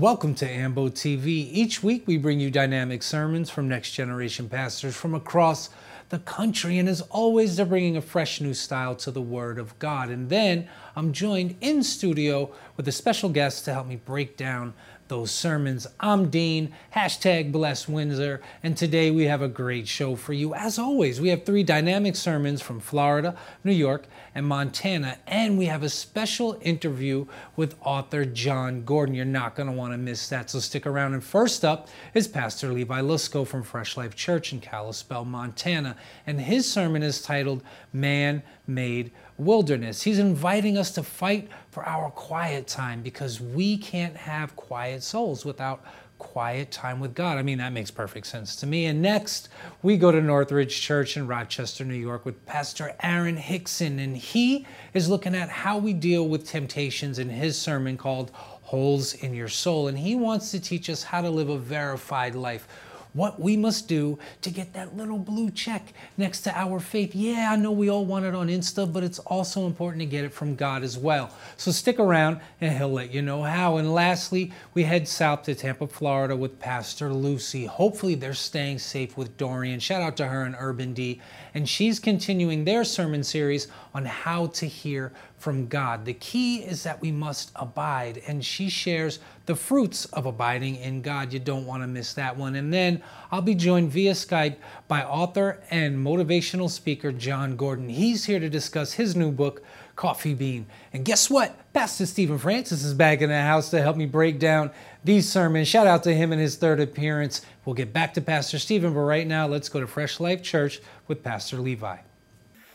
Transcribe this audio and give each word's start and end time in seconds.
Welcome 0.00 0.34
to 0.36 0.48
AMBO 0.48 0.88
TV. 0.88 1.26
Each 1.52 1.82
week 1.82 2.06
we 2.06 2.16
bring 2.16 2.40
you 2.40 2.50
dynamic 2.50 3.02
sermons 3.02 3.50
from 3.50 3.68
next 3.68 3.92
generation 3.92 4.48
pastors 4.48 4.96
from 4.96 5.14
across 5.14 5.68
the 6.08 6.20
country. 6.20 6.78
And 6.78 6.88
as 6.88 7.02
always, 7.10 7.56
they're 7.56 7.66
bringing 7.66 7.98
a 7.98 8.00
fresh 8.00 8.40
new 8.40 8.54
style 8.54 8.94
to 8.94 9.10
the 9.10 9.20
Word 9.20 9.58
of 9.58 9.78
God. 9.78 10.08
And 10.08 10.30
then 10.30 10.70
I'm 10.96 11.12
joined 11.12 11.54
in 11.60 11.82
studio 11.82 12.50
with 12.78 12.88
a 12.88 12.92
special 12.92 13.28
guest 13.28 13.66
to 13.66 13.74
help 13.74 13.88
me 13.88 13.96
break 13.96 14.38
down 14.38 14.72
those 15.10 15.32
sermons. 15.32 15.88
I'm 15.98 16.30
Dean, 16.30 16.72
hashtag 16.94 17.50
Bless 17.50 17.88
Windsor, 17.88 18.40
and 18.62 18.76
today 18.76 19.10
we 19.10 19.24
have 19.24 19.42
a 19.42 19.48
great 19.48 19.88
show 19.88 20.14
for 20.14 20.32
you. 20.32 20.54
As 20.54 20.78
always, 20.78 21.20
we 21.20 21.28
have 21.30 21.44
three 21.44 21.64
dynamic 21.64 22.14
sermons 22.14 22.62
from 22.62 22.78
Florida, 22.78 23.36
New 23.64 23.72
York, 23.72 24.06
and 24.36 24.46
Montana, 24.46 25.18
and 25.26 25.58
we 25.58 25.66
have 25.66 25.82
a 25.82 25.88
special 25.88 26.56
interview 26.62 27.26
with 27.56 27.74
author 27.82 28.24
Jon 28.24 28.84
Gordon. 28.84 29.16
You're 29.16 29.24
not 29.24 29.56
going 29.56 29.68
to 29.68 29.74
want 29.74 29.92
to 29.92 29.98
miss 29.98 30.28
that, 30.28 30.48
so 30.48 30.60
stick 30.60 30.86
around. 30.86 31.12
And 31.12 31.24
first 31.24 31.64
up 31.64 31.88
is 32.14 32.28
Pastor 32.28 32.72
Levi 32.72 33.00
Lusko 33.00 33.44
from 33.44 33.64
Fresh 33.64 33.96
Life 33.96 34.14
Church 34.14 34.52
in 34.52 34.60
Kalispell, 34.60 35.24
Montana, 35.24 35.96
and 36.24 36.40
his 36.40 36.70
sermon 36.70 37.02
is 37.02 37.20
titled 37.20 37.64
Man 37.92 38.44
Made 38.68 39.10
wilderness. 39.40 40.02
He's 40.02 40.18
inviting 40.18 40.76
us 40.76 40.90
to 40.92 41.02
fight 41.02 41.48
for 41.70 41.86
our 41.86 42.10
quiet 42.10 42.66
time 42.66 43.02
because 43.02 43.40
we 43.40 43.78
can't 43.78 44.16
have 44.16 44.54
quiet 44.54 45.02
souls 45.02 45.44
without 45.44 45.84
quiet 46.18 46.70
time 46.70 47.00
with 47.00 47.14
God. 47.14 47.38
I 47.38 47.42
mean, 47.42 47.58
that 47.58 47.72
makes 47.72 47.90
perfect 47.90 48.26
sense 48.26 48.54
to 48.56 48.66
me. 48.66 48.86
And 48.86 49.00
next, 49.00 49.48
we 49.82 49.96
go 49.96 50.12
to 50.12 50.20
Northridge 50.20 50.80
Church 50.80 51.16
in 51.16 51.26
Rochester, 51.26 51.84
New 51.84 51.94
York 51.94 52.26
with 52.26 52.44
Pastor 52.46 52.94
Aaron 53.02 53.38
Hickson. 53.38 53.98
And 53.98 54.16
he 54.16 54.66
is 54.92 55.08
looking 55.08 55.34
at 55.34 55.48
how 55.48 55.78
we 55.78 55.94
deal 55.94 56.28
with 56.28 56.46
temptations 56.46 57.18
in 57.18 57.30
his 57.30 57.58
sermon 57.58 57.96
called 57.96 58.30
Holes 58.34 59.14
in 59.14 59.34
Your 59.34 59.48
Soul. 59.48 59.88
And 59.88 59.98
he 59.98 60.14
wants 60.14 60.50
to 60.52 60.60
teach 60.60 60.90
us 60.90 61.02
how 61.02 61.22
to 61.22 61.30
live 61.30 61.48
a 61.48 61.58
verified 61.58 62.34
life 62.34 62.68
what 63.12 63.40
we 63.40 63.56
must 63.56 63.88
do 63.88 64.18
to 64.42 64.50
get 64.50 64.72
that 64.74 64.96
little 64.96 65.18
blue 65.18 65.50
check 65.50 65.92
next 66.16 66.42
to 66.42 66.56
our 66.56 66.80
faith. 66.80 67.14
Yeah, 67.14 67.50
I 67.52 67.56
know 67.56 67.72
we 67.72 67.90
all 67.90 68.04
want 68.04 68.24
it 68.24 68.34
on 68.34 68.48
Insta, 68.48 68.90
but 68.90 69.02
it's 69.02 69.18
also 69.20 69.66
important 69.66 70.00
to 70.00 70.06
get 70.06 70.24
it 70.24 70.32
from 70.32 70.54
God 70.54 70.82
as 70.82 70.96
well. 70.96 71.34
So 71.56 71.70
stick 71.70 71.98
around 71.98 72.40
and 72.60 72.76
he'll 72.76 72.92
let 72.92 73.12
you 73.12 73.22
know 73.22 73.42
how. 73.42 73.76
And 73.76 73.92
lastly, 73.92 74.52
we 74.74 74.84
head 74.84 75.08
south 75.08 75.42
to 75.44 75.54
Tampa, 75.54 75.86
Florida 75.86 76.36
with 76.36 76.58
Pastor 76.58 77.12
Lucy. 77.12 77.66
Hopefully, 77.66 78.14
they're 78.14 78.34
staying 78.34 78.78
safe 78.78 79.16
with 79.16 79.36
Dorian. 79.36 79.80
Shout 79.80 80.02
out 80.02 80.16
to 80.18 80.28
her 80.28 80.42
and 80.42 80.56
Urban 80.58 80.94
D. 80.94 81.20
And 81.54 81.68
she's 81.68 81.98
continuing 81.98 82.64
their 82.64 82.84
sermon 82.84 83.24
series 83.24 83.68
on 83.94 84.04
how 84.04 84.46
to 84.48 84.66
hear 84.66 85.12
from 85.40 85.66
God. 85.66 86.04
The 86.04 86.12
key 86.14 86.58
is 86.58 86.82
that 86.82 87.00
we 87.00 87.10
must 87.10 87.50
abide, 87.56 88.20
and 88.26 88.44
she 88.44 88.68
shares 88.68 89.20
the 89.46 89.56
fruits 89.56 90.04
of 90.06 90.26
abiding 90.26 90.76
in 90.76 91.00
God. 91.00 91.32
You 91.32 91.40
don't 91.40 91.66
want 91.66 91.82
to 91.82 91.86
miss 91.86 92.12
that 92.12 92.36
one. 92.36 92.54
And 92.54 92.72
then 92.72 93.02
I'll 93.32 93.40
be 93.40 93.54
joined 93.54 93.90
via 93.90 94.12
Skype 94.12 94.56
by 94.86 95.02
author 95.02 95.62
and 95.70 95.96
motivational 95.98 96.68
speaker 96.68 97.10
Jon 97.10 97.56
Gordon. 97.56 97.88
He's 97.88 98.26
here 98.26 98.38
to 98.38 98.50
discuss 98.50 98.92
his 98.92 99.16
new 99.16 99.32
book, 99.32 99.62
Coffee 99.96 100.34
Bean. 100.34 100.66
And 100.92 101.06
guess 101.06 101.30
what? 101.30 101.72
Pastor 101.72 102.04
Stephen 102.04 102.38
Francis 102.38 102.84
is 102.84 102.92
back 102.92 103.22
in 103.22 103.30
the 103.30 103.40
house 103.40 103.70
to 103.70 103.80
help 103.80 103.96
me 103.96 104.06
break 104.06 104.38
down 104.38 104.70
these 105.02 105.26
sermons. 105.26 105.68
Shout 105.68 105.86
out 105.86 106.02
to 106.02 106.14
him 106.14 106.32
in 106.32 106.38
his 106.38 106.56
third 106.56 106.80
appearance. 106.80 107.40
We'll 107.64 107.74
get 107.74 107.94
back 107.94 108.12
to 108.14 108.20
Pastor 108.20 108.58
Stephen, 108.58 108.92
but 108.92 109.00
right 109.00 109.26
now 109.26 109.46
let's 109.46 109.70
go 109.70 109.80
to 109.80 109.86
Fresh 109.86 110.20
Life 110.20 110.42
Church 110.42 110.80
with 111.08 111.22
Pastor 111.22 111.56
Levi. 111.56 112.09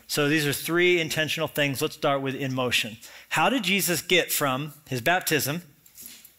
So 0.08 0.28
these 0.28 0.46
are 0.46 0.52
three 0.52 1.00
intentional 1.00 1.48
things. 1.48 1.82
Let's 1.82 1.94
start 1.94 2.22
with 2.22 2.34
in 2.34 2.54
motion. 2.54 2.96
How 3.30 3.48
did 3.48 3.64
Jesus 3.64 4.02
get 4.02 4.30
from 4.30 4.72
his 4.88 5.00
baptism 5.00 5.62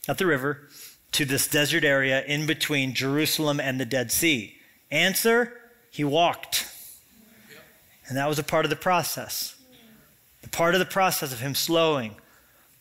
at 0.07 0.17
the 0.17 0.25
river 0.25 0.69
to 1.13 1.25
this 1.25 1.47
desert 1.47 1.83
area 1.83 2.23
in 2.23 2.45
between 2.45 2.93
Jerusalem 2.93 3.59
and 3.59 3.79
the 3.79 3.85
Dead 3.85 4.11
Sea? 4.11 4.55
Answer, 4.89 5.53
he 5.91 6.03
walked. 6.03 6.65
And 8.07 8.17
that 8.17 8.29
was 8.29 8.39
a 8.39 8.43
part 8.43 8.65
of 8.65 8.69
the 8.69 8.77
process. 8.77 9.55
The 10.41 10.49
part 10.49 10.75
of 10.75 10.79
the 10.79 10.85
process 10.85 11.33
of 11.33 11.41
him 11.41 11.53
slowing, 11.55 12.15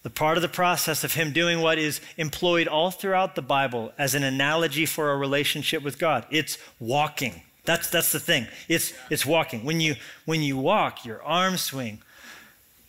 the 0.05 0.11
part 0.11 0.39
of 0.39 0.43
the 0.43 0.49
process 0.49 1.03
of 1.03 1.15
him 1.15 1.33
doing 1.33 1.61
what 1.61 1.79
is 1.79 2.01
employed 2.17 2.69
all 2.69 2.93
throughout 2.93 3.35
the 3.35 3.43
Bible 3.43 3.93
as 3.99 4.15
an 4.15 4.23
analogy 4.23 4.87
for 4.87 5.11
a 5.11 5.17
relationship 5.17 5.83
with 5.83 5.99
God. 5.99 6.27
It's 6.31 6.59
walking. 6.79 7.43
That's, 7.67 7.91
that's 7.91 8.13
the 8.13 8.21
thing. 8.21 8.47
It's, 8.69 8.93
it's 9.11 9.27
walking. 9.27 9.65
When 9.65 9.81
you, 9.81 9.97
when 10.25 10.43
you 10.43 10.57
walk, 10.57 11.05
your 11.05 11.23
arms 11.23 11.63
swing. 11.63 12.01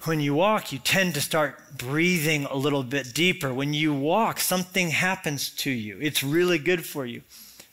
When 0.03 0.19
you 0.19 0.35
walk, 0.35 0.71
you 0.71 0.77
tend 0.79 1.15
to 1.15 1.21
start 1.21 1.59
breathing 1.77 2.45
a 2.45 2.55
little 2.55 2.83
bit 2.83 3.13
deeper. 3.13 3.53
When 3.53 3.73
you 3.73 3.93
walk, 3.93 4.39
something 4.39 4.91
happens 4.91 5.49
to 5.49 5.71
you. 5.71 5.97
It's 5.99 6.23
really 6.23 6.59
good 6.59 6.85
for 6.85 7.05
you. 7.05 7.23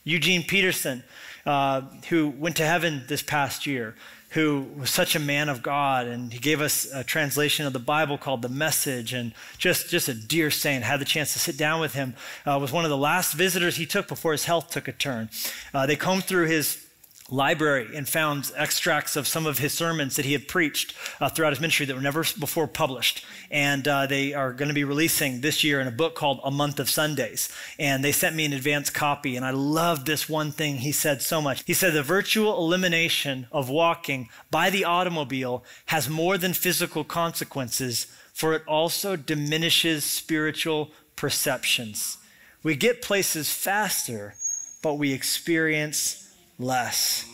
Eugene 0.03 0.43
Peterson, 0.43 1.03
uh, 1.45 1.81
who 2.09 2.29
went 2.29 2.55
to 2.57 2.65
heaven 2.65 3.03
this 3.07 3.21
past 3.21 3.65
year, 3.65 3.95
who 4.29 4.67
was 4.77 4.89
such 4.89 5.15
a 5.15 5.19
man 5.19 5.47
of 5.47 5.63
God, 5.63 6.07
and 6.07 6.33
he 6.33 6.39
gave 6.39 6.59
us 6.59 6.91
a 6.93 7.03
translation 7.03 7.65
of 7.65 7.73
the 7.73 7.79
Bible 7.79 8.17
called 8.17 8.41
The 8.41 8.49
Message, 8.49 9.13
and 9.13 9.33
just, 9.57 9.89
just 9.89 10.09
a 10.09 10.13
dear 10.13 10.51
saint. 10.51 10.83
Had 10.83 10.99
the 10.99 11.05
chance 11.05 11.31
to 11.33 11.39
sit 11.39 11.57
down 11.57 11.79
with 11.79 11.93
him. 11.93 12.15
Uh, 12.45 12.57
was 12.59 12.71
one 12.71 12.83
of 12.83 12.89
the 12.89 12.97
last 12.97 13.33
visitors 13.33 13.77
he 13.77 13.85
took 13.85 14.07
before 14.07 14.33
his 14.33 14.45
health 14.45 14.71
took 14.71 14.87
a 14.87 14.91
turn. 14.91 15.29
Uh, 15.73 15.85
they 15.85 15.95
combed 15.95 16.25
through 16.25 16.47
his 16.47 16.84
library 17.31 17.87
and 17.95 18.07
found 18.07 18.51
extracts 18.55 19.15
of 19.15 19.27
some 19.27 19.47
of 19.47 19.57
his 19.57 19.73
sermons 19.73 20.15
that 20.15 20.25
he 20.25 20.33
had 20.33 20.47
preached 20.47 20.93
uh, 21.19 21.27
throughout 21.27 21.53
his 21.53 21.59
ministry 21.59 21.85
that 21.85 21.95
were 21.95 22.01
never 22.01 22.23
before 22.39 22.67
published. 22.67 23.25
And 23.49 23.87
uh, 23.87 24.05
they 24.05 24.33
are 24.33 24.53
going 24.53 24.67
to 24.67 24.75
be 24.75 24.83
releasing 24.83 25.41
this 25.41 25.63
year 25.63 25.81
in 25.81 25.87
a 25.87 25.91
book 25.91 26.13
called 26.13 26.39
A 26.43 26.51
Month 26.51 26.79
of 26.79 26.89
Sundays. 26.89 27.49
And 27.79 28.03
they 28.03 28.11
sent 28.11 28.35
me 28.35 28.45
an 28.45 28.53
advance 28.53 28.91
copy. 28.91 29.35
And 29.35 29.45
I 29.45 29.49
love 29.49 30.05
this 30.05 30.29
one 30.29 30.51
thing 30.51 30.77
he 30.77 30.91
said 30.91 31.21
so 31.21 31.41
much. 31.41 31.63
He 31.65 31.73
said, 31.73 31.93
The 31.93 32.03
virtual 32.03 32.57
elimination 32.57 33.47
of 33.51 33.69
walking 33.69 34.29
by 34.51 34.69
the 34.69 34.85
automobile 34.85 35.63
has 35.87 36.07
more 36.07 36.37
than 36.37 36.53
physical 36.53 37.03
consequences, 37.03 38.05
for 38.33 38.53
it 38.53 38.63
also 38.67 39.15
diminishes 39.15 40.03
spiritual 40.03 40.91
perceptions. 41.15 42.17
We 42.61 42.75
get 42.75 43.01
places 43.01 43.51
faster, 43.51 44.35
but 44.83 44.95
we 44.95 45.11
experience 45.11 46.24
less. 46.59 47.25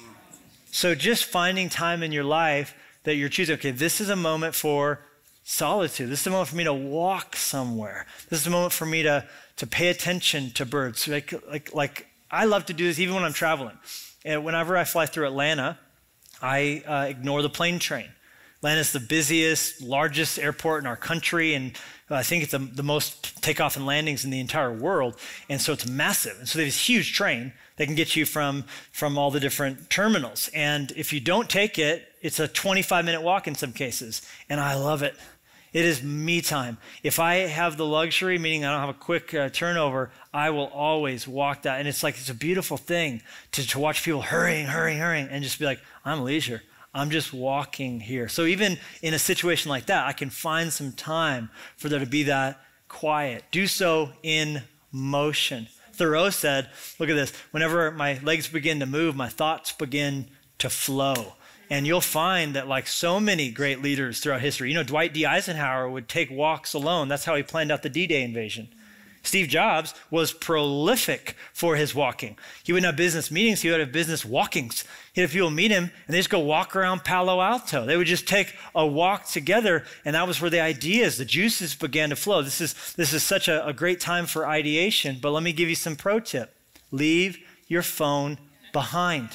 So 0.72 0.96
just 0.96 1.26
finding 1.26 1.70
time 1.70 2.04
in 2.04 2.12
your 2.12 2.24
life 2.24 2.76
that 3.04 3.16
you're 3.16 3.30
choosing, 3.30 3.56
okay, 3.56 3.72
this 3.72 4.00
is 4.00 4.10
a 4.10 4.16
moment 4.16 4.56
for 4.56 5.02
solitude. 5.44 6.10
This 6.10 6.22
is 6.22 6.28
a 6.28 6.30
moment 6.30 6.50
for 6.50 6.56
me 6.56 6.64
to 6.64 6.74
walk 6.74 7.36
somewhere. 7.36 8.06
This 8.30 8.42
is 8.42 8.48
a 8.48 8.52
moment 8.52 8.74
for 8.74 8.86
me 8.86 9.04
to, 9.04 9.28
to 9.58 9.68
pay 9.68 9.90
attention 9.90 10.52
to 10.52 10.66
birds. 10.66 11.08
Like, 11.08 11.34
like, 11.50 11.74
like 11.74 12.08
I 12.30 12.46
love 12.46 12.66
to 12.68 12.74
do 12.74 12.86
this 12.86 13.00
even 13.00 13.16
when 13.16 13.24
I'm 13.24 13.34
traveling. 13.34 13.78
And 14.24 14.46
whenever 14.46 14.78
I 14.78 14.84
fly 14.84 15.08
through 15.08 15.28
Atlanta, 15.28 15.78
I 16.42 16.84
uh, 16.88 17.06
ignore 17.10 17.42
the 17.42 17.50
plane 17.50 17.80
train. 17.80 18.10
Atlanta 18.58 18.82
is 18.82 18.92
the 18.92 19.00
busiest, 19.00 19.82
largest 19.82 20.38
airport 20.38 20.84
in 20.84 20.88
our 20.88 20.96
country, 20.96 21.56
and 21.56 21.76
I 22.12 22.22
think 22.22 22.44
it's 22.44 22.52
the, 22.52 22.60
the 22.60 22.84
most 22.84 23.42
takeoff 23.42 23.76
and 23.76 23.88
landings 23.88 24.24
in 24.24 24.30
the 24.30 24.40
entire 24.40 24.72
world. 24.72 25.16
And 25.50 25.60
so 25.60 25.74
it's 25.74 25.88
massive. 25.88 26.38
And 26.38 26.48
so 26.48 26.60
they 26.60 26.66
have 26.66 26.74
this 26.74 26.88
huge 26.88 27.14
train 27.14 27.54
that 27.82 27.88
can 27.88 27.96
get 27.96 28.16
you 28.16 28.28
from, 28.28 28.64
from 28.92 29.18
all 29.18 29.32
the 29.32 29.40
different 29.40 29.90
terminals. 29.90 30.52
And 30.54 30.92
if 30.92 31.12
you 31.12 31.20
don't 31.20 31.50
take 31.50 31.80
it, 31.80 32.08
it's 32.22 32.40
a 32.40 32.48
25 32.48 33.04
minute 33.04 33.24
walk 33.24 33.48
in 33.48 33.56
some 33.56 33.74
cases. 33.74 34.22
And 34.50 34.60
I 34.60 34.76
love 34.76 35.02
it. 35.02 35.16
It 35.74 35.84
is 35.86 36.04
me 36.04 36.42
time. 36.42 36.78
If 37.02 37.18
I 37.18 37.38
have 37.38 37.78
the 37.78 37.86
luxury, 37.88 38.38
meaning 38.38 38.66
I 38.66 38.72
don't 38.72 38.82
have 38.82 38.96
a 38.96 39.00
quick 39.00 39.34
uh, 39.34 39.50
turnover, 39.50 40.12
I 40.32 40.52
will 40.52 40.68
always 40.68 41.28
walk 41.28 41.64
that. 41.64 41.80
And 41.80 41.88
it's 41.88 42.04
like, 42.04 42.20
it's 42.20 42.30
a 42.30 42.36
beautiful 42.36 42.78
thing 42.78 43.24
to, 43.54 43.68
to 43.70 43.80
watch 43.80 44.04
people 44.04 44.22
hurrying, 44.22 44.68
hurrying, 44.68 45.00
hurrying, 45.00 45.28
and 45.32 45.44
just 45.44 45.58
be 45.58 45.66
like, 45.66 45.80
I'm 46.06 46.24
leisure. 46.24 46.62
I'm 46.94 47.10
just 47.10 47.34
walking 47.34 48.00
here. 48.00 48.28
So 48.28 48.46
even 48.46 48.78
in 49.02 49.16
a 49.16 49.20
situation 49.20 49.72
like 49.72 49.88
that, 49.88 50.06
I 50.06 50.14
can 50.14 50.30
find 50.30 50.72
some 50.72 50.92
time 50.92 51.50
for 51.78 51.90
there 51.90 52.00
to 52.00 52.06
be 52.06 52.22
that 52.24 52.64
quiet. 52.88 53.46
Do 53.50 53.66
so 53.66 54.12
in 54.22 54.62
motion. 54.92 55.68
Thoreau 56.02 56.32
said, 56.32 56.68
look 56.98 57.10
at 57.10 57.16
this, 57.16 57.32
whenever 57.52 57.92
my 57.92 58.20
legs 58.24 58.48
begin 58.48 58.80
to 58.80 58.88
move, 58.88 59.16
my 59.16 59.30
thoughts 59.30 59.72
begin 59.72 60.32
to 60.58 60.68
flow. 60.68 61.36
And 61.70 61.86
you'll 61.86 62.02
find 62.02 62.56
that, 62.56 62.68
like 62.68 62.88
so 62.88 63.20
many 63.20 63.52
great 63.52 63.84
leaders 63.84 64.20
throughout 64.20 64.42
history, 64.42 64.70
you 64.70 64.74
know, 64.74 64.82
Dwight 64.82 65.14
D. 65.14 65.28
Eisenhower 65.28 65.88
would 65.88 66.10
take 66.10 66.32
walks 66.32 66.74
alone. 66.74 67.08
That's 67.08 67.26
how 67.26 67.36
he 67.36 67.44
planned 67.44 67.72
out 67.72 67.84
the 67.84 67.90
D 67.90 68.08
Day 68.08 68.24
invasion. 68.24 68.74
Steve 69.24 69.48
Jobs 69.48 69.94
was 70.10 70.34
prolific 70.34 71.36
for 71.54 71.76
his 71.76 71.94
walking. 71.94 72.38
He 72.64 72.74
wouldn't 72.74 72.88
have 72.88 72.96
business 72.96 73.30
meetings, 73.30 73.62
he 73.62 73.70
would 73.70 73.80
have 73.80 73.92
business 73.92 74.26
walkings. 74.26 74.84
He'd 75.14 75.22
have 75.22 75.32
people 75.32 75.52
meet 75.52 75.72
him 75.72 75.84
and 75.84 76.14
they 76.14 76.18
just 76.18 76.30
go 76.30 76.40
walk 76.40 76.76
around 76.76 77.04
Palo 77.04 77.42
Alto. 77.42 77.86
They 77.86 77.98
would 77.98 78.08
just 78.08 78.28
take 78.28 78.56
a 78.74 78.86
walk 78.86 79.28
together, 79.28 79.84
and 80.06 80.16
that 80.16 80.28
was 80.28 80.42
where 80.42 80.50
the 80.50 80.62
ideas, 80.62 81.18
the 81.18 81.26
juices 81.26 81.76
began 81.76 82.10
to 82.10 82.16
flow. 82.16 82.42
This 82.42 82.62
is, 82.62 82.94
this 82.96 83.14
is 83.14 83.22
such 83.22 83.48
a, 83.48 83.66
a 83.66 83.74
great 83.74 84.00
time 84.00 84.26
for 84.26 84.48
ideation, 84.48 85.20
but 85.22 85.32
let 85.32 85.44
me 85.44 85.54
give 85.54 85.70
you 85.70 85.76
some 85.76 85.96
pro 85.96 86.20
tip 86.20 86.56
leave 86.94 87.38
your 87.68 87.84
phone 87.84 88.38
behind. 88.74 89.30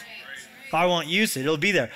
I 0.72 0.84
won't 0.86 1.06
use 1.06 1.36
it, 1.36 1.40
it'll 1.40 1.56
be 1.56 1.72
there. 1.72 1.90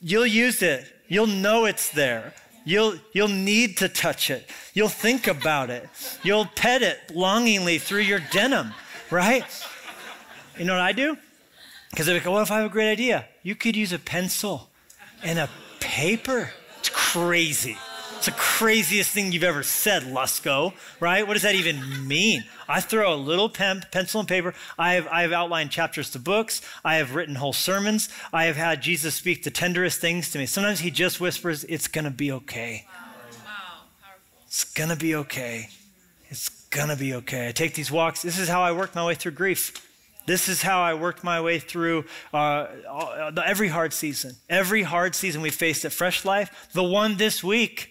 You'll 0.00 0.26
use 0.26 0.60
it, 0.62 0.92
you'll 1.08 1.26
know 1.26 1.66
it's 1.66 1.90
there 1.90 2.34
You'll, 2.64 2.94
you'll 3.12 3.28
need 3.28 3.76
to 3.78 3.88
touch 3.88 4.30
it. 4.30 4.48
You'll 4.72 4.88
think 4.88 5.26
about 5.26 5.70
it. 5.70 5.88
You'll 6.22 6.46
pet 6.46 6.82
it 6.82 7.14
longingly 7.14 7.78
through 7.78 8.00
your 8.00 8.20
denim, 8.32 8.72
right? 9.10 9.44
You 10.58 10.64
know 10.64 10.74
what 10.74 10.82
I 10.82 10.92
do? 10.92 11.16
Because 11.90 12.06
they're 12.06 12.16
like, 12.16 12.26
what 12.26 12.42
if 12.42 12.50
I 12.50 12.58
have 12.58 12.70
a 12.70 12.72
great 12.72 12.90
idea? 12.90 13.26
You 13.42 13.54
could 13.54 13.76
use 13.76 13.92
a 13.92 13.98
pencil 13.98 14.70
and 15.22 15.38
a 15.38 15.48
paper. 15.80 16.50
It's 16.78 16.88
crazy. 16.88 17.76
It's 18.26 18.34
the 18.34 18.40
craziest 18.40 19.10
thing 19.10 19.32
you've 19.32 19.44
ever 19.44 19.62
said, 19.62 20.04
Lusko, 20.04 20.72
right? 20.98 21.26
What 21.26 21.34
does 21.34 21.42
that 21.42 21.56
even 21.56 22.08
mean? 22.08 22.44
I 22.66 22.80
throw 22.80 23.12
a 23.12 23.16
little 23.16 23.50
pen, 23.50 23.84
pencil 23.92 24.18
and 24.18 24.26
paper. 24.26 24.54
I 24.78 24.94
have, 24.94 25.06
I 25.08 25.20
have 25.20 25.32
outlined 25.32 25.70
chapters 25.70 26.08
to 26.12 26.18
books. 26.18 26.62
I 26.82 26.94
have 26.94 27.14
written 27.14 27.34
whole 27.34 27.52
sermons. 27.52 28.08
I 28.32 28.44
have 28.44 28.56
had 28.56 28.80
Jesus 28.80 29.14
speak 29.14 29.42
the 29.42 29.50
tenderest 29.50 30.00
things 30.00 30.30
to 30.30 30.38
me. 30.38 30.46
Sometimes 30.46 30.80
he 30.80 30.90
just 30.90 31.20
whispers, 31.20 31.64
It's 31.64 31.86
going 31.86 32.06
to 32.06 32.10
be 32.10 32.32
okay. 32.32 32.86
It's 34.46 34.64
going 34.72 34.88
to 34.88 34.96
be 34.96 35.14
okay. 35.16 35.68
It's 36.30 36.48
going 36.70 36.88
to 36.88 36.96
be 36.96 37.12
okay. 37.16 37.48
I 37.48 37.52
take 37.52 37.74
these 37.74 37.92
walks. 37.92 38.22
This 38.22 38.38
is 38.38 38.48
how 38.48 38.62
I 38.62 38.72
work 38.72 38.94
my 38.94 39.04
way 39.04 39.16
through 39.16 39.32
grief. 39.32 39.86
This 40.24 40.48
is 40.48 40.62
how 40.62 40.80
I 40.80 40.94
worked 40.94 41.24
my 41.24 41.42
way 41.42 41.58
through 41.58 42.06
uh, 42.32 42.68
every 43.44 43.68
hard 43.68 43.92
season. 43.92 44.36
Every 44.48 44.82
hard 44.82 45.14
season 45.14 45.42
we 45.42 45.50
faced 45.50 45.84
at 45.84 45.92
Fresh 45.92 46.24
Life, 46.24 46.70
the 46.72 46.82
one 46.82 47.18
this 47.18 47.44
week, 47.44 47.90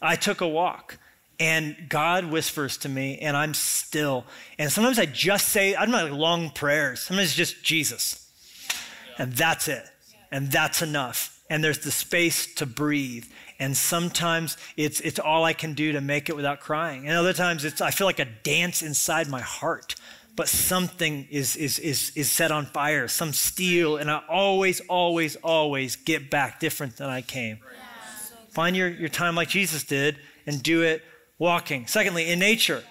I 0.00 0.16
took 0.16 0.40
a 0.40 0.48
walk 0.48 0.98
and 1.38 1.76
God 1.88 2.26
whispers 2.26 2.76
to 2.78 2.88
me 2.88 3.18
and 3.18 3.36
I'm 3.36 3.54
still. 3.54 4.24
And 4.58 4.70
sometimes 4.70 4.98
I 4.98 5.06
just 5.06 5.48
say, 5.48 5.76
I'm 5.76 5.90
not 5.90 6.10
like 6.10 6.18
long 6.18 6.50
prayers. 6.50 7.00
Sometimes 7.00 7.28
it's 7.28 7.36
just 7.36 7.62
Jesus. 7.62 8.30
And 9.18 9.32
that's 9.32 9.68
it. 9.68 9.84
And 10.30 10.50
that's 10.50 10.82
enough. 10.82 11.40
And 11.48 11.62
there's 11.62 11.80
the 11.80 11.90
space 11.90 12.52
to 12.56 12.66
breathe. 12.66 13.26
And 13.58 13.76
sometimes 13.76 14.56
it's, 14.76 15.00
it's 15.00 15.18
all 15.18 15.44
I 15.44 15.52
can 15.52 15.74
do 15.74 15.92
to 15.92 16.00
make 16.00 16.28
it 16.28 16.36
without 16.36 16.60
crying. 16.60 17.06
And 17.08 17.16
other 17.16 17.32
times 17.32 17.64
it's, 17.64 17.80
I 17.80 17.90
feel 17.90 18.06
like 18.06 18.18
a 18.18 18.26
dance 18.26 18.82
inside 18.82 19.28
my 19.28 19.40
heart 19.40 19.94
but 20.36 20.48
something 20.48 21.26
is, 21.30 21.56
is, 21.56 21.78
is, 21.78 22.12
is 22.14 22.30
set 22.30 22.52
on 22.52 22.66
fire, 22.66 23.08
some 23.08 23.32
steel, 23.32 23.96
and 23.96 24.10
I 24.10 24.20
always, 24.28 24.80
always, 24.80 25.34
always 25.36 25.96
get 25.96 26.30
back 26.30 26.60
different 26.60 26.98
than 26.98 27.08
I 27.08 27.22
came. 27.22 27.58
Find 28.56 28.74
your, 28.74 28.88
your 28.88 29.10
time 29.10 29.34
like 29.34 29.50
Jesus 29.50 29.84
did 29.84 30.16
and 30.46 30.62
do 30.62 30.80
it 30.80 31.02
walking. 31.38 31.86
Secondly, 31.86 32.30
in 32.30 32.38
nature, 32.38 32.82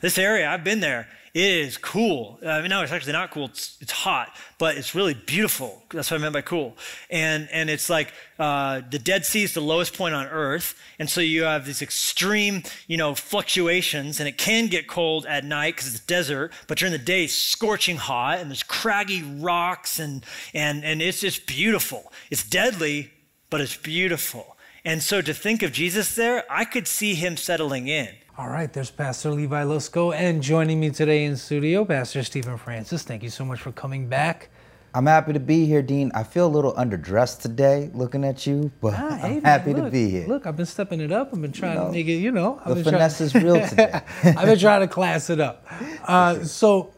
this 0.00 0.16
area, 0.16 0.48
I've 0.48 0.64
been 0.64 0.80
there. 0.80 1.06
It 1.34 1.44
is 1.44 1.76
cool. 1.76 2.38
I 2.46 2.62
mean, 2.62 2.70
no, 2.70 2.80
it's 2.80 2.92
actually 2.92 3.12
not 3.12 3.30
cool. 3.30 3.44
It's, 3.44 3.76
it's 3.82 3.92
hot, 3.92 4.34
but 4.56 4.78
it's 4.78 4.94
really 4.94 5.12
beautiful. 5.12 5.82
That's 5.90 6.10
what 6.10 6.18
I 6.18 6.22
meant 6.22 6.32
by 6.32 6.40
cool. 6.40 6.78
And, 7.10 7.46
and 7.52 7.68
it's 7.68 7.90
like 7.90 8.10
uh, 8.38 8.80
the 8.90 8.98
Dead 8.98 9.26
Sea 9.26 9.42
is 9.42 9.52
the 9.52 9.60
lowest 9.60 9.94
point 9.94 10.14
on 10.14 10.24
Earth. 10.28 10.80
And 10.98 11.10
so 11.10 11.20
you 11.20 11.42
have 11.42 11.66
these 11.66 11.82
extreme, 11.82 12.62
you 12.86 12.96
know, 12.96 13.14
fluctuations, 13.14 14.18
and 14.18 14.26
it 14.26 14.38
can 14.38 14.68
get 14.68 14.88
cold 14.88 15.26
at 15.26 15.44
night 15.44 15.76
because 15.76 15.88
it's 15.88 16.00
desert, 16.00 16.54
but 16.68 16.78
during 16.78 16.92
the 16.92 16.98
day, 16.98 17.24
it's 17.24 17.34
scorching 17.34 17.96
hot, 17.98 18.38
and 18.38 18.48
there's 18.48 18.62
craggy 18.62 19.22
rocks, 19.22 19.98
and, 19.98 20.24
and, 20.54 20.82
and 20.86 21.02
it's 21.02 21.20
just 21.20 21.46
beautiful. 21.46 22.10
It's 22.30 22.48
deadly, 22.48 23.10
but 23.50 23.60
it's 23.60 23.76
beautiful. 23.76 24.51
And 24.84 25.00
so 25.00 25.22
to 25.22 25.32
think 25.32 25.62
of 25.62 25.70
Jesus 25.70 26.16
there, 26.16 26.44
I 26.50 26.64
could 26.64 26.88
see 26.88 27.14
him 27.14 27.36
settling 27.36 27.86
in. 27.86 28.08
All 28.36 28.48
right, 28.48 28.72
there's 28.72 28.90
Pastor 28.90 29.30
Levi 29.30 29.62
Lusko, 29.62 30.12
and 30.12 30.42
joining 30.42 30.80
me 30.80 30.90
today 30.90 31.24
in 31.24 31.36
studio, 31.36 31.84
Pastor 31.84 32.24
Stephen 32.24 32.56
Francis. 32.56 33.04
Thank 33.04 33.22
you 33.22 33.30
so 33.30 33.44
much 33.44 33.60
for 33.60 33.70
coming 33.70 34.08
back. 34.08 34.48
I'm 34.92 35.06
happy 35.06 35.34
to 35.34 35.38
be 35.38 35.66
here, 35.66 35.82
Dean. 35.82 36.10
I 36.16 36.24
feel 36.24 36.46
a 36.46 36.50
little 36.50 36.74
underdressed 36.74 37.42
today 37.42 37.92
looking 37.94 38.24
at 38.24 38.44
you, 38.44 38.72
but 38.80 38.94
ah, 38.94 39.10
I'm 39.22 39.34
hey, 39.34 39.40
happy 39.40 39.72
look, 39.72 39.84
to 39.84 39.90
be 39.92 40.10
here. 40.10 40.26
Look, 40.26 40.46
I've 40.46 40.56
been 40.56 40.66
stepping 40.66 41.00
it 41.00 41.12
up. 41.12 41.30
I've 41.32 41.40
been 41.40 41.52
trying 41.52 41.74
you 41.74 41.78
know, 41.78 41.86
to 41.86 41.92
make 41.92 42.08
it, 42.08 42.16
you 42.16 42.32
know. 42.32 42.60
I've 42.64 42.74
the 42.74 42.82
finesse 42.82 43.18
trying, 43.18 43.26
is 43.28 43.34
real 43.36 43.68
today. 43.68 44.00
I've 44.24 44.46
been 44.46 44.58
trying 44.58 44.80
to 44.80 44.88
class 44.88 45.30
it 45.30 45.38
up. 45.38 45.64
Uh, 46.02 46.34
sure. 46.34 46.44
So, 46.44 46.94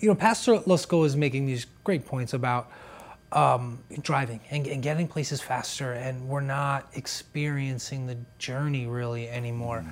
you 0.00 0.08
know, 0.08 0.16
Pastor 0.16 0.56
Lusko 0.56 1.06
is 1.06 1.14
making 1.14 1.46
these 1.46 1.66
great 1.84 2.04
points 2.04 2.34
about 2.34 2.68
um, 3.32 3.82
driving 4.00 4.40
and, 4.50 4.66
and, 4.66 4.82
getting 4.82 5.06
places 5.06 5.40
faster, 5.40 5.92
and 5.92 6.28
we're 6.28 6.40
not 6.40 6.88
experiencing 6.94 8.06
the 8.06 8.16
journey 8.38 8.86
really 8.86 9.28
anymore. 9.28 9.84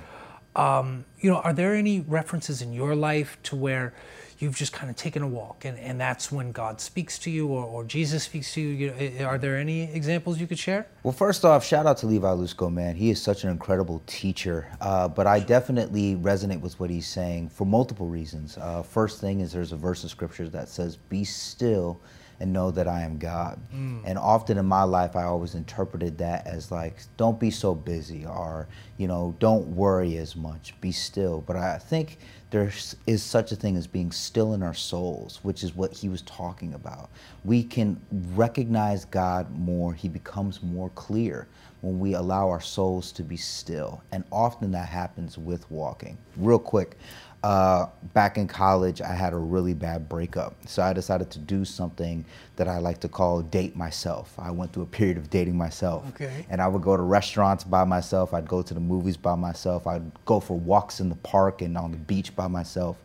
Mm. 0.55 0.59
Um, 0.59 1.05
you 1.19 1.29
know, 1.29 1.37
are 1.37 1.53
there 1.53 1.75
any 1.75 1.99
references 1.99 2.63
in 2.63 2.73
your 2.73 2.95
life 2.95 3.37
to 3.43 3.55
where 3.55 3.93
you've 4.39 4.55
just 4.55 4.73
kind 4.73 4.89
of 4.89 4.95
taken 4.95 5.21
a 5.21 5.27
walk 5.27 5.65
and, 5.65 5.77
and 5.79 5.99
that's 5.99 6.31
when 6.31 6.51
God 6.51 6.79
speaks 6.81 7.17
to 7.19 7.31
you 7.31 7.47
or, 7.47 7.63
or 7.63 7.83
Jesus 7.83 8.23
speaks 8.23 8.53
to 8.53 8.61
you? 8.61 8.93
you 8.99 9.19
know, 9.19 9.25
are 9.25 9.37
there 9.37 9.57
any 9.57 9.91
examples 9.93 10.39
you 10.39 10.47
could 10.47 10.57
share? 10.57 10.87
Well, 11.03 11.13
first 11.13 11.45
off, 11.45 11.63
shout 11.63 11.85
out 11.85 11.97
to 11.97 12.07
Levi 12.07 12.27
Lusko, 12.27 12.73
man. 12.73 12.95
He 12.95 13.11
is 13.11 13.21
such 13.21 13.43
an 13.43 13.51
incredible 13.51 14.01
teacher. 14.07 14.67
Uh, 14.81 15.07
but 15.07 15.27
I 15.27 15.39
definitely 15.39 16.15
resonate 16.15 16.61
with 16.61 16.79
what 16.79 16.89
he's 16.89 17.07
saying 17.07 17.49
for 17.49 17.65
multiple 17.65 18.07
reasons. 18.07 18.57
Uh, 18.57 18.81
first 18.81 19.21
thing 19.21 19.41
is 19.41 19.51
there's 19.51 19.73
a 19.73 19.77
verse 19.77 20.03
of 20.03 20.09
scripture 20.09 20.49
that 20.49 20.69
says, 20.69 20.95
Be 20.95 21.23
still 21.23 22.01
and 22.39 22.53
know 22.53 22.71
that 22.71 22.87
I 22.87 23.01
am 23.01 23.17
God. 23.17 23.59
Mm. 23.73 24.01
And 24.05 24.17
often 24.17 24.57
in 24.57 24.65
my 24.65 24.83
life, 24.83 25.15
I 25.15 25.23
always 25.23 25.55
interpreted 25.55 26.17
that 26.19 26.45
as 26.45 26.71
like, 26.71 26.97
don't 27.17 27.39
be 27.39 27.51
so 27.51 27.73
busy 27.73 28.25
or, 28.25 28.67
you 28.97 29.07
know, 29.07 29.35
don't 29.39 29.67
worry 29.67 30.17
as 30.17 30.35
much, 30.35 30.79
be 30.81 30.91
still. 30.91 31.41
But 31.41 31.55
I 31.55 31.77
think 31.77 32.19
there 32.51 32.71
is 33.05 33.23
such 33.23 33.51
a 33.51 33.55
thing 33.55 33.75
as 33.75 33.87
being 33.87 34.11
still 34.11 34.53
in 34.53 34.63
our 34.63 34.73
souls, 34.73 35.39
which 35.43 35.63
is 35.63 35.75
what 35.75 35.93
he 35.93 36.09
was 36.09 36.21
talking 36.21 36.73
about. 36.73 37.09
We 37.43 37.63
can 37.63 37.99
recognize 38.35 39.05
God 39.05 39.51
more, 39.57 39.93
he 39.93 40.07
becomes 40.07 40.61
more 40.61 40.89
clear 40.91 41.47
when 41.81 41.99
we 41.99 42.13
allow 42.13 42.49
our 42.49 42.61
souls 42.61 43.11
to 43.13 43.23
be 43.23 43.37
still. 43.37 44.01
And 44.11 44.23
often 44.31 44.71
that 44.71 44.87
happens 44.89 45.37
with 45.37 45.69
walking. 45.69 46.17
Real 46.35 46.59
quick, 46.59 46.97
uh, 47.47 47.87
back 48.13 48.37
in 48.37 48.45
college, 48.45 48.99
I 48.99 49.13
had 49.13 49.31
a 49.31 49.37
really 49.37 49.73
bad 49.73 50.09
breakup. 50.09 50.53
So 50.67 50.83
I 50.83 50.91
decided 50.91 51.31
to 51.31 51.39
do 51.39 51.63
something 51.63 52.25
that 52.57 52.67
I 52.67 52.79
like 52.79 52.99
to 52.99 53.07
call 53.07 53.41
date 53.41 53.73
myself. 53.73 54.33
I 54.37 54.51
went 54.51 54.73
through 54.73 54.83
a 54.83 54.87
period 54.87 55.15
of 55.15 55.29
dating 55.29 55.55
myself. 55.55 56.03
Okay. 56.09 56.45
And 56.49 56.61
I 56.61 56.67
would 56.67 56.81
go 56.81 56.97
to 56.97 57.03
restaurants 57.03 57.63
by 57.63 57.85
myself. 57.85 58.33
I'd 58.33 58.49
go 58.49 58.61
to 58.61 58.73
the 58.73 58.81
movies 58.81 59.15
by 59.15 59.35
myself. 59.35 59.87
I'd 59.87 60.11
go 60.25 60.41
for 60.41 60.59
walks 60.59 60.99
in 60.99 61.07
the 61.07 61.15
park 61.15 61.61
and 61.61 61.77
on 61.77 61.91
the 61.91 61.97
beach 61.97 62.35
by 62.35 62.47
myself. 62.47 62.97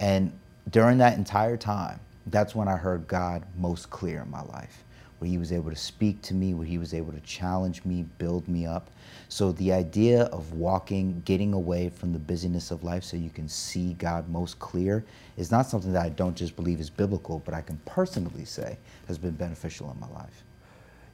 And 0.00 0.32
during 0.70 0.98
that 0.98 1.16
entire 1.16 1.56
time, 1.56 2.00
that's 2.26 2.52
when 2.52 2.66
I 2.66 2.76
heard 2.76 3.06
God 3.06 3.44
most 3.56 3.90
clear 3.90 4.22
in 4.22 4.30
my 4.30 4.42
life 4.42 4.83
where 5.24 5.30
he 5.30 5.38
was 5.38 5.52
able 5.52 5.70
to 5.70 5.76
speak 5.76 6.20
to 6.20 6.34
me, 6.34 6.52
where 6.52 6.66
he 6.66 6.76
was 6.76 6.92
able 6.92 7.10
to 7.10 7.20
challenge 7.20 7.82
me, 7.86 8.04
build 8.18 8.46
me 8.46 8.66
up. 8.66 8.90
So 9.30 9.52
the 9.52 9.72
idea 9.72 10.24
of 10.24 10.52
walking, 10.52 11.22
getting 11.24 11.54
away 11.54 11.88
from 11.88 12.12
the 12.12 12.18
busyness 12.18 12.70
of 12.70 12.84
life 12.84 13.04
so 13.04 13.16
you 13.16 13.30
can 13.30 13.48
see 13.48 13.94
God 13.94 14.28
most 14.28 14.58
clear 14.58 15.02
is 15.38 15.50
not 15.50 15.66
something 15.66 15.94
that 15.94 16.04
I 16.04 16.10
don't 16.10 16.36
just 16.36 16.56
believe 16.56 16.78
is 16.78 16.90
biblical, 16.90 17.40
but 17.46 17.54
I 17.54 17.62
can 17.62 17.78
personally 17.86 18.44
say 18.44 18.76
has 19.08 19.16
been 19.16 19.32
beneficial 19.32 19.90
in 19.90 19.98
my 19.98 20.14
life. 20.14 20.42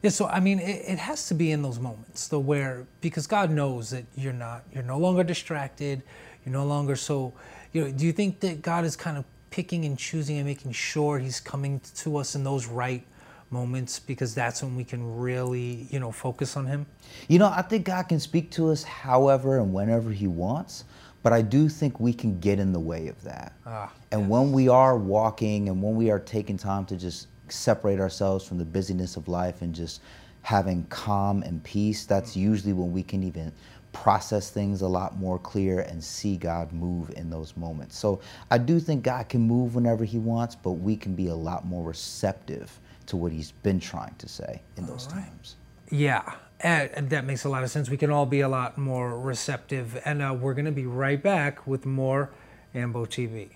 Yeah, 0.03 0.11
so 0.11 0.27
I 0.27 0.41
mean, 0.41 0.59
it, 0.59 0.83
it, 0.89 0.99
has 0.99 1.29
to 1.29 1.35
be 1.35 1.53
in 1.53 1.63
those 1.63 1.79
moments, 1.79 2.27
though, 2.27 2.41
where 2.41 2.87
because 3.01 3.29
God 3.29 3.53
knows 3.53 3.91
that 3.91 4.07
you're 4.17 4.33
not, 4.33 4.65
you're 4.73 4.83
no 4.83 4.99
longer 4.99 5.23
distracted, 5.23 6.03
you're 6.45 6.53
no 6.53 6.65
longer 6.65 6.97
so. 6.97 7.33
You 7.73 7.85
know, 7.85 7.93
do 7.93 8.05
you 8.07 8.13
think 8.13 8.41
that 8.41 8.61
God 8.61 8.85
is 8.85 8.97
kind 8.97 9.17
of 9.17 9.25
picking 9.51 9.85
and 9.85 9.97
choosing 9.97 10.39
and 10.39 10.47
making 10.47 10.73
sure 10.73 11.21
He's 11.21 11.39
coming 11.39 11.81
to 11.99 12.17
us 12.17 12.35
in 12.35 12.43
those 12.43 12.67
right 12.67 13.05
moments 13.51 13.99
because 13.99 14.35
that's 14.35 14.63
when 14.63 14.77
we 14.77 14.85
can 14.85 15.17
really, 15.17 15.87
you 15.91 15.99
know, 15.99 16.13
focus 16.13 16.57
on 16.57 16.67
Him? 16.67 16.87
You 17.29 17.39
know, 17.39 17.53
I 17.55 17.63
think 17.63 17.87
God 17.87 18.05
can 18.05 18.21
speak 18.21 18.51
to 18.53 18.71
us 18.71 18.83
however 18.83 19.59
and 19.59 19.73
whenever 19.73 20.11
He 20.11 20.27
wants, 20.27 20.85
but 21.23 21.33
I 21.33 21.43
do 21.43 21.69
think 21.69 22.01
we 22.01 22.13
can 22.13 22.39
get 22.41 22.59
in 22.59 22.73
the 22.73 22.81
way 22.81 23.09
of 23.09 23.23
that. 23.25 23.53
Ah, 23.67 23.93
and 24.13 24.23
yes. 24.23 24.31
when 24.31 24.53
we 24.53 24.69
are 24.69 24.97
walking 24.97 25.69
and 25.69 25.83
when 25.83 25.95
we 25.97 26.11
are 26.11 26.21
taking 26.21 26.57
time 26.57 26.87
to 26.87 26.97
just 26.97 27.29
separate 27.49 28.01
ourselves 28.01 28.47
from 28.47 28.59
the 28.59 28.65
busyness 28.65 29.17
of 29.17 29.29
life 29.29 29.63
and 29.63 29.75
just 29.75 30.01
having 30.43 30.85
calm 30.85 31.43
and 31.43 31.63
peace, 31.65 32.07
that's 32.07 32.37
usually 32.37 32.73
when 32.73 32.93
we 32.93 33.03
can 33.03 33.23
even 33.23 33.53
process 33.93 34.51
things 34.51 34.83
a 34.83 34.89
lot 34.89 35.19
more 35.19 35.39
clear 35.39 35.81
and 35.81 36.03
see 36.03 36.37
God 36.37 36.73
move 36.73 37.11
in 37.17 37.29
those 37.29 37.57
moments. 37.57 37.99
So 37.99 38.21
I 38.51 38.59
do 38.59 38.79
think 38.79 39.03
God 39.03 39.29
can 39.29 39.41
move 39.41 39.75
whenever 39.75 40.05
he 40.05 40.19
wants, 40.19 40.55
but 40.55 40.73
we 40.73 40.97
can 40.97 41.15
be 41.15 41.27
a 41.27 41.35
lot 41.35 41.67
more 41.67 41.85
receptive 41.85 42.79
to 43.11 43.17
what 43.17 43.33
he's 43.33 43.51
been 43.51 43.81
trying 43.81 44.15
to 44.19 44.29
say 44.29 44.63
in 44.77 44.87
those 44.87 45.07
right. 45.13 45.25
times. 45.25 45.57
Yeah, 45.91 46.35
and 46.61 47.11
that 47.11 47.25
makes 47.25 47.45
a 47.45 47.49
lot 47.49 47.65
of 47.65 47.71
sense. 47.71 47.91
We 47.91 47.97
can 47.97 48.11
all 48.11 48.27
be 48.27 48.41
a 48.41 48.49
lot 48.49 48.79
more 48.79 49.19
receptive. 49.19 50.01
And 50.05 50.23
uh, 50.23 50.37
we're 50.41 50.55
going 50.55 50.67
to 50.67 50.73
be 50.73 50.87
right 50.87 51.21
back 51.21 51.67
with 51.67 51.87
more 51.87 52.31
Ambo 52.75 53.07
TV. 53.07 53.51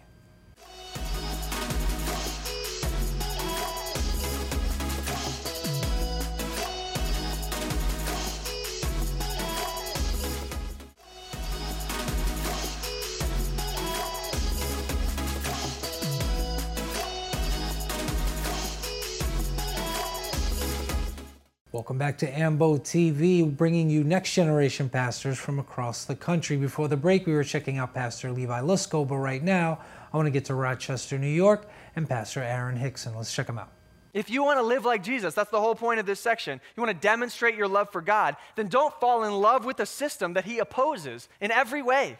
Welcome 21.75 21.99
back 21.99 22.19
to 22.19 22.31
AMBO 22.31 22.79
TV, 22.79 23.45
bringing 23.45 23.91
you 23.91 24.05
next 24.05 24.33
generation 24.33 24.89
pastors 24.89 25.37
from 25.39 25.59
across 25.59 26.05
the 26.05 26.15
country. 26.15 26.57
Before 26.57 26.87
the 26.87 26.97
break, 26.97 27.27
we 27.27 27.33
were 27.33 27.43
checking 27.43 27.79
out 27.79 27.93
Pastor 27.93 28.31
Levi 28.31 28.61
Lusko, 28.61 29.05
but 29.05 29.17
right 29.17 29.43
now, 29.43 29.81
I 30.13 30.17
want 30.17 30.27
to 30.27 30.31
get 30.31 30.45
to 30.45 30.55
Rochester, 30.55 31.19
New 31.19 31.27
York, 31.27 31.69
and 31.97 32.09
Pastor 32.09 32.45
Aaron 32.45 32.77
Hickson. 32.77 33.17
Let's 33.17 33.35
check 33.35 33.49
them 33.49 33.59
out. 33.59 33.73
If 34.13 34.31
you 34.31 34.45
want 34.45 34.61
to 34.61 34.63
live 34.63 34.85
like 34.85 35.03
Jesus, 35.03 35.35
that's 35.35 35.51
the 35.51 35.61
whole 35.61 35.75
point 35.75 35.99
of 35.99 36.07
this 36.07 36.21
section. 36.21 36.61
You 36.77 36.81
want 36.81 36.97
to 36.97 37.03
demonstrate 37.09 37.57
your 37.57 37.67
love 37.67 37.91
for 37.91 38.01
God, 38.01 38.37
then 38.55 38.69
don't 38.69 38.95
fall 39.01 39.25
in 39.25 39.33
love 39.33 39.65
with 39.65 39.81
a 39.81 39.87
system 39.87 40.35
that 40.35 40.45
he 40.45 40.61
opposes 40.61 41.29
in 41.41 41.51
every 41.51 41.83
way. 41.83 42.19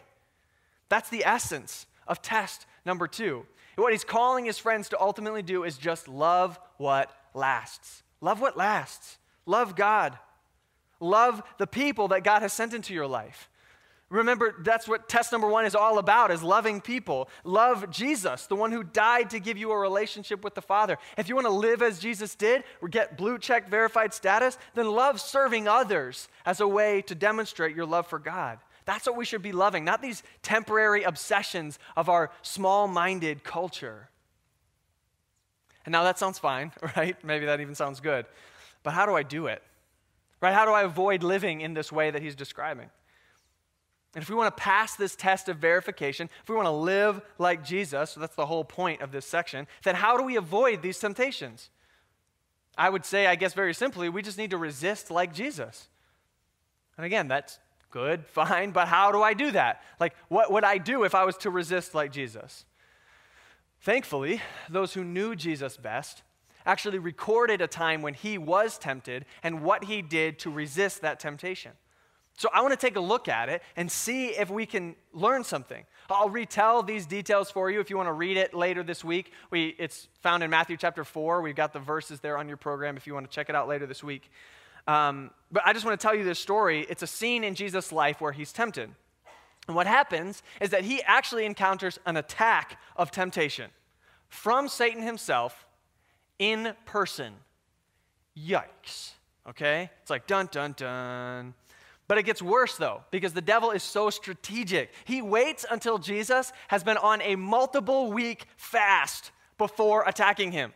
That's 0.89 1.07
the 1.07 1.23
essence 1.23 1.85
of 2.09 2.21
test 2.21 2.65
number 2.85 3.07
two. 3.07 3.45
what 3.77 3.93
he's 3.93 4.03
calling 4.03 4.43
his 4.43 4.57
friends 4.57 4.89
to 4.89 4.99
ultimately 4.99 5.43
do 5.43 5.63
is 5.63 5.77
just 5.77 6.09
love 6.09 6.59
what 6.75 7.09
lasts. 7.33 8.03
Love 8.19 8.41
what 8.41 8.57
lasts. 8.57 9.17
Love 9.45 9.75
God. 9.75 10.17
Love 10.99 11.43
the 11.57 11.67
people 11.67 12.09
that 12.09 12.23
God 12.23 12.41
has 12.41 12.53
sent 12.53 12.73
into 12.73 12.93
your 12.93 13.07
life. 13.07 13.49
Remember, 14.09 14.55
that's 14.59 14.87
what 14.87 15.09
test 15.09 15.31
number 15.31 15.47
one 15.47 15.65
is 15.65 15.73
all 15.73 15.97
about, 15.97 16.29
is 16.29 16.43
loving 16.43 16.79
people. 16.79 17.27
Love 17.43 17.89
Jesus, 17.89 18.45
the 18.45 18.55
one 18.55 18.71
who 18.71 18.83
died 18.83 19.31
to 19.31 19.39
give 19.39 19.57
you 19.57 19.71
a 19.71 19.77
relationship 19.77 20.43
with 20.43 20.53
the 20.53 20.61
Father. 20.61 20.97
If 21.17 21.27
you 21.27 21.33
want 21.33 21.47
to 21.47 21.51
live 21.51 21.81
as 21.81 21.99
Jesus 21.99 22.35
did, 22.35 22.63
or 22.81 22.87
get 22.87 23.17
blue 23.17 23.39
check 23.39 23.67
verified 23.67 24.13
status, 24.13 24.59
then 24.75 24.87
love 24.91 25.19
serving 25.19 25.67
others 25.67 26.27
as 26.45 26.59
a 26.59 26.67
way 26.67 27.01
to 27.03 27.15
demonstrate 27.15 27.75
your 27.75 27.87
love 27.87 28.05
for 28.05 28.19
God. 28.19 28.59
That's 28.85 29.07
what 29.07 29.17
we 29.17 29.25
should 29.25 29.41
be 29.41 29.51
loving, 29.51 29.83
not 29.83 30.03
these 30.03 30.21
temporary 30.43 31.01
obsessions 31.01 31.79
of 31.97 32.07
our 32.07 32.29
small 32.43 32.87
minded 32.87 33.43
culture. 33.43 34.09
And 35.83 35.91
now 35.91 36.03
that 36.03 36.19
sounds 36.19 36.37
fine, 36.37 36.71
right? 36.95 37.21
Maybe 37.23 37.47
that 37.47 37.59
even 37.59 37.73
sounds 37.73 37.99
good. 37.99 38.27
But 38.85 38.93
how 38.93 39.07
do 39.07 39.15
I 39.15 39.23
do 39.23 39.47
it? 39.47 39.63
Right? 40.41 40.53
How 40.53 40.63
do 40.63 40.71
I 40.71 40.83
avoid 40.83 41.23
living 41.23 41.59
in 41.59 41.73
this 41.73 41.91
way 41.91 42.11
that 42.11 42.21
he's 42.21 42.35
describing? 42.35 42.91
And 44.13 44.21
if 44.21 44.29
we 44.29 44.35
want 44.35 44.55
to 44.55 44.61
pass 44.61 44.95
this 44.95 45.15
test 45.15 45.49
of 45.49 45.57
verification, 45.57 46.29
if 46.43 46.49
we 46.49 46.55
want 46.55 46.67
to 46.67 46.71
live 46.71 47.19
like 47.39 47.65
Jesus, 47.65 48.11
so 48.11 48.19
that's 48.19 48.35
the 48.35 48.45
whole 48.45 48.63
point 48.63 49.01
of 49.01 49.11
this 49.11 49.25
section, 49.25 49.65
then 49.83 49.95
how 49.95 50.17
do 50.17 50.23
we 50.23 50.35
avoid 50.35 50.83
these 50.83 50.99
temptations? 50.99 51.71
I 52.77 52.91
would 52.91 53.05
say, 53.05 53.25
I 53.25 53.33
guess 53.33 53.55
very 53.55 53.73
simply, 53.73 54.07
we 54.07 54.21
just 54.21 54.37
need 54.37 54.51
to 54.51 54.57
resist 54.57 55.09
like 55.09 55.33
Jesus. 55.33 55.87
And 56.95 57.07
again, 57.07 57.27
that's 57.27 57.57
good, 57.89 58.23
fine, 58.27 58.69
but 58.69 58.87
how 58.87 59.11
do 59.11 59.23
I 59.23 59.33
do 59.33 59.49
that? 59.51 59.81
Like, 59.99 60.13
what 60.27 60.51
would 60.51 60.63
I 60.63 60.77
do 60.77 61.05
if 61.05 61.15
I 61.15 61.25
was 61.25 61.37
to 61.37 61.49
resist 61.49 61.95
like 61.95 62.11
Jesus? 62.11 62.65
Thankfully, 63.81 64.41
those 64.69 64.93
who 64.93 65.03
knew 65.03 65.35
Jesus 65.35 65.75
best 65.75 66.21
actually 66.65 66.99
recorded 66.99 67.61
a 67.61 67.67
time 67.67 68.01
when 68.01 68.13
he 68.13 68.37
was 68.37 68.77
tempted 68.77 69.25
and 69.43 69.61
what 69.61 69.85
he 69.85 70.01
did 70.01 70.39
to 70.39 70.49
resist 70.49 71.01
that 71.01 71.19
temptation. 71.19 71.71
So 72.37 72.49
I 72.53 72.61
want 72.61 72.73
to 72.73 72.77
take 72.77 72.97
a 72.97 73.01
look 73.01 73.29
at 73.29 73.47
it 73.47 73.61
and 73.77 73.89
see 73.89 74.27
if 74.27 74.49
we 74.49 74.65
can 74.65 74.95
learn 75.13 75.43
something. 75.43 75.85
I'll 76.09 76.29
retell 76.29 76.83
these 76.83 77.05
details 77.05 77.49
for 77.49 77.71
you 77.71 77.79
if 77.79 77.89
you 77.89 77.95
want 77.95 78.07
to 78.07 78.13
read 78.13 78.35
it 78.35 78.53
later 78.53 78.83
this 78.83 79.03
week. 79.03 79.31
We, 79.51 79.75
it's 79.79 80.09
found 80.21 80.43
in 80.43 80.49
Matthew 80.49 80.75
chapter 80.75 81.03
4. 81.03 81.41
We've 81.41 81.55
got 81.55 81.71
the 81.71 81.79
verses 81.79 82.19
there 82.19 82.37
on 82.37 82.47
your 82.47 82.57
program 82.57 82.97
if 82.97 83.07
you 83.07 83.13
want 83.13 83.29
to 83.29 83.33
check 83.33 83.49
it 83.49 83.55
out 83.55 83.67
later 83.67 83.85
this 83.85 84.03
week. 84.03 84.29
Um, 84.85 85.31
but 85.51 85.63
I 85.65 85.73
just 85.73 85.85
want 85.85 85.99
to 85.99 86.05
tell 86.05 86.13
you 86.13 86.23
this 86.23 86.37
story. 86.37 86.85
It's 86.89 87.01
a 87.01 87.07
scene 87.07 87.43
in 87.43 87.55
Jesus' 87.55 87.91
life 87.91 88.19
where 88.19 88.33
he's 88.33 88.51
tempted. 88.51 88.91
And 89.67 89.75
what 89.75 89.87
happens 89.87 90.43
is 90.61 90.69
that 90.71 90.83
he 90.83 91.01
actually 91.03 91.45
encounters 91.45 91.99
an 92.05 92.17
attack 92.17 92.79
of 92.97 93.11
temptation 93.11 93.71
from 94.27 94.67
Satan 94.67 95.01
himself 95.01 95.65
in 96.39 96.73
person. 96.85 97.33
Yikes. 98.37 99.11
Okay? 99.47 99.89
It's 100.01 100.09
like 100.09 100.27
dun 100.27 100.49
dun 100.51 100.73
dun. 100.75 101.53
But 102.07 102.17
it 102.17 102.23
gets 102.23 102.41
worse 102.41 102.77
though, 102.77 103.01
because 103.11 103.33
the 103.33 103.41
devil 103.41 103.71
is 103.71 103.81
so 103.81 104.09
strategic. 104.09 104.91
He 105.05 105.21
waits 105.21 105.65
until 105.69 105.97
Jesus 105.97 106.53
has 106.67 106.83
been 106.83 106.97
on 106.97 107.21
a 107.21 107.35
multiple 107.35 108.11
week 108.11 108.45
fast 108.57 109.31
before 109.57 110.03
attacking 110.07 110.51
him, 110.51 110.73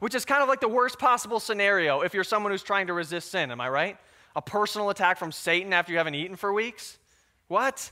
which 0.00 0.14
is 0.14 0.24
kind 0.24 0.42
of 0.42 0.48
like 0.48 0.60
the 0.60 0.68
worst 0.68 0.98
possible 0.98 1.38
scenario 1.38 2.00
if 2.00 2.14
you're 2.14 2.24
someone 2.24 2.50
who's 2.50 2.64
trying 2.64 2.88
to 2.88 2.94
resist 2.94 3.30
sin. 3.30 3.50
Am 3.50 3.60
I 3.60 3.68
right? 3.68 3.96
A 4.34 4.42
personal 4.42 4.90
attack 4.90 5.18
from 5.18 5.30
Satan 5.30 5.72
after 5.72 5.92
you 5.92 5.98
haven't 5.98 6.14
eaten 6.14 6.36
for 6.36 6.52
weeks? 6.52 6.98
What? 7.48 7.90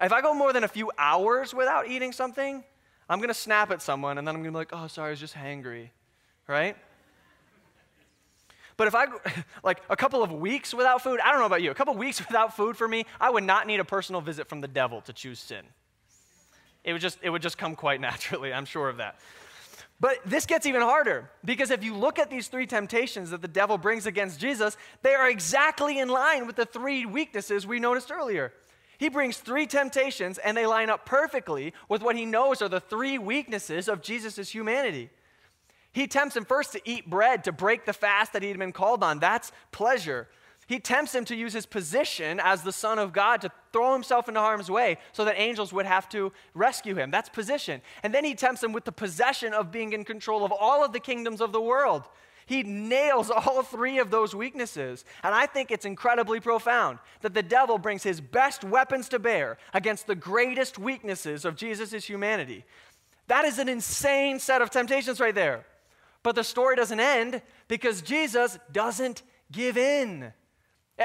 If 0.00 0.12
I 0.12 0.22
go 0.22 0.32
more 0.32 0.52
than 0.52 0.64
a 0.64 0.68
few 0.68 0.90
hours 0.96 1.52
without 1.52 1.88
eating 1.88 2.12
something, 2.12 2.64
I'm 3.08 3.20
to 3.20 3.34
snap 3.34 3.70
at 3.70 3.82
someone 3.82 4.16
and 4.16 4.26
then 4.26 4.34
I'm 4.34 4.42
to 4.42 4.50
be 4.50 4.54
like, 4.54 4.70
oh, 4.72 4.86
sorry, 4.86 5.08
I 5.08 5.10
was 5.10 5.20
just 5.20 5.34
hangry 5.34 5.90
right? 6.48 6.76
But 8.78 8.88
if 8.88 8.94
I, 8.94 9.06
like 9.62 9.82
a 9.90 9.96
couple 9.96 10.22
of 10.22 10.32
weeks 10.32 10.72
without 10.72 11.02
food, 11.02 11.20
I 11.22 11.30
don't 11.30 11.40
know 11.40 11.46
about 11.46 11.62
you, 11.62 11.70
a 11.70 11.74
couple 11.74 11.92
of 11.92 12.00
weeks 12.00 12.18
without 12.26 12.56
food 12.56 12.76
for 12.76 12.88
me, 12.88 13.04
I 13.20 13.28
would 13.28 13.44
not 13.44 13.66
need 13.66 13.80
a 13.80 13.84
personal 13.84 14.22
visit 14.22 14.48
from 14.48 14.62
the 14.62 14.68
devil 14.68 15.02
to 15.02 15.12
choose 15.12 15.38
sin. 15.38 15.64
It 16.84 16.92
would 16.92 17.02
just, 17.02 17.18
it 17.22 17.28
would 17.28 17.42
just 17.42 17.58
come 17.58 17.76
quite 17.76 18.00
naturally, 18.10 18.52
I'm 18.52 18.64
sure 18.64 18.88
of 18.88 18.96
that. 18.96 19.20
But 20.00 20.18
this 20.24 20.46
gets 20.46 20.64
even 20.64 20.80
harder 20.80 21.28
because 21.44 21.72
if 21.72 21.82
you 21.82 21.92
look 21.92 22.20
at 22.20 22.30
these 22.30 22.46
three 22.46 22.68
temptations 22.68 23.30
that 23.30 23.42
the 23.42 23.48
devil 23.48 23.78
brings 23.78 24.06
against 24.06 24.38
Jesus, 24.38 24.76
they 25.02 25.12
are 25.14 25.28
exactly 25.28 25.98
in 25.98 26.08
line 26.08 26.46
with 26.46 26.54
the 26.54 26.66
three 26.66 27.04
weaknesses 27.04 27.66
we 27.66 27.80
noticed 27.80 28.12
earlier. 28.12 28.52
He 28.98 29.08
brings 29.08 29.38
three 29.38 29.66
temptations 29.66 30.38
and 30.38 30.56
they 30.56 30.66
line 30.66 30.88
up 30.88 31.04
perfectly 31.04 31.72
with 31.88 32.00
what 32.00 32.14
he 32.14 32.26
knows 32.26 32.62
are 32.62 32.68
the 32.68 32.78
three 32.78 33.18
weaknesses 33.18 33.88
of 33.88 34.00
Jesus' 34.00 34.50
humanity. 34.50 35.10
He 35.98 36.06
tempts 36.06 36.36
him 36.36 36.44
first 36.44 36.70
to 36.74 36.80
eat 36.84 37.10
bread, 37.10 37.42
to 37.42 37.50
break 37.50 37.84
the 37.84 37.92
fast 37.92 38.32
that 38.32 38.44
he'd 38.44 38.56
been 38.56 38.70
called 38.70 39.02
on. 39.02 39.18
That's 39.18 39.50
pleasure. 39.72 40.28
He 40.68 40.78
tempts 40.78 41.12
him 41.12 41.24
to 41.24 41.34
use 41.34 41.52
his 41.52 41.66
position 41.66 42.38
as 42.38 42.62
the 42.62 42.70
Son 42.70 43.00
of 43.00 43.12
God 43.12 43.40
to 43.40 43.50
throw 43.72 43.94
himself 43.94 44.28
into 44.28 44.38
harm's 44.38 44.70
way 44.70 44.98
so 45.10 45.24
that 45.24 45.34
angels 45.36 45.72
would 45.72 45.86
have 45.86 46.08
to 46.10 46.32
rescue 46.54 46.94
him. 46.94 47.10
That's 47.10 47.28
position. 47.28 47.82
And 48.04 48.14
then 48.14 48.24
he 48.24 48.36
tempts 48.36 48.62
him 48.62 48.72
with 48.72 48.84
the 48.84 48.92
possession 48.92 49.52
of 49.52 49.72
being 49.72 49.92
in 49.92 50.04
control 50.04 50.44
of 50.44 50.52
all 50.52 50.84
of 50.84 50.92
the 50.92 51.00
kingdoms 51.00 51.40
of 51.40 51.50
the 51.50 51.60
world. 51.60 52.04
He 52.46 52.62
nails 52.62 53.28
all 53.36 53.64
three 53.64 53.98
of 53.98 54.12
those 54.12 54.36
weaknesses. 54.36 55.04
And 55.24 55.34
I 55.34 55.46
think 55.46 55.72
it's 55.72 55.84
incredibly 55.84 56.38
profound 56.38 57.00
that 57.22 57.34
the 57.34 57.42
devil 57.42 57.76
brings 57.76 58.04
his 58.04 58.20
best 58.20 58.62
weapons 58.62 59.08
to 59.08 59.18
bear 59.18 59.58
against 59.74 60.06
the 60.06 60.14
greatest 60.14 60.78
weaknesses 60.78 61.44
of 61.44 61.56
Jesus' 61.56 62.04
humanity. 62.04 62.64
That 63.26 63.44
is 63.44 63.58
an 63.58 63.68
insane 63.68 64.38
set 64.38 64.62
of 64.62 64.70
temptations 64.70 65.18
right 65.18 65.34
there. 65.34 65.66
But 66.28 66.34
the 66.34 66.44
story 66.44 66.76
doesn't 66.76 67.00
end 67.00 67.40
because 67.68 68.02
Jesus 68.02 68.58
doesn't 68.70 69.22
give 69.50 69.78
in. 69.78 70.30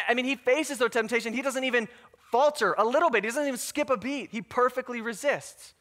I 0.06 0.14
mean, 0.16 0.26
he 0.26 0.36
faces 0.36 0.80
the 0.80 0.90
temptation. 0.90 1.32
He 1.32 1.42
doesn't 1.42 1.64
even 1.64 1.88
falter 2.30 2.76
a 2.78 2.84
little 2.84 3.10
bit, 3.10 3.24
he 3.24 3.30
doesn't 3.30 3.48
even 3.48 3.58
skip 3.58 3.90
a 3.90 3.96
beat. 3.96 4.32
He 4.32 4.42
perfectly 4.42 5.00
resists. 5.00 5.76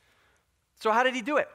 So, 0.78 0.92
how 0.92 1.02
did 1.02 1.16
he 1.16 1.22
do 1.22 1.38
it? 1.38 1.48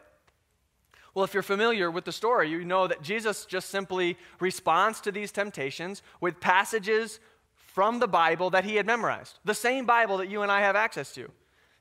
Well, 1.15 1.23
if 1.23 1.33
you're 1.33 1.41
familiar 1.41 1.89
with 1.89 2.03
the 2.03 2.11
story, 2.11 2.49
you 2.49 2.65
know 2.65 2.87
that 2.87 3.03
Jesus 3.03 3.45
just 3.45 3.69
simply 3.69 4.17
responds 4.41 4.99
to 4.99 5.11
these 5.13 5.31
temptations 5.31 6.03
with 6.19 6.41
passages 6.41 7.21
from 7.55 7.99
the 7.99 8.07
Bible 8.09 8.49
that 8.49 8.65
he 8.65 8.75
had 8.75 8.85
memorized, 8.85 9.39
the 9.45 9.55
same 9.55 9.85
Bible 9.85 10.17
that 10.17 10.27
you 10.27 10.41
and 10.41 10.51
I 10.51 10.59
have 10.59 10.75
access 10.75 11.13
to. 11.13 11.31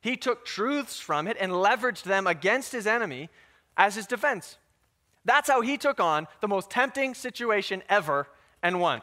He 0.00 0.16
took 0.16 0.44
truths 0.44 1.00
from 1.00 1.26
it 1.26 1.36
and 1.40 1.50
leveraged 1.50 2.04
them 2.04 2.28
against 2.28 2.70
his 2.70 2.86
enemy 2.86 3.28
as 3.76 3.96
his 3.96 4.06
defense. 4.06 4.56
That's 5.26 5.50
how 5.50 5.60
he 5.60 5.76
took 5.76 6.00
on 6.00 6.28
the 6.40 6.48
most 6.48 6.70
tempting 6.70 7.14
situation 7.14 7.82
ever 7.88 8.28
and 8.62 8.80
won. 8.80 9.02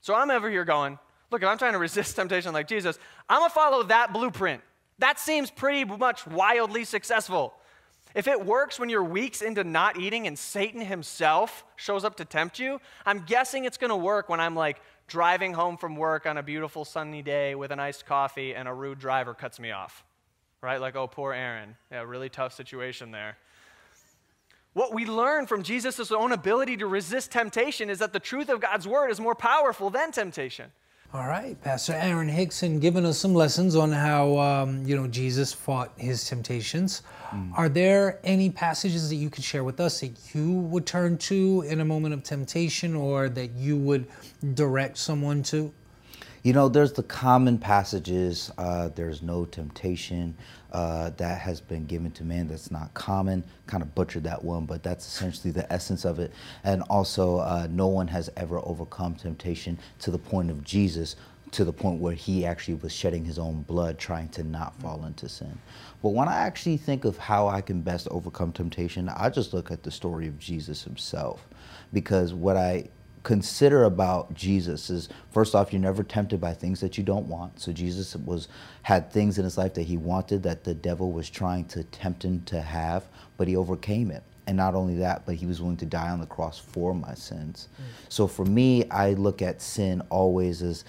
So 0.00 0.14
I'm 0.14 0.30
over 0.30 0.48
here 0.48 0.64
going, 0.64 0.98
look, 1.30 1.42
if 1.42 1.48
I'm 1.48 1.58
trying 1.58 1.72
to 1.72 1.78
resist 1.78 2.16
temptation 2.16 2.54
like 2.54 2.68
Jesus, 2.68 2.98
I'm 3.28 3.40
going 3.40 3.50
to 3.50 3.54
follow 3.54 3.82
that 3.84 4.12
blueprint. 4.12 4.62
That 5.00 5.18
seems 5.18 5.50
pretty 5.50 5.84
much 5.84 6.26
wildly 6.26 6.84
successful. 6.84 7.52
If 8.14 8.28
it 8.28 8.46
works 8.46 8.78
when 8.78 8.88
you're 8.88 9.04
weeks 9.04 9.42
into 9.42 9.62
not 9.62 9.98
eating 9.98 10.26
and 10.26 10.38
Satan 10.38 10.80
himself 10.80 11.64
shows 11.74 12.04
up 12.04 12.16
to 12.16 12.24
tempt 12.24 12.58
you, 12.58 12.80
I'm 13.04 13.24
guessing 13.26 13.64
it's 13.64 13.76
going 13.76 13.90
to 13.90 13.96
work 13.96 14.28
when 14.28 14.40
I'm 14.40 14.54
like 14.54 14.80
driving 15.08 15.52
home 15.52 15.76
from 15.76 15.96
work 15.96 16.24
on 16.24 16.38
a 16.38 16.42
beautiful 16.42 16.84
sunny 16.84 17.20
day 17.20 17.54
with 17.54 17.72
an 17.72 17.80
iced 17.80 18.06
coffee 18.06 18.54
and 18.54 18.68
a 18.68 18.72
rude 18.72 18.98
driver 19.00 19.34
cuts 19.34 19.60
me 19.60 19.72
off. 19.72 20.04
Right? 20.62 20.80
Like, 20.80 20.96
oh, 20.96 21.08
poor 21.08 21.34
Aaron. 21.34 21.76
Yeah, 21.92 22.02
really 22.02 22.30
tough 22.30 22.54
situation 22.54 23.10
there. 23.10 23.36
What 24.76 24.92
we 24.92 25.06
learn 25.06 25.46
from 25.46 25.62
Jesus' 25.62 26.12
own 26.12 26.32
ability 26.32 26.76
to 26.76 26.86
resist 26.86 27.32
temptation 27.32 27.88
is 27.88 27.98
that 28.00 28.12
the 28.12 28.20
truth 28.20 28.50
of 28.50 28.60
God's 28.60 28.86
word 28.86 29.10
is 29.10 29.18
more 29.18 29.34
powerful 29.34 29.88
than 29.88 30.12
temptation. 30.12 30.70
All 31.14 31.26
right, 31.26 31.58
Pastor 31.62 31.94
Aaron 31.94 32.28
Hickson 32.28 32.78
giving 32.78 33.06
us 33.06 33.16
some 33.16 33.32
lessons 33.32 33.74
on 33.74 33.90
how 33.90 34.36
um, 34.36 34.84
you 34.84 34.94
know 34.94 35.06
Jesus 35.06 35.50
fought 35.50 35.92
his 35.96 36.28
temptations. 36.28 37.00
Mm. 37.30 37.52
Are 37.56 37.70
there 37.70 38.20
any 38.22 38.50
passages 38.50 39.08
that 39.08 39.16
you 39.16 39.30
could 39.30 39.44
share 39.44 39.64
with 39.64 39.80
us 39.80 40.00
that 40.00 40.12
you 40.34 40.52
would 40.52 40.84
turn 40.84 41.16
to 41.32 41.64
in 41.66 41.80
a 41.80 41.84
moment 41.86 42.12
of 42.12 42.22
temptation, 42.22 42.94
or 42.94 43.30
that 43.30 43.52
you 43.52 43.78
would 43.78 44.06
direct 44.52 44.98
someone 44.98 45.42
to? 45.44 45.72
You 46.42 46.52
know, 46.52 46.68
there's 46.68 46.92
the 46.92 47.02
common 47.02 47.56
passages. 47.56 48.52
Uh, 48.58 48.90
there's 48.94 49.22
no 49.22 49.46
temptation 49.46 50.36
uh, 50.76 51.08
that 51.16 51.40
has 51.40 51.58
been 51.58 51.86
given 51.86 52.10
to 52.10 52.22
man 52.22 52.46
that's 52.48 52.70
not 52.70 52.92
common. 52.92 53.42
Kind 53.66 53.82
of 53.82 53.94
butchered 53.94 54.24
that 54.24 54.44
one, 54.44 54.66
but 54.66 54.82
that's 54.82 55.06
essentially 55.06 55.50
the 55.50 55.72
essence 55.72 56.04
of 56.04 56.18
it. 56.18 56.30
And 56.64 56.82
also, 56.90 57.38
uh, 57.38 57.66
no 57.70 57.86
one 57.86 58.06
has 58.08 58.28
ever 58.36 58.58
overcome 58.58 59.14
temptation 59.14 59.78
to 60.00 60.10
the 60.10 60.18
point 60.18 60.50
of 60.50 60.62
Jesus, 60.64 61.16
to 61.52 61.64
the 61.64 61.72
point 61.72 61.98
where 61.98 62.12
he 62.12 62.44
actually 62.44 62.74
was 62.74 62.92
shedding 62.92 63.24
his 63.24 63.38
own 63.38 63.62
blood 63.62 63.98
trying 63.98 64.28
to 64.28 64.42
not 64.42 64.78
fall 64.82 65.06
into 65.06 65.30
sin. 65.30 65.58
But 66.02 66.10
when 66.10 66.28
I 66.28 66.40
actually 66.40 66.76
think 66.76 67.06
of 67.06 67.16
how 67.16 67.48
I 67.48 67.62
can 67.62 67.80
best 67.80 68.06
overcome 68.10 68.52
temptation, 68.52 69.08
I 69.08 69.30
just 69.30 69.54
look 69.54 69.70
at 69.70 69.82
the 69.82 69.90
story 69.90 70.28
of 70.28 70.38
Jesus 70.38 70.82
himself. 70.82 71.46
Because 71.90 72.34
what 72.34 72.58
I 72.58 72.90
consider 73.26 73.82
about 73.82 74.32
Jesus 74.34 74.88
is 74.88 75.08
first 75.32 75.56
off, 75.56 75.72
you're 75.72 75.82
never 75.82 76.04
tempted 76.04 76.40
by 76.40 76.54
things 76.54 76.78
that 76.78 76.96
you 76.96 77.02
don't 77.02 77.26
want. 77.26 77.58
So 77.58 77.72
Jesus 77.72 78.14
was 78.14 78.46
had 78.82 79.10
things 79.10 79.36
in 79.36 79.42
his 79.42 79.58
life 79.58 79.74
that 79.74 79.82
he 79.82 79.96
wanted 79.96 80.44
that 80.44 80.62
the 80.62 80.74
devil 80.74 81.10
was 81.10 81.28
trying 81.28 81.64
to 81.64 81.82
tempt 81.82 82.24
him 82.24 82.44
to 82.44 82.62
have, 82.62 83.02
but 83.36 83.48
he 83.48 83.56
overcame 83.56 84.12
it. 84.12 84.22
And 84.46 84.56
not 84.56 84.74
only 84.74 84.96
that, 84.98 85.26
but 85.26 85.34
he 85.34 85.46
was 85.46 85.60
willing 85.60 85.76
to 85.78 85.86
die 85.86 86.08
on 86.08 86.20
the 86.20 86.26
cross 86.26 86.58
for 86.58 86.94
my 86.94 87.14
sins. 87.14 87.68
Mm. 87.80 87.84
So 88.08 88.26
for 88.28 88.44
me, 88.44 88.88
I 88.90 89.14
look 89.14 89.42
at 89.42 89.60
sin 89.60 90.02
always 90.08 90.62
as 90.62 90.84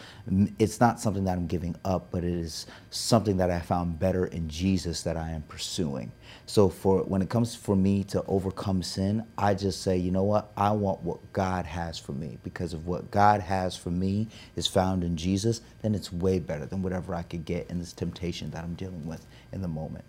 it's 0.60 0.80
not 0.80 1.00
something 1.00 1.24
that 1.24 1.38
I'm 1.38 1.48
giving 1.48 1.76
up, 1.84 2.12
but 2.12 2.24
it 2.24 2.34
is 2.34 2.68
something 2.92 3.38
that 3.38 3.50
I 3.50 3.60
found 3.60 3.98
better 3.98 4.28
in 4.28 4.48
Jesus 4.48 5.02
that 5.04 5.18
I 5.18 5.32
am 5.32 5.42
pursuing. 5.44 6.12
So 6.46 6.70
for 6.70 7.04
when 7.04 7.22
it 7.22 7.30
comes 7.30 7.56
for 7.56 7.76
me 7.76 8.04
to 8.06 8.24
overcome 8.28 8.84
sin, 8.84 9.26
I 9.38 9.54
just 9.54 9.82
say, 9.82 9.98
you 9.98 10.12
know 10.12 10.24
what? 10.24 10.52
I 10.56 10.72
want 10.72 11.02
what 11.02 11.34
God 11.34 11.66
has 11.66 11.98
for 11.98 12.12
me 12.12 12.38
because 12.44 12.74
of 12.74 12.88
what 12.88 13.10
God 13.12 13.42
has 13.42 13.76
for 13.76 13.90
me 13.90 14.28
is 14.56 14.68
found 14.68 15.04
in 15.04 15.18
Jesus, 15.18 15.62
then 15.82 15.96
it's 15.96 16.12
way 16.14 16.40
better 16.40 16.66
than 16.66 16.82
whatever 16.84 17.16
I 17.16 17.24
could 17.24 17.44
get 17.44 17.70
in 17.70 17.80
this 17.80 17.94
temptation 17.94 18.52
that 18.52 18.64
I'm 18.64 18.76
dealing 18.76 19.06
with 19.06 19.26
in 19.52 19.62
the 19.62 19.68
moment. 19.68 20.06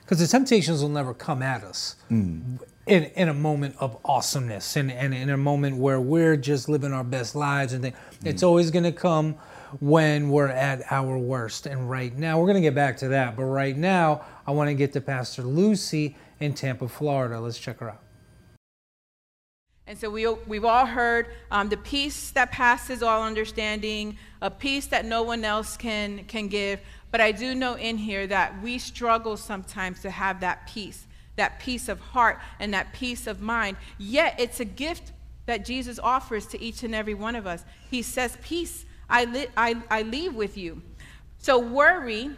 Because 0.00 0.18
mm. 0.18 0.22
the 0.22 0.26
temptations 0.26 0.82
will 0.82 0.88
never 0.88 1.14
come 1.14 1.42
at 1.42 1.62
us 1.64 1.96
mm. 2.10 2.60
in, 2.86 3.04
in 3.04 3.28
a 3.28 3.34
moment 3.34 3.76
of 3.78 3.98
awesomeness 4.04 4.76
and, 4.76 4.90
and 4.90 5.14
in 5.14 5.30
a 5.30 5.36
moment 5.36 5.76
where 5.76 6.00
we're 6.00 6.36
just 6.36 6.68
living 6.68 6.92
our 6.92 7.04
best 7.04 7.34
lives 7.34 7.72
and 7.72 7.82
things. 7.82 7.96
Mm. 8.22 8.26
It's 8.26 8.42
always 8.42 8.70
going 8.70 8.84
to 8.84 8.92
come 8.92 9.36
when 9.80 10.30
we're 10.30 10.48
at 10.48 10.82
our 10.90 11.16
worst. 11.16 11.66
And 11.66 11.88
right 11.88 12.16
now, 12.16 12.38
we're 12.38 12.46
going 12.46 12.56
to 12.56 12.60
get 12.60 12.74
back 12.74 12.96
to 12.98 13.08
that. 13.08 13.36
But 13.36 13.44
right 13.44 13.76
now, 13.76 14.24
I 14.46 14.52
want 14.52 14.68
to 14.68 14.74
get 14.74 14.92
to 14.94 15.00
Pastor 15.00 15.42
Lucy 15.42 16.16
in 16.40 16.54
Tampa, 16.54 16.88
Florida. 16.88 17.38
Let's 17.38 17.58
check 17.58 17.78
her 17.78 17.90
out. 17.90 18.02
And 19.86 19.98
so 19.98 20.08
we, 20.08 20.24
we've 20.46 20.64
all 20.64 20.86
heard 20.86 21.30
um, 21.50 21.68
the 21.68 21.76
peace 21.76 22.30
that 22.30 22.52
passes 22.52 23.02
all 23.02 23.24
understanding, 23.24 24.16
a 24.40 24.48
peace 24.48 24.86
that 24.86 25.04
no 25.04 25.24
one 25.24 25.44
else 25.44 25.76
can, 25.76 26.24
can 26.26 26.46
give. 26.46 26.78
But 27.10 27.20
I 27.20 27.32
do 27.32 27.54
know 27.54 27.74
in 27.74 27.98
here 27.98 28.26
that 28.26 28.62
we 28.62 28.78
struggle 28.78 29.36
sometimes 29.36 30.00
to 30.02 30.10
have 30.10 30.40
that 30.40 30.66
peace, 30.66 31.06
that 31.36 31.58
peace 31.58 31.88
of 31.88 32.00
heart 32.00 32.38
and 32.58 32.72
that 32.74 32.92
peace 32.92 33.26
of 33.26 33.40
mind. 33.40 33.76
Yet 33.98 34.34
it's 34.38 34.60
a 34.60 34.64
gift 34.64 35.12
that 35.46 35.64
Jesus 35.64 35.98
offers 35.98 36.46
to 36.46 36.60
each 36.60 36.82
and 36.82 36.94
every 36.94 37.14
one 37.14 37.34
of 37.34 37.46
us. 37.46 37.64
He 37.90 38.02
says, 38.02 38.36
Peace 38.42 38.84
I, 39.10 39.24
li- 39.24 39.48
I, 39.56 39.76
I 39.90 40.02
leave 40.02 40.34
with 40.34 40.56
you. 40.56 40.80
So, 41.38 41.58
worry 41.58 42.30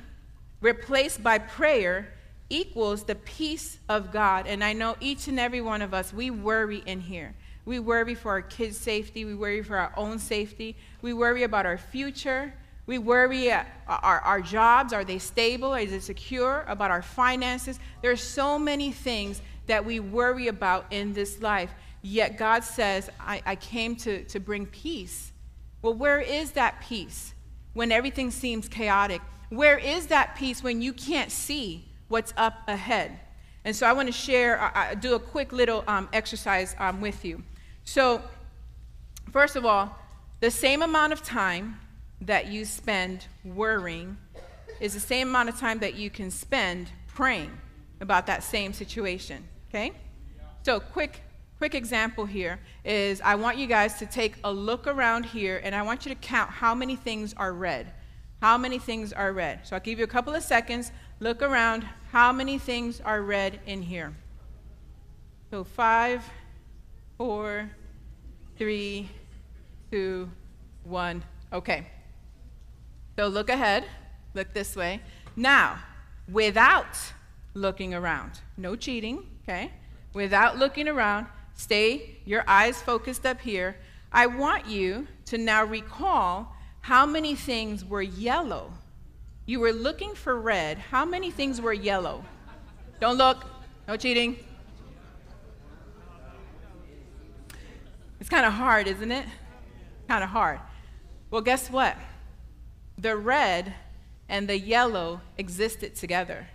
replaced 0.60 1.22
by 1.22 1.38
prayer 1.38 2.14
equals 2.48 3.04
the 3.04 3.14
peace 3.14 3.78
of 3.88 4.10
God. 4.12 4.46
And 4.46 4.64
I 4.64 4.72
know 4.72 4.96
each 5.00 5.28
and 5.28 5.38
every 5.38 5.60
one 5.60 5.82
of 5.82 5.92
us, 5.92 6.12
we 6.12 6.30
worry 6.30 6.82
in 6.86 7.00
here. 7.00 7.34
We 7.64 7.78
worry 7.78 8.14
for 8.14 8.30
our 8.30 8.42
kids' 8.42 8.78
safety. 8.78 9.24
We 9.24 9.34
worry 9.34 9.62
for 9.62 9.76
our 9.76 9.92
own 9.96 10.18
safety. 10.18 10.76
We 11.02 11.12
worry 11.12 11.42
about 11.42 11.66
our 11.66 11.78
future. 11.78 12.54
We 12.92 12.98
worry 12.98 13.50
our, 13.50 13.64
our 13.88 14.42
jobs. 14.42 14.92
Are 14.92 15.02
they 15.02 15.18
stable? 15.18 15.72
Is 15.72 15.92
it 15.92 16.02
secure? 16.02 16.62
About 16.68 16.90
our 16.90 17.00
finances. 17.00 17.80
There 18.02 18.10
are 18.10 18.16
so 18.16 18.58
many 18.58 18.92
things 18.92 19.40
that 19.66 19.82
we 19.82 19.98
worry 19.98 20.48
about 20.48 20.84
in 20.90 21.14
this 21.14 21.40
life. 21.40 21.70
Yet 22.02 22.36
God 22.36 22.64
says, 22.64 23.08
I, 23.18 23.40
I 23.46 23.56
came 23.56 23.96
to, 23.96 24.24
to 24.24 24.38
bring 24.38 24.66
peace. 24.66 25.32
Well, 25.80 25.94
where 25.94 26.20
is 26.20 26.50
that 26.50 26.82
peace 26.82 27.32
when 27.72 27.92
everything 27.92 28.30
seems 28.30 28.68
chaotic? 28.68 29.22
Where 29.48 29.78
is 29.78 30.08
that 30.08 30.36
peace 30.36 30.62
when 30.62 30.82
you 30.82 30.92
can't 30.92 31.30
see 31.32 31.88
what's 32.08 32.34
up 32.36 32.58
ahead? 32.68 33.18
And 33.64 33.74
so 33.74 33.86
I 33.86 33.94
want 33.94 34.08
to 34.08 34.12
share, 34.12 34.60
I, 34.60 34.94
do 34.96 35.14
a 35.14 35.18
quick 35.18 35.50
little 35.50 35.82
um, 35.88 36.10
exercise 36.12 36.76
um, 36.78 37.00
with 37.00 37.24
you. 37.24 37.42
So, 37.84 38.20
first 39.30 39.56
of 39.56 39.64
all, 39.64 39.98
the 40.40 40.50
same 40.50 40.82
amount 40.82 41.14
of 41.14 41.22
time 41.22 41.78
that 42.26 42.46
you 42.46 42.64
spend 42.64 43.26
worrying 43.44 44.16
is 44.80 44.94
the 44.94 45.00
same 45.00 45.28
amount 45.28 45.48
of 45.48 45.58
time 45.58 45.78
that 45.80 45.94
you 45.94 46.10
can 46.10 46.30
spend 46.30 46.90
praying 47.06 47.50
about 48.00 48.26
that 48.26 48.42
same 48.42 48.72
situation. 48.72 49.46
Okay? 49.68 49.92
So, 50.62 50.80
quick 50.80 51.22
quick 51.58 51.74
example 51.76 52.26
here 52.26 52.58
is 52.84 53.20
I 53.20 53.36
want 53.36 53.56
you 53.56 53.68
guys 53.68 53.94
to 54.00 54.06
take 54.06 54.34
a 54.42 54.52
look 54.52 54.88
around 54.88 55.24
here 55.24 55.60
and 55.62 55.76
I 55.76 55.82
want 55.82 56.04
you 56.04 56.12
to 56.12 56.20
count 56.20 56.50
how 56.50 56.74
many 56.74 56.96
things 56.96 57.34
are 57.36 57.52
red. 57.52 57.92
How 58.40 58.58
many 58.58 58.80
things 58.80 59.12
are 59.12 59.32
red? 59.32 59.64
So 59.64 59.76
I'll 59.76 59.82
give 59.82 60.00
you 60.00 60.04
a 60.04 60.08
couple 60.08 60.34
of 60.34 60.42
seconds. 60.42 60.90
Look 61.20 61.40
around. 61.40 61.86
How 62.10 62.32
many 62.32 62.58
things 62.58 63.00
are 63.00 63.22
red 63.22 63.60
in 63.66 63.80
here? 63.80 64.12
So 65.52 65.62
five, 65.62 66.28
four, 67.16 67.70
three, 68.58 69.08
two, 69.92 70.28
one. 70.82 71.22
Okay. 71.52 71.86
So 73.16 73.28
look 73.28 73.48
ahead. 73.48 73.84
Look 74.34 74.52
this 74.54 74.76
way. 74.76 75.00
Now, 75.36 75.78
without 76.30 77.12
looking 77.54 77.94
around, 77.94 78.40
no 78.56 78.76
cheating, 78.76 79.26
okay? 79.42 79.70
Without 80.14 80.58
looking 80.58 80.88
around, 80.88 81.26
Stay 81.54 82.18
your 82.24 82.44
eyes 82.48 82.80
focused 82.82 83.26
up 83.26 83.40
here. 83.40 83.76
I 84.10 84.26
want 84.26 84.66
you 84.66 85.06
to 85.26 85.38
now 85.38 85.64
recall 85.64 86.54
how 86.80 87.06
many 87.06 87.34
things 87.34 87.84
were 87.84 88.02
yellow. 88.02 88.72
You 89.46 89.60
were 89.60 89.72
looking 89.72 90.14
for 90.14 90.40
red. 90.40 90.78
How 90.78 91.04
many 91.04 91.30
things 91.30 91.60
were 91.60 91.72
yellow? 91.72 92.24
Don't 93.00 93.16
look. 93.16 93.44
No 93.86 93.96
cheating. 93.96 94.36
It's 98.20 98.28
kind 98.28 98.46
of 98.46 98.52
hard, 98.52 98.86
isn't 98.86 99.10
it? 99.10 99.26
Kind 100.08 100.22
of 100.22 100.30
hard. 100.30 100.60
Well, 101.30 101.42
guess 101.42 101.70
what? 101.70 101.96
The 103.02 103.16
red 103.16 103.74
and 104.28 104.48
the 104.48 104.58
yellow 104.58 105.20
existed 105.36 105.96
together. 105.96 106.46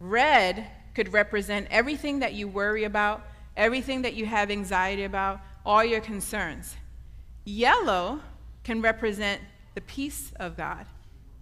Red 0.00 0.66
could 0.96 1.12
represent 1.12 1.68
everything 1.70 2.18
that 2.18 2.34
you 2.34 2.48
worry 2.48 2.82
about, 2.82 3.24
everything 3.56 4.02
that 4.02 4.14
you 4.14 4.26
have 4.26 4.50
anxiety 4.50 5.04
about, 5.04 5.40
all 5.64 5.84
your 5.84 6.00
concerns. 6.00 6.74
Yellow 7.44 8.18
can 8.64 8.82
represent 8.82 9.40
the 9.76 9.80
peace 9.80 10.32
of 10.40 10.56
God, 10.56 10.86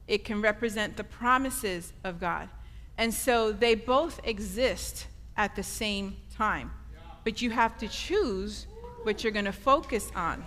it 0.06 0.26
can 0.26 0.42
represent 0.42 0.98
the 0.98 1.04
promises 1.04 1.94
of 2.04 2.20
God. 2.20 2.50
And 2.98 3.14
so 3.14 3.50
they 3.50 3.74
both 3.74 4.20
exist 4.24 5.06
at 5.38 5.56
the 5.56 5.62
same 5.62 6.16
time. 6.36 6.70
But 7.24 7.40
you 7.40 7.50
have 7.50 7.78
to 7.78 7.88
choose 7.88 8.66
what 9.04 9.24
you're 9.24 9.32
going 9.32 9.46
to 9.46 9.52
focus 9.52 10.12
on. 10.14 10.44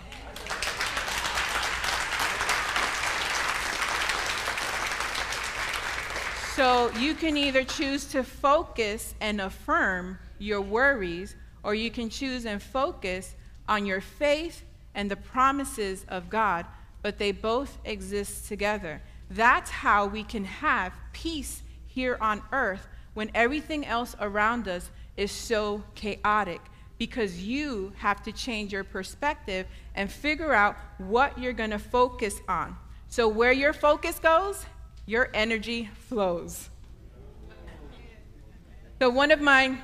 So 6.54 6.90
you 6.98 7.14
can 7.14 7.38
either 7.38 7.64
choose 7.64 8.04
to 8.08 8.22
focus 8.22 9.14
and 9.22 9.40
affirm 9.40 10.18
your 10.38 10.60
worries, 10.60 11.34
or 11.62 11.74
you 11.74 11.90
can 11.90 12.10
choose 12.10 12.44
and 12.44 12.62
focus 12.62 13.34
on 13.66 13.86
your 13.86 14.02
faith 14.02 14.62
and 14.94 15.10
the 15.10 15.16
promises 15.16 16.04
of 16.08 16.28
God, 16.28 16.66
but 17.00 17.16
they 17.16 17.32
both 17.32 17.78
exist 17.86 18.48
together. 18.48 19.00
That's 19.30 19.70
how 19.70 20.06
we 20.06 20.24
can 20.24 20.44
have 20.44 20.92
peace 21.14 21.62
here 21.86 22.18
on 22.20 22.42
earth 22.52 22.86
when 23.14 23.30
everything 23.34 23.86
else 23.86 24.14
around 24.20 24.68
us 24.68 24.90
is 25.16 25.32
so 25.32 25.82
chaotic 25.94 26.60
because 26.98 27.42
you 27.42 27.94
have 27.96 28.22
to 28.24 28.30
change 28.30 28.74
your 28.74 28.84
perspective 28.84 29.66
and 29.94 30.12
figure 30.12 30.52
out 30.52 30.76
what 30.98 31.38
you're 31.38 31.54
going 31.54 31.70
to 31.70 31.78
focus 31.78 32.40
on. 32.46 32.76
So, 33.08 33.26
where 33.26 33.52
your 33.52 33.72
focus 33.72 34.18
goes, 34.18 34.66
your 35.06 35.28
energy 35.34 35.88
flows. 36.08 36.68
So, 39.00 39.10
one 39.10 39.30
of 39.30 39.40
my 39.40 39.78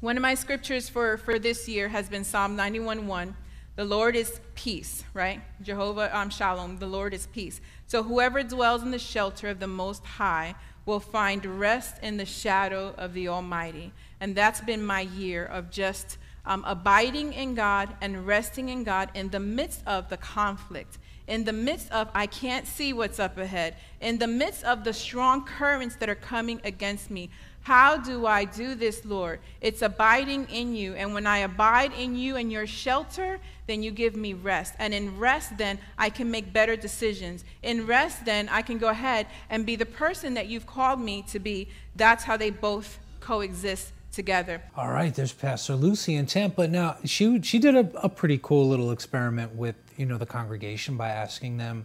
one 0.00 0.16
of 0.16 0.22
my 0.22 0.34
scriptures 0.34 0.88
for, 0.88 1.16
for 1.16 1.38
this 1.38 1.68
year 1.68 1.88
has 1.88 2.08
been 2.08 2.22
Psalm 2.22 2.56
91:1. 2.56 3.34
The 3.76 3.84
Lord 3.84 4.16
is 4.16 4.40
peace, 4.54 5.04
right? 5.14 5.42
Jehovah 5.62 6.16
um, 6.16 6.30
Shalom, 6.30 6.78
the 6.78 6.86
Lord 6.86 7.12
is 7.12 7.26
peace. 7.26 7.60
So 7.86 8.02
whoever 8.02 8.42
dwells 8.42 8.82
in 8.82 8.90
the 8.90 8.98
shelter 8.98 9.48
of 9.48 9.60
the 9.60 9.66
Most 9.66 10.04
High 10.04 10.54
will 10.86 11.00
find 11.00 11.44
rest 11.44 11.96
in 12.02 12.16
the 12.16 12.24
shadow 12.24 12.94
of 12.96 13.12
the 13.12 13.28
Almighty. 13.28 13.92
And 14.20 14.34
that's 14.34 14.60
been 14.60 14.84
my 14.84 15.00
year 15.00 15.44
of 15.44 15.70
just 15.70 16.16
um, 16.46 16.64
abiding 16.66 17.32
in 17.32 17.54
God 17.54 17.94
and 18.00 18.26
resting 18.26 18.68
in 18.68 18.84
God 18.84 19.10
in 19.14 19.30
the 19.30 19.40
midst 19.40 19.82
of 19.86 20.08
the 20.08 20.16
conflict, 20.16 20.98
in 21.26 21.44
the 21.44 21.52
midst 21.52 21.90
of 21.92 22.08
I 22.14 22.26
can't 22.26 22.66
see 22.66 22.92
what's 22.92 23.18
up 23.18 23.38
ahead, 23.38 23.76
in 24.00 24.18
the 24.18 24.26
midst 24.26 24.64
of 24.64 24.84
the 24.84 24.92
strong 24.92 25.44
currents 25.44 25.96
that 25.96 26.08
are 26.08 26.14
coming 26.14 26.60
against 26.64 27.10
me. 27.10 27.30
How 27.62 27.96
do 27.96 28.26
I 28.26 28.44
do 28.44 28.76
this, 28.76 29.04
Lord? 29.04 29.40
It's 29.60 29.82
abiding 29.82 30.46
in 30.50 30.76
you. 30.76 30.94
And 30.94 31.12
when 31.12 31.26
I 31.26 31.38
abide 31.38 31.92
in 31.94 32.14
you 32.14 32.36
and 32.36 32.52
your 32.52 32.64
shelter, 32.64 33.40
then 33.66 33.82
you 33.82 33.90
give 33.90 34.14
me 34.14 34.34
rest. 34.34 34.74
And 34.78 34.94
in 34.94 35.18
rest, 35.18 35.58
then 35.58 35.80
I 35.98 36.10
can 36.10 36.30
make 36.30 36.52
better 36.52 36.76
decisions. 36.76 37.44
In 37.64 37.84
rest, 37.84 38.24
then 38.24 38.48
I 38.50 38.62
can 38.62 38.78
go 38.78 38.90
ahead 38.90 39.26
and 39.50 39.66
be 39.66 39.74
the 39.74 39.84
person 39.84 40.34
that 40.34 40.46
you've 40.46 40.66
called 40.66 41.00
me 41.00 41.22
to 41.22 41.40
be. 41.40 41.68
That's 41.96 42.22
how 42.22 42.36
they 42.36 42.50
both 42.50 43.00
coexist 43.18 43.92
together. 44.16 44.62
All 44.74 44.90
right, 44.90 45.14
there's 45.14 45.32
Pastor 45.32 45.76
Lucy 45.76 46.16
in 46.16 46.26
Tampa. 46.26 46.66
Now, 46.66 46.96
she 47.04 47.40
she 47.42 47.60
did 47.60 47.76
a, 47.76 47.88
a 48.02 48.08
pretty 48.08 48.40
cool 48.42 48.68
little 48.68 48.90
experiment 48.90 49.54
with 49.54 49.76
you 49.96 50.06
know 50.06 50.18
the 50.18 50.26
congregation 50.26 50.96
by 50.96 51.10
asking 51.10 51.58
them 51.58 51.84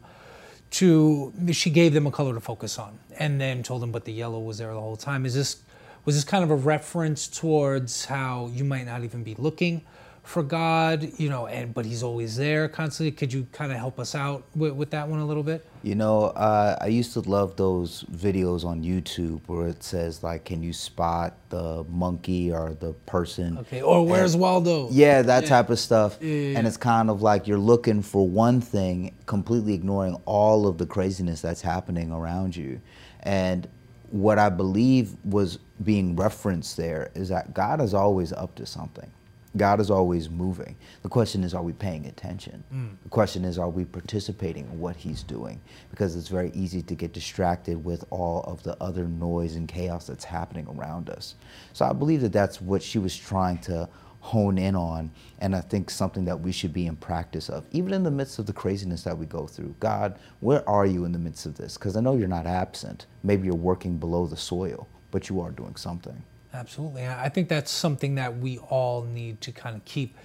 to 0.72 1.34
she 1.52 1.70
gave 1.70 1.94
them 1.94 2.08
a 2.08 2.12
color 2.12 2.34
to 2.34 2.40
focus 2.40 2.80
on 2.80 2.98
and 3.20 3.40
then 3.40 3.62
told 3.62 3.82
them 3.82 3.92
but 3.92 4.06
the 4.06 4.14
yellow 4.14 4.40
was 4.40 4.58
there 4.58 4.74
the 4.74 4.80
whole 4.80 4.96
time 4.96 5.26
is 5.26 5.36
this 5.36 5.62
was 6.06 6.16
this 6.16 6.24
kind 6.24 6.44
of 6.44 6.50
a 6.50 6.56
reference 6.56 7.28
towards 7.28 8.06
how 8.06 8.50
you 8.54 8.64
might 8.64 8.86
not 8.86 9.04
even 9.04 9.22
be 9.22 9.36
looking 9.36 9.82
for 10.24 10.44
God, 10.44 11.12
you 11.18 11.30
know, 11.30 11.48
and 11.48 11.74
but 11.74 11.86
He's 11.86 12.04
always 12.04 12.36
there 12.38 12.68
constantly. 12.68 13.12
Could 13.12 13.34
you 13.34 13.48
kind 13.52 13.72
of 13.72 13.78
help 13.78 14.00
us 14.00 14.16
out 14.16 14.44
with, 14.56 14.74
with 14.74 14.90
that 14.92 15.08
one 15.08 15.20
a 15.20 15.26
little 15.26 15.44
bit? 15.44 15.66
You 15.84 15.96
know, 15.96 16.26
uh, 16.26 16.78
I 16.80 16.88
used 16.88 17.14
to 17.14 17.22
love 17.22 17.56
those 17.56 18.04
videos 18.04 18.64
on 18.64 18.84
YouTube 18.84 19.42
where 19.48 19.68
it 19.68 19.84
says 19.84 20.24
like, 20.24 20.46
"Can 20.46 20.62
you 20.62 20.74
spot 20.74 21.34
the 21.50 21.84
monkey 21.90 22.52
or 22.52 22.76
the 22.80 22.94
person?" 23.06 23.58
Okay, 23.60 23.82
or 23.82 24.06
where's 24.06 24.34
and, 24.34 24.42
Waldo? 24.42 24.90
Yeah, 24.92 25.22
that 25.24 25.44
yeah. 25.44 25.50
type 25.50 25.70
of 25.70 25.80
stuff. 25.80 26.18
Yeah, 26.22 26.34
yeah, 26.34 26.58
and 26.60 26.68
it's 26.68 26.78
kind 26.78 27.10
of 27.10 27.22
like 27.22 27.48
you're 27.48 27.58
looking 27.58 28.02
for 28.02 28.28
one 28.28 28.62
thing, 28.62 29.16
completely 29.26 29.74
ignoring 29.74 30.16
all 30.26 30.68
of 30.68 30.78
the 30.78 30.86
craziness 30.86 31.42
that's 31.42 31.62
happening 31.62 32.12
around 32.12 32.56
you, 32.56 32.80
and 33.22 33.68
what 34.12 34.38
I 34.38 34.50
believe 34.50 35.16
was 35.24 35.58
being 35.84 36.16
referenced 36.16 36.78
there 36.78 37.12
is 37.16 37.30
that 37.30 37.54
God 37.54 37.82
is 37.82 37.94
always 37.94 38.34
up 38.34 38.56
to 38.56 38.66
something. 38.66 39.10
God 39.58 39.82
is 39.82 39.92
always 39.92 40.30
moving. 40.30 40.78
The 41.02 41.10
question 41.10 41.44
is, 41.44 41.54
are 41.54 41.62
we 41.62 41.74
paying 41.74 42.06
attention? 42.06 42.64
Mm. 42.74 42.96
The 43.04 43.10
question 43.10 43.44
is, 43.44 43.58
are 43.58 43.70
we 43.70 43.84
participating 43.84 44.66
in 44.66 44.80
what 44.80 44.96
He's 44.96 45.24
doing? 45.24 45.60
Because 45.90 46.16
it's 46.16 46.30
very 46.30 46.52
easy 46.54 46.82
to 46.84 46.96
get 46.96 47.14
distracted 47.14 47.84
with 47.84 48.06
all 48.12 48.44
of 48.44 48.64
the 48.64 48.82
other 48.82 49.08
noise 49.08 49.56
and 49.56 49.68
chaos 49.68 50.08
that's 50.08 50.24
happening 50.24 50.68
around 50.68 51.10
us. 51.10 51.36
So 51.74 51.86
I 51.86 51.94
believe 51.94 52.22
that 52.22 52.32
that's 52.32 52.62
what 52.62 52.82
she 52.82 52.98
was 52.98 53.16
trying 53.18 53.58
to 53.60 53.90
hone 54.22 54.58
in 54.58 54.76
on, 54.76 55.12
and 55.40 55.56
I 55.56 55.62
think 55.62 55.90
something 55.90 56.26
that 56.26 56.40
we 56.40 56.52
should 56.52 56.72
be 56.72 56.86
in 56.86 56.96
practice 56.96 57.50
of, 57.50 57.66
even 57.72 57.92
in 57.92 58.04
the 58.04 58.12
midst 58.12 58.38
of 58.40 58.46
the 58.46 58.54
craziness 58.54 59.04
that 59.04 59.18
we 59.18 59.26
go 59.26 59.48
through. 59.48 59.76
God, 59.80 60.18
where 60.40 60.68
are 60.70 60.86
you 60.86 61.06
in 61.06 61.12
the 61.12 61.20
midst 61.20 61.48
of 61.48 61.58
this? 61.58 61.76
Because 61.76 61.98
I 61.98 62.02
know 62.02 62.16
you're 62.16 62.28
not 62.28 62.46
absent. 62.46 63.08
Maybe 63.24 63.48
you're 63.48 63.56
working 63.56 63.98
below 63.98 64.28
the 64.28 64.38
soil, 64.38 64.88
but 65.10 65.28
you 65.28 65.42
are 65.42 65.50
doing 65.52 65.76
something. 65.76 66.24
Absolutely. 66.54 67.08
I 67.08 67.30
think 67.30 67.48
that's 67.48 67.72
something 67.72 68.16
that 68.16 68.38
we 68.38 68.58
all 68.58 69.04
need 69.04 69.40
to 69.42 69.52
kind 69.52 69.76
of 69.76 69.86
keep 69.86 70.16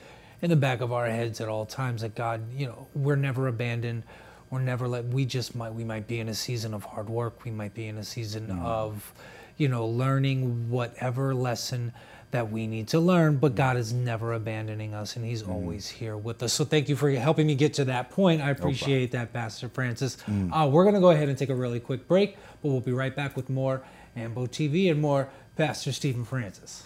in 0.43 0.51
the 0.51 0.57
back 0.57 0.81
of 0.81 0.93
our 0.93 1.07
heads 1.07 1.41
at 1.41 1.49
all 1.49 1.67
times 1.67 2.03
that 2.03 2.15
God, 2.15 2.43
you 2.53 2.67
know, 2.67 2.89
we're 2.95 3.17
never 3.17 3.49
abandoned. 3.49 4.03
We're 4.51 4.61
never 4.61 4.89
let, 4.89 5.07
we 5.07 5.25
just 5.25 5.55
might, 5.55 5.73
we 5.73 5.85
might 5.85 6.07
be 6.07 6.21
in 6.21 6.29
a 6.29 6.35
season 6.35 6.75
of 6.75 6.85
hard 6.85 7.09
work. 7.09 7.45
We 7.45 7.51
might 7.51 7.75
be 7.75 7.87
in 7.87 7.97
a 7.99 8.05
season 8.05 8.49
mm. 8.49 8.65
of, 8.65 9.13
you 9.57 9.69
know, 9.69 9.87
learning 9.87 10.69
whatever 10.69 11.35
lesson 11.35 11.93
that 12.33 12.51
we 12.51 12.67
need 12.67 12.89
to 12.89 12.99
learn, 12.99 13.37
but 13.37 13.55
God 13.55 13.77
is 13.77 13.93
never 13.93 14.33
abandoning 14.35 14.95
us 14.95 15.17
and 15.17 15.25
He's 15.25 15.43
mm. 15.43 15.51
always 15.51 15.89
here 15.89 16.17
with 16.17 16.43
us. 16.43 16.53
So 16.53 16.65
thank 16.65 16.89
you 16.89 16.97
for 16.97 17.11
helping 17.11 17.47
me 17.47 17.55
get 17.55 17.73
to 17.75 17.85
that 17.87 18.11
point. 18.11 18.43
I 18.43 18.51
appreciate 18.51 19.13
no 19.13 19.21
that, 19.21 19.33
Pastor 19.33 19.69
Francis. 19.69 20.19
Mm. 20.27 20.51
Uh, 20.53 20.69
we're 20.69 20.85
going 20.85 20.97
to 20.97 21.01
go 21.01 21.11
ahead 21.11 21.29
and 21.29 21.39
take 21.39 21.51
a 21.51 21.55
really 21.55 21.81
quick 21.81 22.07
break, 22.09 22.37
but 22.63 22.69
we'll 22.69 22.81
be 22.81 22.93
right 22.93 23.15
back 23.15 23.37
with 23.37 23.49
more 23.49 23.83
Ambo 24.17 24.47
TV 24.47 24.91
and 24.91 25.01
more 25.01 25.29
Pastor 25.57 25.91
Stephen 25.91 26.27
Francis. 26.27 26.85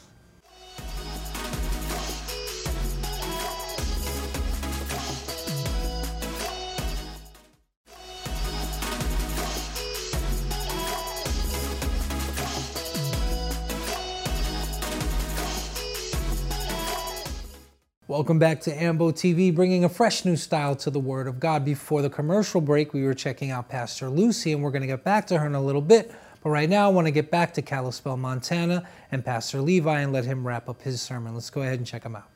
Welcome 18.07 18.39
back 18.39 18.61
to 18.63 18.83
Ambo 18.83 19.11
TV, 19.11 19.53
bringing 19.53 19.83
a 19.83 19.89
fresh 19.89 20.25
new 20.25 20.37
style 20.37 20.77
to 20.77 20.91
the 20.91 21.01
Word 21.01 21.27
of 21.27 21.41
God. 21.41 21.65
Before 21.65 22.03
the 22.03 22.11
commercial 22.11 22.61
break, 22.61 22.93
we 22.93 23.03
were 23.03 23.15
checking 23.15 23.51
out 23.51 23.69
Pastor 23.69 24.09
Lucy, 24.09 24.53
and 24.53 24.63
we're 24.63 24.71
going 24.71 24.83
to 24.83 24.87
get 24.87 25.03
back 25.03 25.27
to 25.29 25.39
her 25.39 25.47
in 25.47 25.57
a 25.57 25.61
little 25.61 25.81
bit. 25.81 26.13
But 26.43 26.51
right 26.51 26.69
now, 26.69 26.87
I 26.87 26.93
want 26.93 27.07
to 27.07 27.11
get 27.11 27.31
back 27.31 27.55
to 27.55 27.63
Kalispell, 27.63 28.17
Montana, 28.17 28.89
and 29.13 29.25
Pastor 29.25 29.61
Levi 29.61 30.01
and 30.01 30.13
let 30.13 30.25
him 30.25 30.47
wrap 30.47 30.69
up 30.69 30.83
his 30.83 31.03
sermon. 31.03 31.35
Let's 31.35 31.51
go 31.51 31.63
ahead 31.63 31.79
and 31.79 31.87
check 31.87 32.05
him 32.05 32.17
out. 32.17 32.29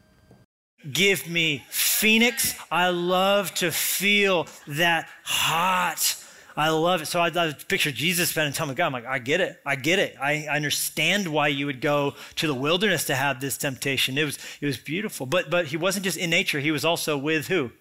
Give 0.93 1.29
me 1.29 1.65
Phoenix. 1.71 2.55
I 2.71 2.91
love 2.91 3.55
to 3.55 3.71
feel 3.71 4.47
that 4.67 5.09
hot 5.23 6.23
I 6.57 6.69
love 6.69 7.03
it. 7.03 7.07
So 7.07 7.21
I, 7.21 7.27
I 7.35 7.53
picture 7.53 7.91
Jesus 7.91 8.31
spending 8.31 8.53
time 8.53 8.69
with 8.69 8.77
God. 8.77 8.87
I'm 8.87 8.93
like, 8.93 9.07
I 9.07 9.19
get 9.19 9.41
it. 9.41 9.61
I 9.67 9.77
get 9.77 9.99
it. 9.99 10.17
I, 10.21 10.47
I 10.49 10.57
understand 10.57 11.29
why 11.29 11.49
you 11.49 11.67
would 11.67 11.81
go 11.81 12.15
to 12.37 12.47
the 12.47 12.55
wilderness 12.55 13.05
to 13.07 13.15
have 13.15 13.41
this 13.41 13.59
temptation. 13.59 14.17
It 14.17 14.25
was, 14.25 14.39
it 14.61 14.67
was 14.67 14.77
beautiful. 14.77 15.27
But, 15.27 15.51
but 15.51 15.67
he 15.67 15.77
wasn't 15.77 16.05
just 16.05 16.17
in 16.17 16.31
nature, 16.31 16.61
he 16.61 16.71
was 16.71 16.85
also 16.85 17.19
with 17.19 17.49
who? 17.49 17.73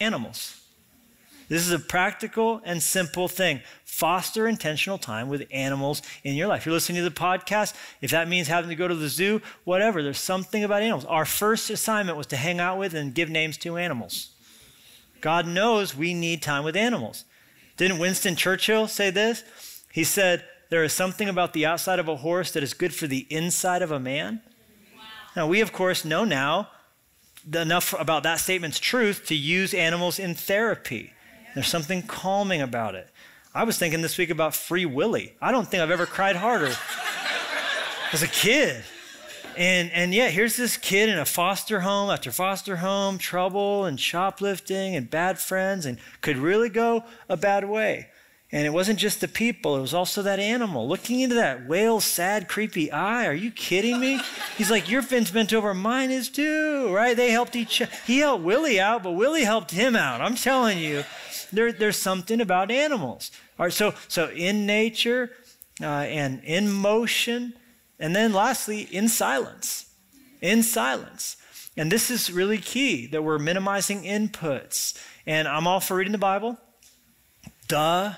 Animals. 0.00 0.60
This 1.48 1.66
is 1.66 1.72
a 1.72 1.78
practical 1.78 2.60
and 2.64 2.82
simple 2.82 3.28
thing. 3.28 3.60
Foster 3.84 4.46
intentional 4.46 4.98
time 4.98 5.28
with 5.28 5.46
animals 5.50 6.02
in 6.22 6.34
your 6.34 6.48
life. 6.48 6.64
You're 6.64 6.74
listening 6.74 7.02
to 7.02 7.08
the 7.08 7.14
podcast. 7.14 7.74
If 8.00 8.10
that 8.10 8.28
means 8.28 8.48
having 8.48 8.70
to 8.70 8.76
go 8.76 8.88
to 8.88 8.94
the 8.94 9.08
zoo, 9.08 9.40
whatever, 9.64 10.02
there's 10.02 10.18
something 10.18 10.64
about 10.64 10.82
animals. 10.82 11.04
Our 11.04 11.24
first 11.24 11.70
assignment 11.70 12.18
was 12.18 12.26
to 12.28 12.36
hang 12.36 12.60
out 12.60 12.78
with 12.78 12.94
and 12.94 13.14
give 13.14 13.28
names 13.28 13.56
to 13.58 13.76
animals. 13.76 14.30
God 15.20 15.46
knows 15.46 15.96
we 15.96 16.12
need 16.12 16.42
time 16.42 16.64
with 16.64 16.76
animals. 16.76 17.24
Didn't 17.76 17.98
Winston 17.98 18.36
Churchill 18.36 18.88
say 18.88 19.10
this? 19.10 19.42
He 19.90 20.04
said, 20.04 20.44
There 20.70 20.84
is 20.84 20.92
something 20.92 21.28
about 21.28 21.52
the 21.52 21.64
outside 21.64 21.98
of 21.98 22.08
a 22.08 22.16
horse 22.16 22.52
that 22.52 22.62
is 22.62 22.74
good 22.74 22.94
for 22.94 23.06
the 23.06 23.26
inside 23.30 23.80
of 23.80 23.90
a 23.90 23.98
man. 23.98 24.42
Wow. 24.94 25.02
Now, 25.34 25.46
we, 25.46 25.60
of 25.60 25.72
course, 25.72 26.04
know 26.04 26.24
now 26.24 26.68
enough 27.52 27.94
about 27.98 28.22
that 28.24 28.40
statement's 28.40 28.78
truth 28.78 29.24
to 29.26 29.34
use 29.34 29.72
animals 29.72 30.18
in 30.18 30.34
therapy. 30.34 31.13
There's 31.54 31.68
something 31.68 32.02
calming 32.02 32.60
about 32.60 32.94
it. 32.94 33.08
I 33.54 33.64
was 33.64 33.78
thinking 33.78 34.02
this 34.02 34.18
week 34.18 34.30
about 34.30 34.54
Free 34.54 34.84
Willy. 34.84 35.34
I 35.40 35.52
don't 35.52 35.68
think 35.68 35.82
I've 35.82 35.90
ever 35.90 36.06
cried 36.06 36.36
harder 36.36 36.74
as 38.12 38.22
a 38.22 38.28
kid. 38.28 38.82
And, 39.56 39.92
and 39.92 40.12
yet, 40.12 40.32
here's 40.32 40.56
this 40.56 40.76
kid 40.76 41.08
in 41.08 41.18
a 41.18 41.24
foster 41.24 41.80
home 41.80 42.10
after 42.10 42.32
foster 42.32 42.76
home, 42.76 43.18
trouble 43.18 43.84
and 43.84 44.00
shoplifting 44.00 44.96
and 44.96 45.08
bad 45.08 45.38
friends, 45.38 45.86
and 45.86 45.98
could 46.20 46.36
really 46.36 46.68
go 46.68 47.04
a 47.28 47.36
bad 47.36 47.68
way. 47.68 48.08
And 48.50 48.66
it 48.66 48.70
wasn't 48.70 48.98
just 48.98 49.20
the 49.20 49.28
people, 49.28 49.76
it 49.76 49.80
was 49.80 49.94
also 49.94 50.22
that 50.22 50.38
animal. 50.38 50.88
Looking 50.88 51.20
into 51.20 51.34
that 51.36 51.66
whale's 51.66 52.04
sad, 52.04 52.48
creepy 52.48 52.90
eye. 52.90 53.26
Are 53.26 53.34
you 53.34 53.50
kidding 53.50 53.98
me? 53.98 54.20
He's 54.56 54.70
like, 54.70 54.88
Your 54.88 55.02
fin's 55.02 55.30
bent 55.30 55.52
over, 55.52 55.74
mine 55.74 56.10
is 56.10 56.28
too, 56.28 56.92
right? 56.92 57.16
They 57.16 57.30
helped 57.30 57.56
each 57.56 57.82
other. 57.82 57.90
He 58.06 58.18
helped 58.18 58.44
Willy 58.44 58.78
out, 58.78 59.02
but 59.02 59.12
Willy 59.12 59.42
helped 59.42 59.70
him 59.70 59.96
out. 59.96 60.20
I'm 60.20 60.36
telling 60.36 60.78
you, 60.78 61.04
there, 61.52 61.72
there's 61.72 61.96
something 61.96 62.40
about 62.40 62.70
animals. 62.70 63.30
All 63.58 63.66
right, 63.66 63.72
so, 63.72 63.94
so 64.08 64.30
in 64.30 64.66
nature 64.66 65.30
uh, 65.80 65.86
and 65.86 66.42
in 66.44 66.70
motion, 66.70 67.54
and 67.98 68.14
then 68.14 68.32
lastly, 68.32 68.82
in 68.82 69.08
silence. 69.08 69.90
In 70.40 70.62
silence. 70.62 71.36
And 71.76 71.90
this 71.90 72.10
is 72.10 72.30
really 72.30 72.58
key 72.58 73.06
that 73.08 73.22
we're 73.22 73.38
minimizing 73.38 74.02
inputs. 74.02 74.96
And 75.26 75.48
I'm 75.48 75.66
all 75.66 75.80
for 75.80 75.96
reading 75.96 76.12
the 76.12 76.18
Bible. 76.18 76.58
Duh. 77.68 78.12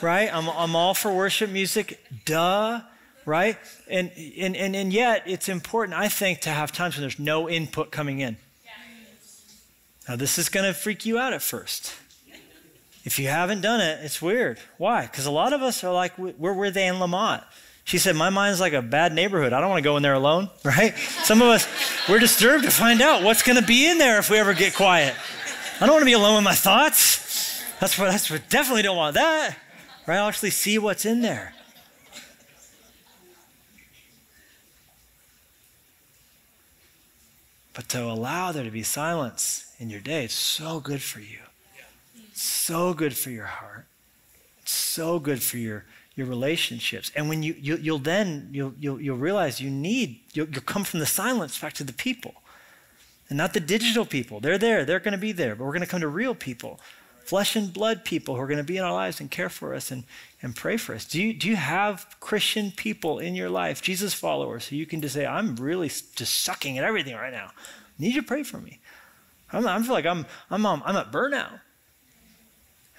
Right? 0.00 0.32
I'm, 0.32 0.48
I'm 0.48 0.74
all 0.74 0.94
for 0.94 1.12
worship 1.12 1.50
music. 1.50 2.02
Duh. 2.24 2.80
Right? 3.26 3.58
And, 3.90 4.10
and, 4.38 4.56
and, 4.56 4.74
and 4.74 4.92
yet, 4.92 5.24
it's 5.26 5.48
important, 5.48 5.98
I 5.98 6.08
think, 6.08 6.40
to 6.40 6.50
have 6.50 6.72
times 6.72 6.96
when 6.96 7.02
there's 7.02 7.18
no 7.18 7.48
input 7.48 7.90
coming 7.90 8.20
in. 8.20 8.36
Now, 10.08 10.16
this 10.16 10.38
is 10.38 10.48
going 10.48 10.66
to 10.66 10.74
freak 10.74 11.06
you 11.06 11.18
out 11.18 11.32
at 11.32 11.42
first. 11.42 11.94
If 13.04 13.18
you 13.18 13.28
haven't 13.28 13.62
done 13.62 13.80
it, 13.80 14.00
it's 14.04 14.22
weird. 14.22 14.58
Why? 14.78 15.02
Because 15.02 15.26
a 15.26 15.30
lot 15.30 15.52
of 15.52 15.62
us 15.62 15.82
are 15.82 15.92
like, 15.92 16.16
we're 16.18 16.52
with 16.52 16.76
Anne 16.76 16.94
Lamott. 16.94 17.44
She 17.84 17.98
said, 17.98 18.14
My 18.14 18.30
mind's 18.30 18.60
like 18.60 18.72
a 18.72 18.82
bad 18.82 19.12
neighborhood. 19.12 19.52
I 19.52 19.60
don't 19.60 19.70
want 19.70 19.80
to 19.80 19.88
go 19.88 19.96
in 19.96 20.02
there 20.02 20.14
alone, 20.14 20.50
right? 20.64 20.96
Some 21.24 21.42
of 21.42 21.48
us, 21.48 21.66
we're 22.08 22.20
disturbed 22.20 22.64
to 22.64 22.70
find 22.70 23.02
out 23.02 23.22
what's 23.22 23.42
going 23.42 23.60
to 23.60 23.66
be 23.66 23.90
in 23.90 23.98
there 23.98 24.18
if 24.18 24.30
we 24.30 24.38
ever 24.38 24.54
get 24.54 24.74
quiet. 24.74 25.14
I 25.80 25.86
don't 25.86 25.94
want 25.94 26.02
to 26.02 26.06
be 26.06 26.12
alone 26.12 26.36
with 26.36 26.44
my 26.44 26.54
thoughts. 26.54 27.60
That's 27.80 27.98
what, 27.98 28.10
that's 28.10 28.30
what, 28.30 28.48
definitely 28.48 28.82
don't 28.82 28.96
want 28.96 29.14
that, 29.14 29.56
right? 30.06 30.18
I'll 30.18 30.28
actually 30.28 30.50
see 30.50 30.78
what's 30.78 31.04
in 31.04 31.22
there. 31.22 31.54
But 37.74 37.88
to 37.88 38.04
allow 38.04 38.52
there 38.52 38.64
to 38.64 38.70
be 38.70 38.82
silence 38.82 39.74
in 39.78 39.90
your 39.90 40.00
day, 40.00 40.24
it's 40.26 40.34
so 40.34 40.78
good 40.78 41.02
for 41.02 41.20
you. 41.20 41.41
So 42.42 42.94
good 42.94 43.16
for 43.16 43.30
your 43.30 43.46
heart. 43.46 43.86
It's 44.62 44.72
so 44.72 45.18
good 45.18 45.42
for 45.42 45.58
your, 45.58 45.84
your 46.14 46.26
relationships. 46.26 47.10
And 47.16 47.28
when 47.28 47.42
you, 47.42 47.54
you 47.60 47.92
will 47.92 47.98
then 47.98 48.48
you'll, 48.52 48.74
you'll, 48.78 49.00
you'll 49.00 49.16
realize 49.16 49.60
you 49.60 49.70
need 49.70 50.20
you'll, 50.32 50.48
you'll 50.48 50.62
come 50.62 50.84
from 50.84 51.00
the 51.00 51.06
silence 51.06 51.58
back 51.58 51.72
to 51.74 51.84
the 51.84 51.92
people, 51.92 52.34
and 53.28 53.38
not 53.38 53.54
the 53.54 53.60
digital 53.60 54.04
people. 54.04 54.40
They're 54.40 54.58
there. 54.58 54.84
They're 54.84 55.00
going 55.00 55.12
to 55.12 55.18
be 55.18 55.32
there. 55.32 55.54
But 55.54 55.64
we're 55.64 55.72
going 55.72 55.80
to 55.80 55.86
come 55.86 56.02
to 56.02 56.08
real 56.08 56.34
people, 56.34 56.78
flesh 57.24 57.56
and 57.56 57.72
blood 57.72 58.04
people 58.04 58.36
who 58.36 58.42
are 58.42 58.46
going 58.46 58.58
to 58.58 58.64
be 58.64 58.76
in 58.76 58.84
our 58.84 58.92
lives 58.92 59.20
and 59.20 59.30
care 59.30 59.48
for 59.48 59.74
us 59.74 59.90
and, 59.90 60.04
and 60.42 60.54
pray 60.54 60.76
for 60.76 60.94
us. 60.94 61.06
Do 61.06 61.20
you 61.20 61.32
do 61.32 61.48
you 61.48 61.56
have 61.56 62.14
Christian 62.20 62.70
people 62.70 63.18
in 63.18 63.34
your 63.34 63.50
life, 63.50 63.82
Jesus 63.82 64.14
followers, 64.14 64.68
who 64.68 64.76
you 64.76 64.86
can 64.86 65.00
just 65.00 65.14
say, 65.14 65.26
I'm 65.26 65.56
really 65.56 65.88
just 65.88 66.40
sucking 66.42 66.78
at 66.78 66.84
everything 66.84 67.14
right 67.14 67.32
now. 67.32 67.50
I 67.56 67.98
need 67.98 68.14
you 68.14 68.20
to 68.20 68.26
pray 68.26 68.42
for 68.42 68.58
me. 68.58 68.80
I'm, 69.50 69.66
I 69.66 69.82
feel 69.82 69.92
like 69.92 70.06
I'm 70.06 70.26
I'm 70.50 70.66
um, 70.66 70.82
I'm 70.84 70.96
at 70.96 71.10
burnout. 71.10 71.60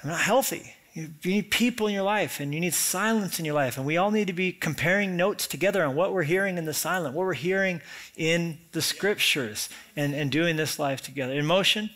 I'm 0.04 0.10
not 0.10 0.20
healthy. 0.20 0.76
You, 0.94 1.10
need 1.24 1.50
people 1.50 1.88
in 1.88 1.94
your 1.94 2.04
life 2.04 2.40
and 2.40 2.54
you 2.54 2.60
need 2.60 2.76
silence 2.76 3.40
in 3.40 3.46
your 3.46 3.56
life. 3.56 3.78
And 3.78 3.86
we 3.86 3.98
all 3.98 4.12
need 4.12 4.28
to 4.28 4.34
be 4.34 4.52
comparing 4.52 5.18
notes 5.18 5.48
together 5.48 5.84
on 5.84 5.96
what 5.96 6.14
we're 6.14 6.24
hearing 6.24 6.60
in 6.60 6.66
the 6.66 6.74
silent, 6.74 7.16
what 7.16 7.26
we're 7.26 7.34
hearing 7.34 7.82
in 8.16 8.60
the 8.74 8.82
scriptures, 8.82 9.70
and, 9.96 10.14
and 10.14 10.32
doing 10.32 10.56
this 10.56 10.78
life 10.78 11.02
together. 11.02 11.34
In 11.34 11.48
motion, 11.48 11.90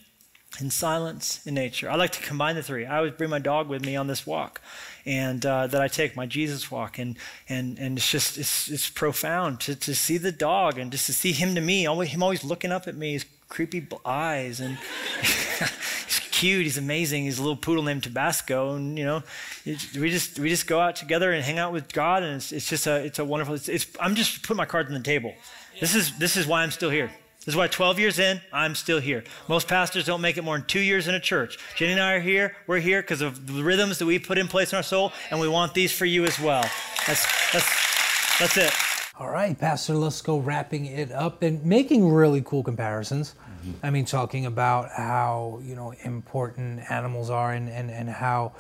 in 0.60 0.72
silence, 0.72 1.46
in 1.46 1.54
nature. 1.54 1.91
I 1.91 1.96
like 1.96 2.12
to 2.13 2.22
combine 2.24 2.56
the 2.56 2.63
three. 2.63 2.86
I 2.86 2.98
always 2.98 3.13
bring 3.13 3.30
my 3.30 3.39
dog 3.39 3.67
with 3.67 3.86
me 3.86 3.96
on 3.96 4.08
this 4.08 4.26
walk 4.26 4.62
and 5.06 5.46
uh, 5.46 5.67
that 5.67 5.82
I 5.82 5.88
take, 5.88 6.15
my 6.15 6.26
Jesus 6.26 6.72
walk. 6.72 6.98
And, 6.98 7.17
and, 7.48 7.78
and 7.78 7.98
it's 7.98 8.10
just, 8.10 8.38
it's, 8.38 8.67
it's 8.67 8.89
profound 8.89 9.60
to, 9.62 9.76
to 9.76 9.93
see 9.93 10.17
the 10.17 10.32
dog 10.32 10.80
and 10.80 10.91
just 10.91 11.06
to 11.06 11.13
see 11.13 11.34
him 11.34 11.54
to 11.54 11.62
me, 11.62 11.86
always, 11.86 12.10
him 12.10 12.24
always 12.24 12.43
looking 12.43 12.72
up 12.72 12.88
at 12.88 12.96
me, 12.96 13.13
his 13.13 13.26
creepy 13.48 13.88
eyes. 14.06 14.60
And 14.60 14.80
cute. 16.38 16.63
He's 16.63 16.78
amazing. 16.78 17.23
He's 17.23 17.39
a 17.39 17.41
little 17.41 17.58
poodle 17.58 17.84
named 17.84 18.04
Tabasco, 18.04 18.76
and 18.76 18.97
you 18.97 19.06
know, 19.06 19.23
we 19.65 20.10
just 20.10 20.39
we 20.39 20.50
just 20.50 20.67
go 20.67 20.80
out 20.80 20.95
together 20.95 21.32
and 21.32 21.43
hang 21.43 21.58
out 21.58 21.73
with 21.73 21.91
God, 21.91 22.23
and 22.23 22.36
it's, 22.36 22.52
it's 22.52 22.69
just 22.69 22.86
a 22.88 23.04
it's 23.04 23.19
a 23.19 23.26
wonderful. 23.26 23.56
It's, 23.56 23.67
it's, 23.67 23.88
I'm 24.00 24.15
just 24.15 24.43
putting 24.43 24.58
my 24.58 24.65
cards 24.65 24.88
on 24.89 24.93
the 24.93 25.00
table. 25.04 25.34
This 25.80 25.95
is 25.95 26.17
this 26.17 26.38
is 26.38 26.45
why 26.45 26.63
I'm 26.63 26.71
still 26.71 26.89
here. 26.89 27.12
This 27.39 27.54
is 27.54 27.56
why 27.56 27.67
12 27.67 27.97
years 27.97 28.19
in, 28.19 28.41
I'm 28.52 28.76
still 28.76 29.00
here. 29.00 29.23
Most 29.47 29.69
pastors 29.69 30.06
don't 30.06 30.19
make 30.19 30.36
it 30.36 30.43
more 30.43 30.58
than 30.58 30.67
two 30.67 30.82
years 30.82 31.08
in 31.08 31.15
a 31.15 31.19
church. 31.19 31.58
Jennie 31.78 31.93
and 31.93 32.02
I 32.02 32.15
are 32.15 32.19
here. 32.19 32.58
We're 32.67 32.82
here 32.82 33.02
because 33.02 33.21
of 33.21 33.47
the 33.47 33.63
rhythms 33.63 34.00
that 34.00 34.06
we 34.06 34.19
put 34.19 34.38
in 34.38 34.50
place 34.50 34.73
in 34.73 34.78
our 34.78 34.84
soul, 34.84 35.13
and 35.32 35.39
we 35.39 35.47
want 35.47 35.73
these 35.73 35.93
for 35.93 36.06
you 36.06 36.26
as 36.26 36.38
well. 36.39 36.69
That's 37.08 37.26
that's 37.54 38.39
that's 38.39 38.58
it. 38.58 38.87
All 39.19 39.32
right, 39.32 39.58
Pastor, 39.58 39.95
let's 39.95 40.21
go 40.21 40.38
wrapping 40.38 40.86
it 40.86 41.12
up 41.12 41.41
and 41.41 41.65
making 41.65 42.08
really 42.08 42.43
cool 42.45 42.62
comparisons. 42.62 43.34
Mm-hmm. 43.65 43.71
I 43.84 43.89
mean, 43.89 44.06
talking 44.06 44.45
about 44.45 44.91
how, 44.91 45.60
you 45.63 45.75
know, 45.75 45.91
important 46.03 46.91
animals 46.91 47.32
are 47.32 47.51
and, 47.51 47.67
and, 47.67 47.89
and 47.89 48.10
how 48.10 48.51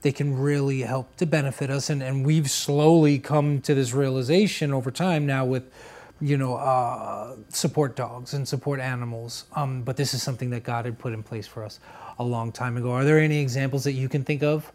they 0.00 0.12
can 0.12 0.38
really 0.38 0.80
help 0.80 1.14
to 1.16 1.26
benefit 1.26 1.68
us. 1.68 1.90
And, 1.90 2.02
and 2.02 2.24
we've 2.24 2.50
slowly 2.50 3.18
come 3.18 3.60
to 3.60 3.74
this 3.74 3.92
realization 3.92 4.72
over 4.72 4.90
time 4.90 5.26
now 5.26 5.44
with, 5.44 5.70
you 6.18 6.38
know, 6.38 6.56
uh, 6.56 7.36
support 7.50 7.94
dogs 7.94 8.32
and 8.32 8.48
support 8.48 8.80
animals. 8.80 9.44
Um, 9.54 9.82
but 9.82 9.98
this 9.98 10.14
is 10.14 10.22
something 10.22 10.48
that 10.48 10.62
God 10.62 10.86
had 10.86 10.98
put 10.98 11.12
in 11.12 11.22
place 11.22 11.46
for 11.46 11.62
us 11.62 11.78
a 12.18 12.24
long 12.24 12.52
time 12.52 12.78
ago. 12.78 12.90
Are 12.92 13.04
there 13.04 13.18
any 13.18 13.42
examples 13.42 13.84
that 13.84 13.92
you 13.92 14.08
can 14.08 14.24
think 14.24 14.42
of, 14.42 14.72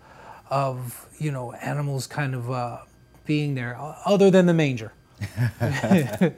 of, 0.52 1.08
you 1.18 1.32
know, 1.32 1.54
animals 1.54 2.06
kind 2.06 2.36
of 2.36 2.52
uh, 2.52 2.78
being 3.26 3.56
there 3.56 3.76
other 4.06 4.30
than 4.30 4.46
the 4.46 4.54
manger? 4.54 4.92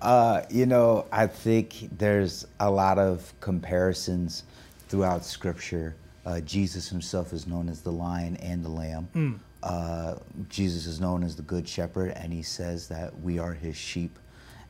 uh, 0.00 0.42
you 0.50 0.66
know, 0.66 1.06
I 1.12 1.26
think 1.26 1.98
there's 1.98 2.46
a 2.58 2.70
lot 2.70 2.98
of 2.98 3.32
comparisons 3.40 4.44
throughout 4.88 5.24
Scripture. 5.24 5.96
Uh, 6.26 6.40
Jesus 6.40 6.88
himself 6.88 7.32
is 7.32 7.46
known 7.46 7.68
as 7.68 7.80
the 7.80 7.92
lion 7.92 8.36
and 8.36 8.64
the 8.64 8.68
lamb. 8.68 9.08
Mm. 9.14 9.38
Uh, 9.62 10.14
Jesus 10.48 10.86
is 10.86 11.00
known 11.00 11.22
as 11.22 11.36
the 11.36 11.42
good 11.42 11.68
shepherd, 11.68 12.12
and 12.16 12.32
he 12.32 12.42
says 12.42 12.88
that 12.88 13.18
we 13.20 13.38
are 13.38 13.52
his 13.52 13.76
sheep. 13.76 14.18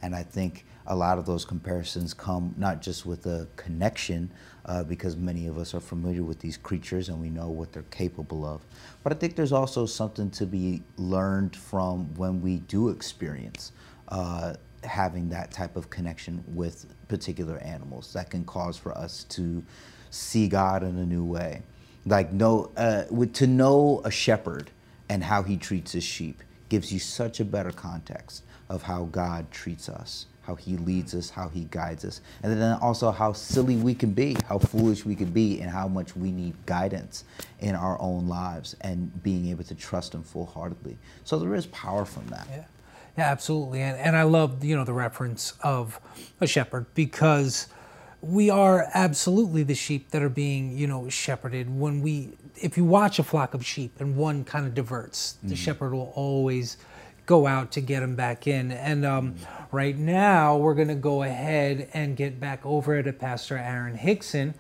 And 0.03 0.15
I 0.15 0.23
think 0.23 0.67
a 0.87 0.97
lot 0.97 1.19
of 1.19 1.27
those 1.27 1.45
comparisons 1.45 2.15
come 2.15 2.55
not 2.57 2.83
just 2.83 3.07
with 3.07 3.27
a 3.27 3.47
connection, 3.57 4.31
uh, 4.71 4.85
because 4.85 5.17
many 5.17 5.49
of 5.49 5.59
us 5.59 5.75
are 5.75 5.81
familiar 5.81 6.23
with 6.23 6.39
these 6.39 6.57
creatures 6.57 7.09
and 7.09 7.21
we 7.21 7.29
know 7.29 7.49
what 7.49 7.73
they're 7.73 7.83
capable 7.91 8.47
of, 8.47 8.65
but 9.03 9.13
I 9.13 9.17
think 9.17 9.35
there's 9.35 9.51
also 9.51 9.85
something 9.85 10.31
to 10.31 10.47
be 10.47 10.85
learned 10.97 11.57
from 11.57 12.15
when 12.15 12.41
we 12.41 12.59
do 12.59 12.89
experience 12.91 13.73
uh, 14.11 14.55
having 14.85 15.29
that 15.31 15.51
type 15.51 15.75
of 15.75 15.91
connection 15.91 16.45
with 16.47 16.87
particular 17.09 17.59
animals 17.59 18.13
that 18.13 18.31
can 18.31 18.45
cause 18.45 18.79
for 18.79 18.97
us 18.97 19.25
to 19.31 19.65
see 20.11 20.47
God 20.47 20.85
in 20.85 20.97
a 20.99 21.05
new 21.05 21.25
way. 21.25 21.63
Like 22.07 22.33
know, 22.33 22.71
uh, 22.77 23.07
to 23.33 23.47
know 23.49 24.03
a 24.05 24.11
shepherd 24.13 24.71
and 25.09 25.25
how 25.25 25.43
he 25.43 25.57
treats 25.57 25.91
his 25.93 26.05
sheep 26.05 26.45
gives 26.69 26.93
you 26.93 27.01
such 27.01 27.41
a 27.41 27.45
better 27.45 27.73
context 27.73 28.45
of 28.69 28.85
how 28.85 29.07
God 29.07 29.51
treats 29.51 29.89
us 29.89 30.27
how 30.51 30.57
he 30.57 30.77
leads 30.79 31.15
us, 31.15 31.31
how 31.31 31.49
he 31.49 31.69
guides 31.71 32.05
us, 32.05 32.21
and 32.43 32.61
then 32.61 32.77
also 32.81 33.13
how 33.13 33.33
silly 33.33 33.77
we 33.77 33.95
can 33.95 34.11
be, 34.11 34.37
how 34.49 34.59
foolish 34.59 35.05
we 35.05 35.15
can 35.15 35.31
be, 35.31 35.61
and 35.61 35.71
how 35.71 35.87
much 35.87 36.17
we 36.17 36.33
need 36.33 36.55
guidance 36.67 37.23
in 37.61 37.77
our 37.77 38.01
own 38.01 38.27
lives 38.27 38.75
and 38.81 39.23
being 39.23 39.47
able 39.47 39.63
to 39.63 39.77
trust 39.77 40.13
him 40.13 40.25
full 40.25 40.47
heartedly. 40.47 40.99
So 41.23 41.39
there 41.39 41.55
is 41.55 41.67
power 41.67 42.05
from 42.05 42.27
that. 42.27 42.49
Yeah. 42.51 42.65
Yeah, 43.17 43.31
absolutely. 43.31 43.81
And, 43.83 43.97
and 43.99 44.17
I 44.17 44.23
love, 44.23 44.65
you 44.65 44.77
know, 44.77 44.85
the 44.85 44.93
reference 44.93 45.55
of 45.63 46.01
a 46.41 46.47
shepherd 46.47 46.87
because 46.95 47.69
we 48.21 48.51
are 48.51 48.89
absolutely 48.95 49.63
the 49.63 49.75
sheep 49.75 50.11
that 50.11 50.23
are 50.23 50.29
being, 50.29 50.77
you 50.77 50.87
know, 50.87 51.09
shepherded. 51.09 51.69
When 51.69 52.03
we, 52.03 52.37
if 52.57 52.77
you 52.77 52.85
watch 52.85 53.19
a 53.19 53.23
flock 53.25 53.53
of 53.53 53.65
sheep 53.65 54.01
and 54.01 54.17
one 54.17 54.45
kind 54.45 54.67
of 54.67 54.75
diverts, 54.75 55.35
mm-hmm. 55.35 55.49
the 55.49 55.57
shepherd 55.57 55.93
will 55.93 56.13
always 56.15 56.77
go 57.31 57.47
out 57.47 57.71
to 57.71 57.81
get 57.81 58.01
them 58.01 58.17
back 58.17 58.49
in. 58.49 58.73
And 58.73 59.07
um, 59.07 59.37
right 59.71 59.97
now, 59.97 60.57
we're 60.57 60.75
going 60.75 60.89
to 60.89 60.97
go 60.97 61.23
ahead 61.23 61.89
and 61.95 62.17
get 62.17 62.41
back 62.41 62.67
over 62.67 63.01
to 63.01 63.13
Pastor 63.13 63.57
Aaron 63.57 63.95
Hickson 63.95 64.55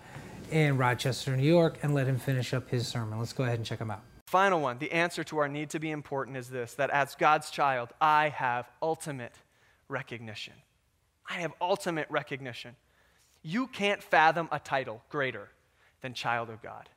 in 0.52 0.78
Rochester, 0.78 1.36
New 1.36 1.42
York, 1.42 1.78
and 1.82 1.94
let 1.94 2.06
him 2.06 2.16
finish 2.16 2.54
up 2.54 2.70
his 2.70 2.86
sermon. 2.86 3.18
Let's 3.18 3.32
go 3.32 3.42
ahead 3.42 3.56
and 3.56 3.66
check 3.66 3.80
him 3.80 3.90
out. 3.90 4.02
Final 4.28 4.60
one 4.60 4.78
the 4.78 4.92
answer 4.92 5.24
to 5.24 5.38
our 5.38 5.48
need 5.48 5.70
to 5.70 5.80
be 5.80 5.90
important 5.90 6.36
is 6.36 6.48
this 6.48 6.74
that 6.74 6.90
as 6.90 7.16
God's 7.16 7.50
child, 7.50 7.88
I 8.00 8.28
have 8.28 8.70
ultimate 8.80 9.34
recognition. 9.88 10.54
I 11.28 11.40
have 11.40 11.52
ultimate 11.60 12.06
recognition. 12.08 12.76
You 13.42 13.66
can't 13.66 14.00
fathom 14.00 14.48
a 14.52 14.60
title 14.60 15.02
greater 15.08 15.48
than 16.02 16.14
child 16.14 16.48
of 16.48 16.62
God. 16.62 16.88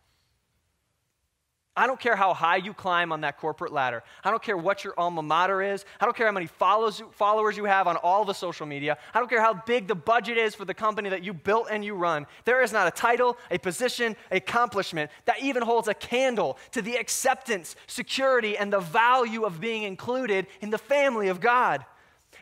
I 1.75 1.87
don't 1.87 1.99
care 1.99 2.15
how 2.15 2.35
high 2.35 2.57
you 2.57 2.71
climb 2.71 3.11
on 3.11 3.21
that 3.21 3.39
corporate 3.39 3.73
ladder. 3.73 4.03
I 4.23 4.29
don't 4.29 4.43
care 4.43 4.55
what 4.55 4.83
your 4.83 4.93
alma 4.95 5.23
mater 5.23 5.63
is. 5.63 5.85
I 5.99 6.05
don't 6.05 6.15
care 6.15 6.27
how 6.27 6.31
many 6.31 6.45
follows, 6.45 7.01
followers 7.13 7.57
you 7.57 7.65
have 7.65 7.87
on 7.87 7.97
all 7.97 8.25
the 8.25 8.33
social 8.33 8.67
media. 8.67 8.99
I 9.11 9.19
don't 9.19 9.27
care 9.27 9.41
how 9.41 9.55
big 9.55 9.87
the 9.87 9.95
budget 9.95 10.37
is 10.37 10.53
for 10.53 10.65
the 10.65 10.73
company 10.75 11.09
that 11.09 11.23
you 11.23 11.33
built 11.33 11.67
and 11.71 11.83
you 11.83 11.95
run. 11.95 12.27
There 12.45 12.61
is 12.61 12.71
not 12.71 12.87
a 12.87 12.91
title, 12.91 13.37
a 13.49 13.57
position, 13.57 14.15
accomplishment 14.29 15.09
that 15.25 15.41
even 15.41 15.63
holds 15.63 15.87
a 15.87 15.95
candle 15.95 16.59
to 16.73 16.83
the 16.83 16.95
acceptance, 16.95 17.75
security, 17.87 18.55
and 18.55 18.71
the 18.71 18.79
value 18.79 19.43
of 19.43 19.59
being 19.59 19.81
included 19.81 20.45
in 20.61 20.69
the 20.69 20.77
family 20.77 21.29
of 21.29 21.39
God. 21.39 21.85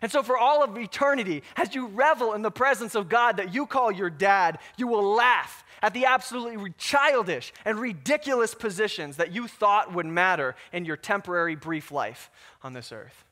And 0.02 0.12
so, 0.12 0.24
for 0.24 0.38
all 0.38 0.64
of 0.64 0.76
eternity, 0.78 1.44
as 1.56 1.76
you 1.76 1.88
revel 1.88 2.34
in 2.34 2.42
the 2.42 2.52
presence 2.52 2.96
of 2.96 3.08
God 3.08 3.38
that 3.38 3.54
you 3.54 3.68
call 3.68 3.92
your 3.92 4.10
dad, 4.10 4.58
you 4.76 4.88
will 4.88 5.14
laugh 5.14 5.64
at 5.82 5.94
the 5.94 6.06
absolutely 6.06 6.74
childish 6.78 7.54
and 7.66 7.80
ridiculous 7.80 8.56
positions 8.56 9.18
that 9.18 9.32
you 9.32 9.48
thought 9.48 9.94
would 9.94 10.06
matter 10.06 10.56
in 10.74 10.86
your 10.86 10.98
temporary, 10.98 11.56
brief 11.56 11.92
life 11.92 12.32
on 12.64 12.74
this 12.74 12.92
earth. 12.92 13.26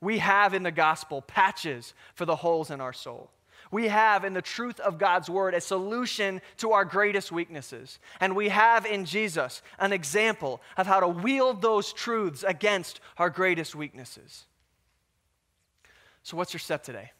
We 0.00 0.18
have 0.18 0.54
in 0.54 0.62
the 0.62 0.70
gospel 0.70 1.22
patches 1.22 1.94
for 2.14 2.24
the 2.24 2.36
holes 2.36 2.70
in 2.70 2.80
our 2.80 2.92
soul. 2.92 3.30
We 3.70 3.88
have 3.88 4.24
in 4.24 4.32
the 4.32 4.42
truth 4.42 4.80
of 4.80 4.98
God's 4.98 5.28
word 5.28 5.54
a 5.54 5.60
solution 5.60 6.40
to 6.58 6.72
our 6.72 6.84
greatest 6.84 7.32
weaknesses. 7.32 7.98
And 8.20 8.34
we 8.34 8.48
have 8.48 8.86
in 8.86 9.04
Jesus 9.04 9.62
an 9.78 9.92
example 9.92 10.62
of 10.76 10.86
how 10.86 11.00
to 11.00 11.08
wield 11.08 11.60
those 11.60 11.92
truths 11.92 12.44
against 12.46 13.00
our 13.18 13.28
greatest 13.28 13.74
weaknesses. 13.74 14.46
So, 16.28 16.36
what's 16.36 16.52
your 16.52 16.60
step 16.60 16.82
today? 16.82 17.10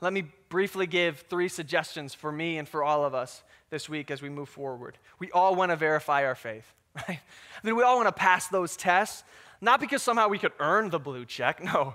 Let 0.00 0.12
me 0.12 0.24
briefly 0.48 0.88
give 0.88 1.20
three 1.30 1.46
suggestions 1.46 2.12
for 2.12 2.32
me 2.32 2.58
and 2.58 2.68
for 2.68 2.82
all 2.82 3.04
of 3.04 3.14
us 3.14 3.44
this 3.70 3.88
week 3.88 4.10
as 4.10 4.20
we 4.20 4.28
move 4.28 4.48
forward. 4.48 4.98
We 5.20 5.30
all 5.30 5.54
want 5.54 5.70
to 5.70 5.76
verify 5.76 6.24
our 6.24 6.34
faith, 6.34 6.66
right? 6.96 7.20
I 7.20 7.66
mean, 7.66 7.76
we 7.76 7.84
all 7.84 7.94
want 7.94 8.08
to 8.08 8.12
pass 8.12 8.48
those 8.48 8.76
tests, 8.76 9.22
not 9.60 9.78
because 9.78 10.02
somehow 10.02 10.26
we 10.26 10.40
could 10.40 10.50
earn 10.58 10.90
the 10.90 10.98
blue 10.98 11.24
check. 11.24 11.62
No, 11.72 11.94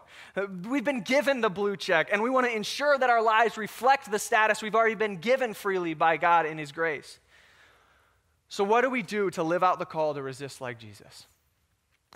we've 0.69 0.85
been 0.85 1.01
given 1.01 1.41
the 1.41 1.49
blue 1.49 1.75
check, 1.75 2.07
and 2.13 2.23
we 2.23 2.29
want 2.29 2.47
to 2.47 2.55
ensure 2.55 2.97
that 2.97 3.09
our 3.09 3.21
lives 3.21 3.57
reflect 3.57 4.09
the 4.09 4.19
status 4.19 4.61
we've 4.61 4.75
already 4.75 4.95
been 4.95 5.17
given 5.17 5.53
freely 5.53 5.95
by 5.95 6.15
God 6.15 6.45
in 6.45 6.57
His 6.57 6.71
grace. 6.71 7.19
So, 8.47 8.63
what 8.63 8.83
do 8.83 8.89
we 8.89 9.01
do 9.01 9.31
to 9.31 9.43
live 9.43 9.65
out 9.65 9.79
the 9.79 9.85
call 9.85 10.13
to 10.13 10.21
resist 10.21 10.61
like 10.61 10.79
Jesus? 10.79 11.25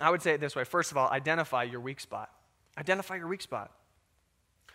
I 0.00 0.10
would 0.10 0.22
say 0.22 0.32
it 0.32 0.40
this 0.40 0.56
way 0.56 0.64
first 0.64 0.90
of 0.90 0.96
all, 0.96 1.10
identify 1.10 1.64
your 1.64 1.80
weak 1.80 2.00
spot. 2.00 2.30
Identify 2.78 3.16
your 3.16 3.28
weak 3.28 3.42
spot. 3.42 3.70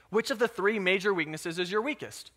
Which 0.10 0.32
of 0.32 0.40
the 0.40 0.48
three 0.48 0.80
major 0.80 1.14
weaknesses 1.14 1.60
is 1.60 1.72
your 1.72 1.82
weakest? 1.82 2.32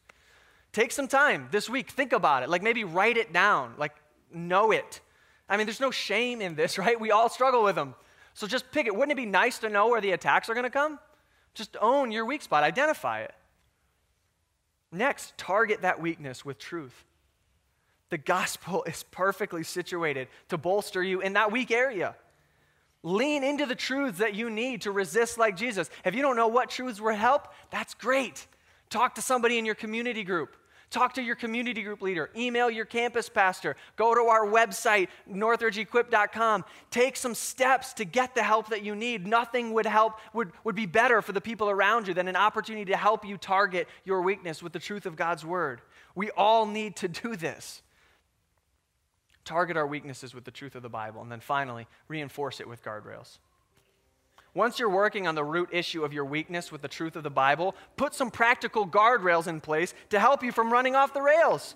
Take 0.72 0.92
some 0.92 1.09
time 1.09 1.48
this 1.51 1.68
week, 1.68 1.90
think 1.90 2.12
about 2.12 2.42
it. 2.42 2.48
Like 2.48 2.62
maybe 2.62 2.85
write 2.85 3.16
it 3.16 3.33
down, 3.33 3.75
like 3.79 3.94
know 4.33 4.70
it. 4.70 5.01
I 5.48 5.57
mean, 5.57 5.66
there's 5.66 5.81
no 5.81 5.90
shame 5.90 6.40
in 6.40 6.55
this, 6.55 6.79
right? 6.79 6.98
We 6.98 7.11
all 7.11 7.29
struggle 7.29 7.62
with 7.62 7.75
them. 7.75 7.94
So 8.35 8.46
just 8.46 8.70
pick 8.72 8.87
it. 8.87 8.94
Wouldn't 8.94 9.12
it 9.12 9.16
be 9.16 9.27
nice 9.27 9.59
to 9.59 9.68
know 9.68 9.88
where 9.88 10.01
the 10.01 10.12
attacks 10.12 10.48
are 10.48 10.55
going 10.55 10.64
to 10.64 10.70
come? 10.70 10.98
Just 11.55 11.77
own 11.81 12.11
your 12.11 12.25
weak 12.25 12.42
spot, 12.42 12.64
identify 12.64 13.20
it. 13.20 13.35
Next, 14.90 15.37
target 15.37 15.83
that 15.83 16.01
weakness 16.01 16.44
with 16.44 16.59
truth. 16.59 17.05
The 18.11 18.18
gospel 18.18 18.85
is 18.87 19.05
perfectly 19.11 19.62
situated 19.62 20.29
to 20.48 20.59
bolster 20.59 21.03
you 21.03 21.20
in 21.20 21.35
that 21.35 21.53
weak 21.53 21.70
area. 21.70 22.14
Lean 23.02 23.42
into 23.42 23.66
the 23.66 23.74
truths 23.74 24.18
that 24.18 24.34
you 24.34 24.48
need 24.48 24.82
to 24.82 24.92
resist 24.92 25.38
like 25.38 25.56
Jesus. 25.56 25.90
If 26.04 26.14
you 26.14 26.22
don't 26.22 26.36
know 26.36 26.48
what 26.48 26.70
truths 26.70 27.00
will 27.00 27.14
help, 27.14 27.48
that's 27.70 27.94
great. 27.94 28.46
Talk 28.90 29.16
to 29.16 29.22
somebody 29.22 29.58
in 29.58 29.64
your 29.64 29.74
community 29.74 30.22
group. 30.22 30.56
Talk 30.92 31.14
to 31.14 31.22
your 31.22 31.34
community 31.34 31.82
group 31.82 32.02
leader. 32.02 32.28
Email 32.36 32.70
your 32.70 32.84
campus 32.84 33.30
pastor. 33.30 33.76
Go 33.96 34.14
to 34.14 34.20
our 34.28 34.46
website, 34.46 35.08
northridgeequip.com. 35.28 36.66
Take 36.90 37.16
some 37.16 37.34
steps 37.34 37.94
to 37.94 38.04
get 38.04 38.34
the 38.34 38.42
help 38.42 38.68
that 38.68 38.82
you 38.82 38.94
need. 38.94 39.26
Nothing 39.26 39.72
would 39.72 39.86
help, 39.86 40.18
would, 40.34 40.52
would 40.64 40.74
be 40.74 40.84
better 40.84 41.22
for 41.22 41.32
the 41.32 41.40
people 41.40 41.70
around 41.70 42.08
you 42.08 42.14
than 42.14 42.28
an 42.28 42.36
opportunity 42.36 42.84
to 42.92 42.96
help 42.96 43.24
you 43.24 43.38
target 43.38 43.88
your 44.04 44.20
weakness 44.20 44.62
with 44.62 44.74
the 44.74 44.78
truth 44.78 45.06
of 45.06 45.16
God's 45.16 45.46
word. 45.46 45.80
We 46.14 46.30
all 46.32 46.66
need 46.66 46.96
to 46.96 47.08
do 47.08 47.36
this. 47.36 47.80
Target 49.44 49.76
our 49.76 49.87
weaknesses 49.87 50.35
with 50.35 50.44
the 50.44 50.50
truth 50.50 50.74
of 50.74 50.83
the 50.83 50.88
Bible. 50.88 51.22
And 51.22 51.31
then 51.31 51.40
finally, 51.40 51.87
reinforce 52.09 52.61
it 52.61 52.68
with 52.68 52.83
guardrails. 52.83 53.38
Once 54.55 54.78
you're 54.78 54.90
working 54.90 55.26
on 55.26 55.35
the 55.35 55.44
root 55.44 55.70
issue 55.72 56.05
of 56.05 56.12
your 56.12 56.26
weakness 56.26 56.70
with 56.70 56.83
the 56.83 56.88
truth 56.88 57.16
of 57.16 57.22
the 57.22 57.31
Bible, 57.31 57.74
put 57.96 58.14
some 58.14 58.31
practical 58.31 58.87
guardrails 58.87 59.46
in 59.46 59.61
place 59.61 59.94
to 60.11 60.20
help 60.20 60.42
you 60.42 60.52
from 60.52 60.70
running 60.70 60.94
off 60.94 61.14
the 61.14 61.22
rails. 61.22 61.74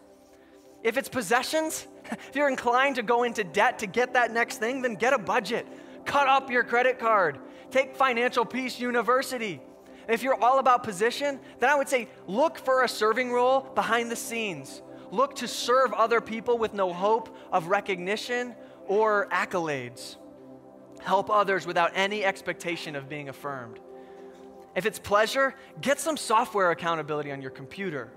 If 0.83 0.98
it's 0.98 1.09
possessions, 1.09 1.87
if 2.11 2.37
you're 2.37 2.50
inclined 2.50 2.96
to 2.96 3.02
go 3.02 3.22
into 3.22 3.44
debt 3.44 3.79
to 3.79 3.87
get 3.87 4.12
that 4.12 4.31
next 4.31 4.59
thing, 4.59 4.83
then 4.83 4.94
get 4.94 5.14
a 5.14 5.18
budget. 5.18 5.66
Cut 6.05 6.29
up 6.29 6.50
your 6.50 6.64
credit 6.64 6.98
card. 6.98 7.38
Take 7.70 7.96
Financial 7.96 8.44
Peace 8.44 8.79
University. 8.79 9.61
If 10.09 10.22
you're 10.22 10.40
all 10.40 10.59
about 10.59 10.85
position, 10.85 11.40
then 11.59 11.70
I 11.70 11.74
would 11.74 11.88
say 11.88 12.09
look 12.26 12.59
for 12.59 12.85
a 12.85 12.88
serving 12.88 13.33
role 13.33 13.61
behind 13.74 14.11
the 14.11 14.16
scenes. 14.16 14.83
Look 15.10 15.36
to 15.36 15.48
serve 15.48 15.92
other 15.92 16.20
people 16.20 16.58
with 16.58 16.74
no 16.74 16.92
hope 16.92 17.36
of 17.52 17.68
recognition 17.68 18.54
or 18.86 19.28
accolades. 19.30 20.16
Help 21.00 21.30
others 21.30 21.66
without 21.66 21.92
any 21.94 22.24
expectation 22.24 22.96
of 22.96 23.08
being 23.08 23.28
affirmed. 23.28 23.78
If 24.74 24.84
it's 24.86 24.98
pleasure, 24.98 25.54
get 25.80 25.98
some 26.00 26.16
software 26.16 26.70
accountability 26.70 27.32
on 27.32 27.40
your 27.40 27.50
computer. 27.50 28.10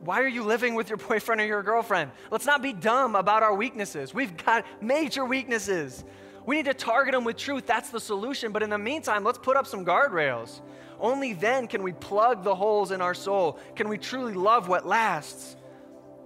Why 0.00 0.20
are 0.20 0.28
you 0.28 0.42
living 0.42 0.74
with 0.74 0.88
your 0.88 0.98
boyfriend 1.08 1.40
or 1.40 1.46
your 1.46 1.62
girlfriend? 1.62 2.10
Let's 2.30 2.46
not 2.46 2.62
be 2.62 2.72
dumb 2.72 3.14
about 3.14 3.42
our 3.42 3.54
weaknesses. 3.54 4.12
We've 4.12 4.36
got 4.36 4.64
major 4.82 5.24
weaknesses. 5.24 6.04
We 6.46 6.56
need 6.56 6.66
to 6.66 6.74
target 6.74 7.12
them 7.14 7.24
with 7.24 7.36
truth. 7.36 7.66
That's 7.66 7.90
the 7.90 8.00
solution. 8.00 8.52
But 8.52 8.62
in 8.62 8.70
the 8.70 8.78
meantime, 8.78 9.24
let's 9.24 9.38
put 9.38 9.56
up 9.56 9.66
some 9.66 9.84
guardrails. 9.84 10.60
Only 11.00 11.32
then 11.32 11.66
can 11.66 11.82
we 11.82 11.92
plug 11.92 12.44
the 12.44 12.54
holes 12.54 12.90
in 12.90 13.00
our 13.00 13.14
soul. 13.14 13.58
Can 13.76 13.88
we 13.88 13.96
truly 13.96 14.34
love 14.34 14.68
what 14.68 14.86
lasts? 14.86 15.56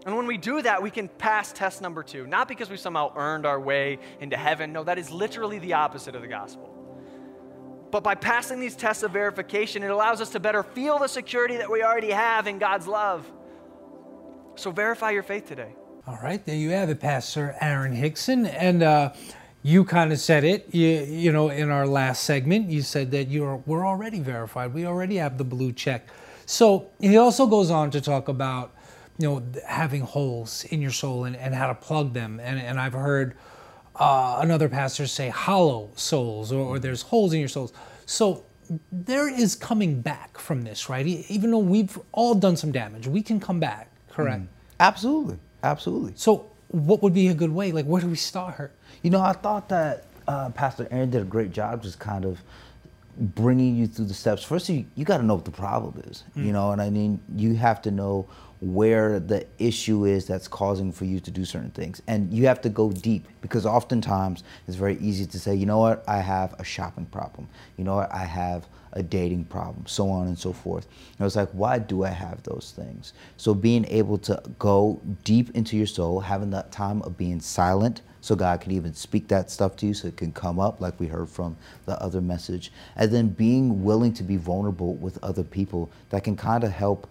And 0.07 0.17
when 0.17 0.27
we 0.27 0.39
do 0.39 0.63
that, 0.63 0.83
we 0.83 0.91
can 0.91 1.09
pass 1.09 1.53
test 1.53 1.83
number 1.83 2.03
two, 2.03 2.27
not 2.27 2.49
because 2.49 2.71
we 2.71 2.77
somehow 2.77 3.13
earned 3.17 3.45
our 3.45 3.61
way 3.61 3.99
into 4.21 4.37
heaven. 4.37 4.73
No, 4.73 4.85
that 4.85 4.99
is 4.99 5.11
literally 5.11 5.59
the 5.59 5.75
opposite 5.75 6.15
of 6.15 6.23
the 6.23 6.29
gospel. 6.29 6.75
But 7.91 8.05
by 8.05 8.15
passing 8.15 8.61
these 8.61 8.77
tests 8.77 9.03
of 9.03 9.13
verification, 9.13 9.83
it 9.83 9.91
allows 9.91 10.21
us 10.21 10.31
to 10.31 10.41
better 10.41 10.63
feel 10.63 10.99
the 10.99 11.09
security 11.09 11.57
that 11.57 11.71
we 11.71 11.83
already 11.83 12.11
have 12.11 12.47
in 12.47 12.59
God's 12.59 12.87
love. 12.87 13.31
So 14.57 14.71
verify 14.71 15.11
your 15.11 15.23
faith 15.23 15.47
today. 15.47 15.75
All 16.07 16.19
right, 16.23 16.45
there 16.45 16.57
you 16.57 16.71
have 16.71 16.91
it, 16.91 17.01
Pastor 17.01 17.57
Aaron 17.61 17.93
Hickson. 17.93 18.47
And 18.47 18.83
uh, 18.83 19.13
you 19.63 19.85
kind 19.85 20.13
of 20.13 20.19
said 20.19 20.45
it, 20.45 20.75
you, 20.75 20.89
you 20.89 21.33
know, 21.33 21.51
in 21.51 21.71
our 21.71 21.87
last 21.87 22.25
segment, 22.25 22.71
you 22.71 22.83
said 22.83 23.11
that 23.11 23.29
you're, 23.29 23.63
we're 23.67 23.87
already 23.87 24.21
verified. 24.21 24.75
We 24.75 24.87
already 24.87 25.17
have 25.17 25.39
the 25.39 25.45
blue 25.45 25.73
check. 25.73 26.09
So 26.47 26.89
he 27.01 27.17
also 27.17 27.47
goes 27.47 27.71
on 27.71 27.91
to 27.91 28.01
talk 28.01 28.29
about 28.29 28.73
you 29.19 29.29
know, 29.29 29.43
having 29.67 30.03
holes 30.03 30.65
in 30.65 30.81
your 30.81 30.93
soul 30.93 31.25
and, 31.25 31.37
and 31.37 31.55
how 31.55 31.67
to 31.67 31.75
plug 31.75 32.15
them. 32.15 32.41
And, 32.41 32.59
and 32.59 32.79
I've 32.79 32.93
heard 32.93 33.37
uh, 33.97 34.39
another 34.41 34.69
pastor 34.69 35.07
say 35.07 35.29
hollow 35.29 35.91
souls 35.97 36.53
or, 36.53 36.61
or, 36.61 36.79
there's 36.79 37.03
holes 37.03 37.33
in 37.33 37.41
your 37.41 37.49
souls. 37.49 37.73
So 38.07 38.45
there 38.93 39.29
is 39.29 39.57
coming 39.57 40.01
back 40.01 40.39
from 40.39 40.63
this, 40.63 40.89
right? 40.89 41.05
Even 41.05 41.51
though 41.51 41.59
we've 41.59 41.99
all 42.13 42.35
done 42.35 42.57
some 42.57 42.71
damage, 42.71 43.09
we 43.09 43.23
can 43.23 43.41
come 43.41 43.59
back, 43.59 43.91
correct? 44.11 44.43
Mm. 44.43 44.49
Absolutely. 44.79 45.39
Absolutely. 45.65 46.13
So 46.15 46.51
what 46.69 47.03
would 47.03 47.15
be 47.15 47.29
a 47.29 47.35
good 47.35 47.51
way? 47.51 47.73
Like, 47.73 47.87
where 47.87 48.01
do 48.01 48.07
we 48.07 48.17
start? 48.17 48.73
You 49.03 49.11
know, 49.11 49.21
I 49.21 49.33
thought 49.33 49.69
that 49.71 50.05
uh, 50.29 50.51
Pastor 50.51 50.87
Aaron 50.91 51.11
did 51.11 51.23
a 51.23 51.25
great 51.25 51.51
job 51.51 51.83
just 51.83 51.99
kind 51.99 52.25
of 52.25 52.39
bringing 53.19 53.75
you 53.75 53.87
through 53.87 54.05
the 54.05 54.15
steps. 54.15 54.45
First, 54.45 54.69
you, 54.69 54.85
you 54.95 55.05
got 55.05 55.19
to 55.19 55.25
know 55.25 55.35
what 55.35 55.45
the 55.45 55.51
problem 55.51 56.01
is, 56.07 56.23
mm. 56.37 56.45
you 56.45 56.53
know, 56.53 56.71
and 56.71 56.81
I 56.81 56.91
mean, 56.91 57.21
you 57.35 57.57
have 57.57 57.83
to 57.83 57.91
know 57.91 58.29
where 58.61 59.21
the 59.21 59.47
issue 59.59 60.05
is 60.05 60.27
that's 60.27 60.49
causing 60.49 60.91
for 60.93 61.05
you 61.05 61.21
to 61.21 61.31
do 61.31 61.45
certain 61.45 61.71
things. 61.71 62.03
And 62.07 62.33
you 62.33 62.47
have 62.47 62.61
to 62.63 62.69
go 62.69 62.91
deep 62.91 63.27
because 63.41 63.65
oftentimes 63.65 64.43
it's 64.67 64.77
very 64.77 64.99
easy 64.99 65.27
to 65.27 65.39
say, 65.39 65.55
you 65.55 65.67
know 65.67 65.79
what, 65.79 66.05
I 66.09 66.19
have 66.19 66.55
a 66.59 66.65
shopping 66.65 67.07
problem. 67.07 67.49
You 67.77 67.85
know 67.85 67.97
what, 67.97 68.13
I 68.13 68.25
have 68.25 68.67
a 68.93 69.03
dating 69.03 69.45
problem, 69.45 69.87
so 69.87 70.09
on 70.09 70.27
and 70.27 70.39
so 70.39 70.53
forth. 70.53 70.87
And 70.87 71.21
I 71.21 71.25
was 71.25 71.37
like, 71.37 71.51
why 71.51 71.79
do 71.79 72.05
I 72.05 72.09
have 72.11 72.43
those 72.43 72.73
things? 72.75 73.13
So 73.37 73.55
being 73.55 73.85
able 73.87 74.19
to 74.19 74.43
go 74.59 75.01
deep 75.25 75.55
into 75.55 75.77
your 75.77 75.87
soul, 75.87 76.21
having 76.21 76.51
that 76.51 76.73
time 76.73 77.03
of 77.03 77.17
being 77.17 77.41
silent, 77.41 78.03
so 78.21 78.35
God 78.35 78.61
can 78.61 78.73
even 78.73 78.95
speak 78.95 79.29
that 79.29 79.51
stuff 79.51 79.77
to 79.77 79.87
you 79.87 79.95
so 79.95 80.09
it 80.09 80.17
can 80.17 80.33
come 80.33 80.59
up 80.59 80.81
like 80.81 80.99
we 80.99 81.07
heard 81.07 81.29
from 81.29 81.57
the 81.87 82.01
other 82.03 82.21
message. 82.21 82.73
And 82.97 83.13
then 83.13 83.29
being 83.29 83.85
willing 83.85 84.13
to 84.15 84.25
be 84.25 84.37
vulnerable 84.37 84.95
with 84.95 85.23
other 85.23 85.45
people 85.45 85.91
that 86.11 86.25
can 86.25 86.37
kind 86.37 86.65
of 86.65 86.73
help 86.73 87.09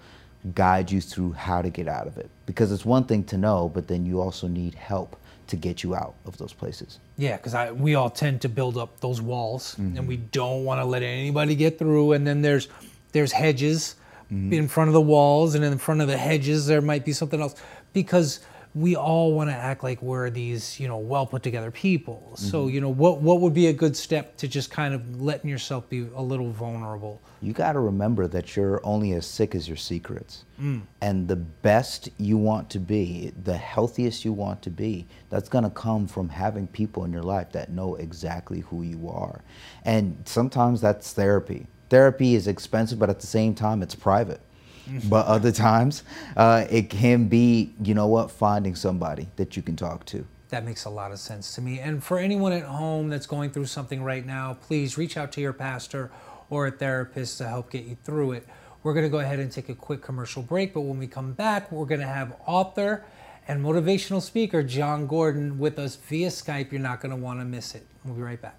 guide 0.53 0.91
you 0.91 1.01
through 1.01 1.33
how 1.33 1.61
to 1.61 1.69
get 1.69 1.87
out 1.87 2.07
of 2.07 2.17
it. 2.17 2.29
Because 2.45 2.71
it's 2.71 2.85
one 2.85 3.05
thing 3.05 3.23
to 3.25 3.37
know, 3.37 3.69
but 3.73 3.87
then 3.87 4.05
you 4.05 4.21
also 4.21 4.47
need 4.47 4.75
help 4.75 5.17
to 5.47 5.55
get 5.55 5.83
you 5.83 5.95
out 5.95 6.15
of 6.25 6.37
those 6.37 6.53
places. 6.53 6.99
Yeah, 7.17 7.37
because 7.37 7.73
we 7.73 7.95
all 7.95 8.09
tend 8.09 8.41
to 8.41 8.49
build 8.49 8.77
up 8.77 8.99
those 8.99 9.21
walls, 9.21 9.75
mm-hmm. 9.75 9.97
and 9.97 10.07
we 10.07 10.17
don't 10.17 10.65
want 10.65 10.81
to 10.81 10.85
let 10.85 11.03
anybody 11.03 11.55
get 11.55 11.79
through. 11.79 12.13
And 12.13 12.27
then 12.27 12.41
there's 12.41 12.67
there's 13.13 13.31
hedges 13.31 13.95
mm-hmm. 14.31 14.53
in 14.53 14.67
front 14.67 14.89
of 14.89 14.93
the 14.93 15.01
walls, 15.01 15.55
and 15.55 15.63
in 15.63 15.77
front 15.77 16.01
of 16.01 16.07
the 16.07 16.17
hedges 16.17 16.67
there 16.67 16.81
might 16.81 17.05
be 17.05 17.13
something 17.13 17.41
else 17.41 17.55
because 17.93 18.41
we 18.77 18.95
all 18.95 19.33
want 19.33 19.49
to 19.49 19.55
act 19.55 19.83
like 19.83 20.01
we're 20.01 20.29
these, 20.29 20.79
you 20.79 20.87
know, 20.87 20.97
well 20.97 21.25
put 21.25 21.41
together 21.41 21.71
people. 21.71 22.31
Mm-hmm. 22.33 22.45
So, 22.45 22.67
you 22.67 22.79
know, 22.79 22.89
what 22.89 23.21
what 23.21 23.41
would 23.41 23.53
be 23.53 23.67
a 23.67 23.73
good 23.73 23.97
step 23.97 24.37
to 24.37 24.47
just 24.47 24.69
kind 24.69 24.93
of 24.93 25.21
letting 25.21 25.49
yourself 25.49 25.89
be 25.89 26.07
a 26.15 26.21
little 26.21 26.51
vulnerable? 26.51 27.21
You 27.41 27.53
got 27.53 27.73
to 27.73 27.79
remember 27.79 28.27
that 28.27 28.55
you're 28.55 28.79
only 28.83 29.13
as 29.13 29.25
sick 29.25 29.55
as 29.55 29.67
your 29.67 29.77
secrets. 29.77 30.45
Mm. 30.61 30.81
And 31.01 31.27
the 31.27 31.35
best 31.35 32.09
you 32.17 32.37
want 32.37 32.69
to 32.71 32.79
be, 32.79 33.31
the 33.43 33.57
healthiest 33.57 34.23
you 34.23 34.33
want 34.33 34.61
to 34.63 34.69
be, 34.69 35.07
that's 35.29 35.49
going 35.49 35.63
to 35.63 35.69
come 35.69 36.07
from 36.07 36.29
having 36.29 36.67
people 36.67 37.03
in 37.05 37.11
your 37.11 37.23
life 37.23 37.51
that 37.51 37.71
know 37.71 37.95
exactly 37.95 38.61
who 38.61 38.83
you 38.83 39.09
are. 39.09 39.41
And 39.85 40.21
sometimes 40.25 40.81
that's 40.81 41.13
therapy. 41.13 41.67
Therapy 41.89 42.35
is 42.35 42.47
expensive, 42.47 42.99
but 42.99 43.09
at 43.09 43.19
the 43.19 43.27
same 43.27 43.55
time, 43.55 43.81
it's 43.81 43.95
private 43.95 44.41
but 45.09 45.25
other 45.25 45.51
times 45.51 46.03
uh, 46.35 46.65
it 46.69 46.89
can 46.89 47.27
be, 47.27 47.73
you 47.83 47.93
know 47.93 48.07
what, 48.07 48.31
finding 48.31 48.75
somebody 48.75 49.27
that 49.35 49.55
you 49.55 49.61
can 49.61 49.75
talk 49.75 50.05
to. 50.05 50.25
That 50.49 50.63
makes 50.63 50.85
a 50.85 50.89
lot 50.89 51.11
of 51.11 51.19
sense 51.19 51.55
to 51.55 51.61
me. 51.61 51.79
And 51.79 52.03
for 52.03 52.19
anyone 52.19 52.53
at 52.53 52.63
home 52.63 53.09
that's 53.09 53.27
going 53.27 53.51
through 53.51 53.65
something 53.65 54.01
right 54.03 54.25
now, 54.25 54.57
please 54.61 54.97
reach 54.97 55.17
out 55.17 55.31
to 55.33 55.41
your 55.41 55.53
pastor 55.53 56.09
or 56.49 56.67
a 56.67 56.71
therapist 56.71 57.37
to 57.39 57.47
help 57.47 57.69
get 57.69 57.83
you 57.83 57.97
through 58.03 58.31
it. 58.33 58.47
We're 58.83 58.93
going 58.93 59.05
to 59.05 59.09
go 59.09 59.19
ahead 59.19 59.39
and 59.39 59.51
take 59.51 59.67
a 59.67 59.75
quick 59.75 60.01
commercial 60.01 60.41
break, 60.41 60.73
but 60.73 60.81
when 60.81 60.97
we 60.97 61.07
come 61.07 61.33
back, 61.33 61.71
we're 61.71 61.85
going 61.85 61.99
to 62.01 62.07
have 62.07 62.35
author 62.45 63.03
and 63.47 63.63
motivational 63.63 64.21
speaker 64.21 64.63
Jon 64.63 65.07
Gordon 65.07 65.59
with 65.59 65.77
us 65.79 65.95
via 65.95 66.29
Skype. 66.29 66.71
You're 66.71 66.81
not 66.81 67.01
going 67.01 67.09
to 67.09 67.21
want 67.21 67.39
to 67.39 67.45
miss 67.45 67.75
it. 67.75 67.85
We'll 68.05 68.15
be 68.15 68.21
right 68.21 68.41
back. 68.41 68.57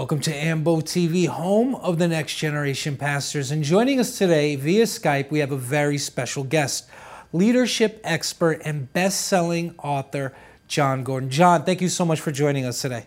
Welcome 0.00 0.20
to 0.20 0.34
AMBO 0.34 0.80
TV, 0.80 1.26
home 1.26 1.74
of 1.74 1.98
the 1.98 2.08
next 2.08 2.36
generation 2.36 2.96
pastors. 2.96 3.50
And 3.50 3.62
joining 3.62 4.00
us 4.00 4.16
today 4.16 4.56
via 4.56 4.84
Skype, 4.84 5.30
we 5.30 5.40
have 5.40 5.52
a 5.52 5.58
very 5.58 5.98
special 5.98 6.42
guest, 6.42 6.88
leadership 7.34 8.00
expert 8.02 8.62
and 8.64 8.90
best 8.94 9.26
selling 9.26 9.74
author, 9.76 10.34
Jon 10.68 11.04
Gordon. 11.04 11.28
Jon, 11.28 11.64
thank 11.64 11.82
you 11.82 11.90
so 11.90 12.06
much 12.06 12.18
for 12.18 12.32
joining 12.32 12.64
us 12.64 12.80
today. 12.80 13.04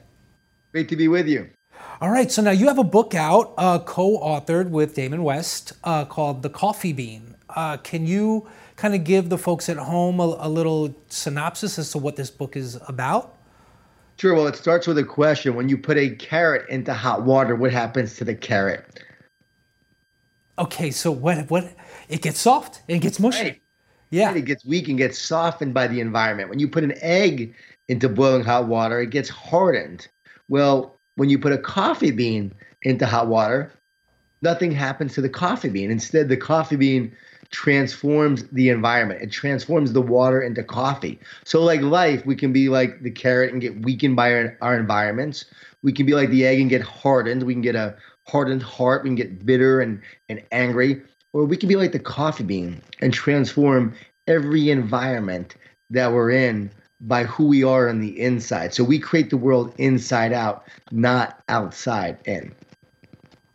Great 0.72 0.88
to 0.90 0.96
be 0.96 1.08
with 1.08 1.28
you. 1.28 1.50
All 2.00 2.12
right, 2.12 2.32
so 2.32 2.44
now 2.44 2.52
you 2.52 2.68
have 2.68 2.78
a 2.78 2.84
book 2.84 3.16
out, 3.16 3.56
uh, 3.58 3.80
co-authored 3.80 4.70
with 4.70 4.94
Damon 4.94 5.24
West, 5.24 5.74
uh, 5.84 6.06
called 6.06 6.44
"The 6.44 6.52
Coffee 6.52 6.94
Bean." 6.94 7.34
Uh, 7.50 7.78
can 7.78 8.06
you 8.06 8.48
kind 8.76 8.94
of 8.94 9.04
give 9.04 9.30
the 9.30 9.40
folks 9.40 9.68
at 9.68 9.78
home 9.78 10.20
a, 10.20 10.38
a 10.42 10.48
little 10.48 10.94
synopsis 11.10 11.80
as 11.80 11.90
to 11.94 11.98
what 11.98 12.18
this 12.18 12.30
book 12.30 12.56
is 12.56 12.78
about? 12.88 13.33
Sure. 14.18 14.34
Well, 14.34 14.48
it 14.48 14.56
starts 14.56 14.88
with 14.88 14.98
a 14.98 15.04
question. 15.04 15.56
When 15.56 15.70
you 15.70 15.78
put 15.78 15.98
a 15.98 16.12
carrot 16.16 16.70
into 16.70 16.94
hot 16.94 17.24
water, 17.24 17.56
what 17.56 17.72
happens 17.72 18.16
to 18.18 18.24
the 18.24 18.36
carrot? 18.36 19.04
Okay, 20.60 20.92
so 20.92 21.12
what? 21.12 21.50
What? 21.50 21.74
It 22.10 22.22
gets 22.22 22.40
soft. 22.40 22.84
It 22.88 23.00
gets 23.00 23.20
mushy. 23.20 23.44
Right. 23.44 23.62
Yeah. 24.12 24.34
It 24.36 24.46
gets 24.46 24.64
weak 24.64 24.88
and 24.88 24.98
gets 24.98 25.18
softened 25.18 25.74
by 25.74 25.88
the 25.88 26.00
environment. 26.00 26.50
When 26.50 26.60
you 26.60 26.68
put 26.68 26.84
an 26.84 26.94
egg 27.02 27.56
into 27.88 28.08
boiling 28.08 28.44
hot 28.44 28.68
water, 28.68 29.02
it 29.02 29.10
gets 29.10 29.30
hardened. 29.30 30.08
Well, 30.48 31.00
when 31.16 31.30
you 31.30 31.40
put 31.40 31.52
a 31.52 31.58
coffee 31.58 32.12
bean 32.12 32.54
into 32.84 33.08
hot 33.08 33.28
water, 33.28 33.72
nothing 34.44 34.72
happens 34.72 35.14
to 35.16 35.22
the 35.22 35.30
coffee 35.30 35.70
bean. 35.70 35.90
Instead, 35.90 36.30
the 36.30 36.38
coffee 36.38 36.76
bean 36.76 37.16
transforms 37.54 38.44
the 38.50 38.70
environment. 38.70 39.22
It 39.22 39.32
transforms 39.32 39.94
the 39.94 40.02
water 40.02 40.42
into 40.42 40.64
coffee. 40.64 41.20
So, 41.46 41.62
like 41.62 41.82
life, 41.82 42.26
we 42.26 42.36
can 42.36 42.52
be 42.52 42.68
like 42.68 43.02
the 43.04 43.12
carrot 43.12 43.54
and 43.54 43.62
get 43.62 43.84
weakened 43.84 44.16
by 44.16 44.34
our, 44.34 44.58
our 44.62 44.78
environments. 44.78 45.46
We 45.84 45.94
can 45.94 46.06
be 46.06 46.16
like 46.16 46.30
the 46.30 46.46
egg 46.46 46.60
and 46.60 46.70
get 46.70 46.82
hardened. 46.82 47.44
We 47.44 47.54
can 47.54 47.62
get 47.62 47.76
a 47.76 47.96
hardened 48.28 48.64
heart. 48.64 49.04
We 49.04 49.10
can 49.10 49.16
get 49.16 49.46
bitter 49.46 49.80
and, 49.80 50.02
and 50.28 50.44
angry. 50.52 51.02
Or 51.32 51.46
we 51.46 51.56
can 51.56 51.70
be 51.70 51.76
like 51.76 51.92
the 51.92 52.00
coffee 52.00 52.44
bean 52.44 52.82
and 53.02 53.14
transform 53.14 53.96
every 54.28 54.70
environment 54.70 55.56
that 55.92 56.12
we're 56.12 56.32
in 56.32 56.72
by 57.02 57.26
who 57.26 57.48
we 57.48 57.64
are 57.64 57.88
on 57.88 58.00
the 58.00 58.20
inside. 58.20 58.74
So 58.74 58.84
we 58.84 58.98
create 58.98 59.30
the 59.30 59.38
world 59.38 59.74
inside 59.78 60.34
out, 60.34 60.68
not 60.92 61.42
outside 61.50 62.18
in. 62.26 62.56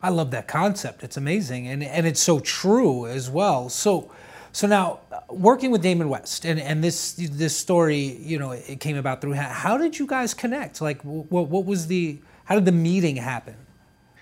I 0.01 0.09
love 0.09 0.31
that 0.31 0.47
concept. 0.47 1.03
It's 1.03 1.17
amazing, 1.17 1.67
and 1.67 1.83
and 1.83 2.07
it's 2.07 2.21
so 2.21 2.39
true 2.39 3.05
as 3.05 3.29
well. 3.29 3.69
So, 3.69 4.11
so 4.51 4.65
now 4.67 5.01
uh, 5.11 5.19
working 5.29 5.71
with 5.71 5.81
Damon 5.81 6.09
West, 6.09 6.45
and 6.45 6.59
and 6.59 6.83
this 6.83 7.13
this 7.13 7.55
story, 7.55 8.17
you 8.21 8.39
know, 8.39 8.51
it 8.51 8.79
came 8.79 8.95
about 8.95 9.19
through. 9.21 9.33
How 9.33 9.77
did 9.77 9.99
you 9.99 10.07
guys 10.07 10.33
connect? 10.33 10.81
Like, 10.81 11.01
what 11.01 11.49
what 11.49 11.65
was 11.65 11.87
the 11.87 12.19
how 12.45 12.55
did 12.55 12.65
the 12.65 12.71
meeting 12.71 13.17
happen? 13.17 13.55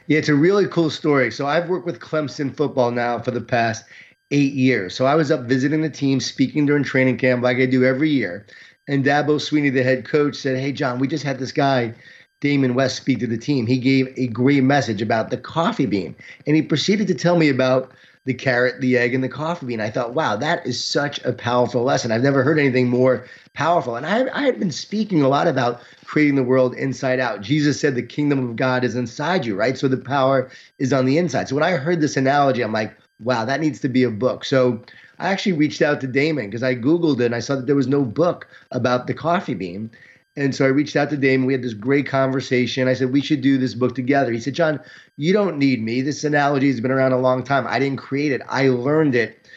Yeah, 0.07 0.19
it's 0.19 0.29
a 0.29 0.35
really 0.35 0.67
cool 0.67 0.89
story. 0.89 1.31
So 1.31 1.45
I've 1.45 1.69
worked 1.69 1.85
with 1.85 1.99
Clemson 1.99 2.55
football 2.55 2.91
now 2.91 3.19
for 3.19 3.31
the 3.31 3.41
past 3.41 3.83
eight 4.31 4.53
years. 4.53 4.95
So 4.95 5.05
I 5.05 5.15
was 5.15 5.31
up 5.31 5.41
visiting 5.41 5.81
the 5.81 5.89
team, 5.89 6.19
speaking 6.19 6.65
during 6.65 6.83
training 6.83 7.17
camp, 7.17 7.43
like 7.43 7.57
I 7.57 7.65
do 7.65 7.83
every 7.83 8.09
year. 8.09 8.45
And 8.87 9.03
Dabo 9.03 9.35
Swinney, 9.35 9.71
the 9.71 9.83
head 9.83 10.05
coach, 10.05 10.37
said, 10.37 10.57
Hey, 10.57 10.71
Jon, 10.71 10.99
we 10.99 11.07
just 11.07 11.25
had 11.25 11.39
this 11.39 11.51
guy 11.51 11.93
Damon 12.39 12.75
West 12.75 12.97
speak 12.97 13.19
to 13.19 13.27
the 13.27 13.37
team. 13.37 13.65
He 13.65 13.77
gave 13.77 14.13
a 14.17 14.27
great 14.27 14.63
message 14.63 15.01
about 15.01 15.29
the 15.29 15.37
coffee 15.37 15.85
bean. 15.85 16.15
And 16.45 16.55
he 16.55 16.61
proceeded 16.61 17.07
to 17.07 17.15
tell 17.15 17.37
me 17.37 17.49
about 17.49 17.91
the 18.25 18.33
carrot, 18.33 18.81
the 18.81 18.97
egg, 18.97 19.15
and 19.15 19.23
the 19.23 19.29
coffee 19.29 19.65
bean. 19.65 19.79
I 19.79 19.89
thought, 19.89 20.13
wow, 20.13 20.35
that 20.35 20.65
is 20.67 20.83
such 20.83 21.23
a 21.23 21.31
powerful 21.31 21.83
lesson. 21.83 22.11
I've 22.11 22.21
never 22.21 22.43
heard 22.43 22.59
anything 22.59 22.89
more 22.89 23.25
powerful. 23.53 23.95
And 23.95 24.05
I, 24.05 24.27
I 24.37 24.43
had 24.43 24.59
been 24.59 24.71
speaking 24.71 25.21
a 25.21 25.29
lot 25.29 25.47
about 25.47 25.81
creating 26.05 26.35
the 26.35 26.43
world 26.43 26.75
inside 26.75 27.19
out. 27.19 27.41
Jesus 27.41 27.79
said 27.79 27.95
the 27.95 28.03
kingdom 28.03 28.49
of 28.49 28.55
God 28.55 28.83
is 28.83 28.95
inside 28.95 29.45
you, 29.45 29.55
right? 29.55 29.77
So 29.77 29.87
the 29.87 29.97
power 29.97 30.51
is 30.77 30.93
on 30.93 31.05
the 31.05 31.17
inside. 31.17 31.47
So 31.47 31.55
when 31.55 31.63
I 31.63 31.71
heard 31.71 32.01
this 32.01 32.17
analogy, 32.17 32.61
I'm 32.61 32.73
like, 32.73 32.95
wow, 33.21 33.45
that 33.45 33.61
needs 33.61 33.79
to 33.79 33.89
be 33.89 34.03
a 34.03 34.11
book. 34.11 34.45
So 34.45 34.81
I 35.19 35.29
actually 35.29 35.53
reached 35.53 35.81
out 35.81 36.01
to 36.01 36.07
Damon 36.07 36.47
because 36.47 36.63
I 36.63 36.75
Googled 36.75 37.21
it 37.21 37.25
and 37.25 37.35
I 37.35 37.39
saw 37.39 37.55
that 37.55 37.65
there 37.65 37.75
was 37.75 37.87
no 37.87 38.03
book 38.03 38.47
about 38.71 39.07
the 39.07 39.13
coffee 39.13 39.55
bean. 39.55 39.89
And 40.37 40.55
so 40.55 40.65
I 40.65 40.69
reached 40.69 40.95
out 40.95 41.09
to 41.09 41.17
Damon. 41.17 41.47
We 41.47 41.53
had 41.53 41.63
this 41.63 41.73
great 41.73 42.05
conversation. 42.05 42.87
I 42.87 42.93
said, 42.93 43.11
we 43.11 43.21
should 43.21 43.41
do 43.41 43.57
this 43.57 43.73
book 43.73 43.95
together. 43.95 44.31
He 44.31 44.39
said, 44.39 44.53
Jon, 44.53 44.79
you 45.17 45.33
don't 45.33 45.57
need 45.57 45.83
me. 45.83 46.01
This 46.01 46.23
analogy 46.23 46.67
has 46.67 46.79
been 46.79 46.91
around 46.91 47.11
a 47.11 47.19
long 47.19 47.43
time. 47.43 47.65
I 47.67 47.79
didn't 47.79 47.97
create 47.97 48.31
it, 48.31 48.41
I 48.47 48.69
learned 48.69 49.15
it 49.15 49.49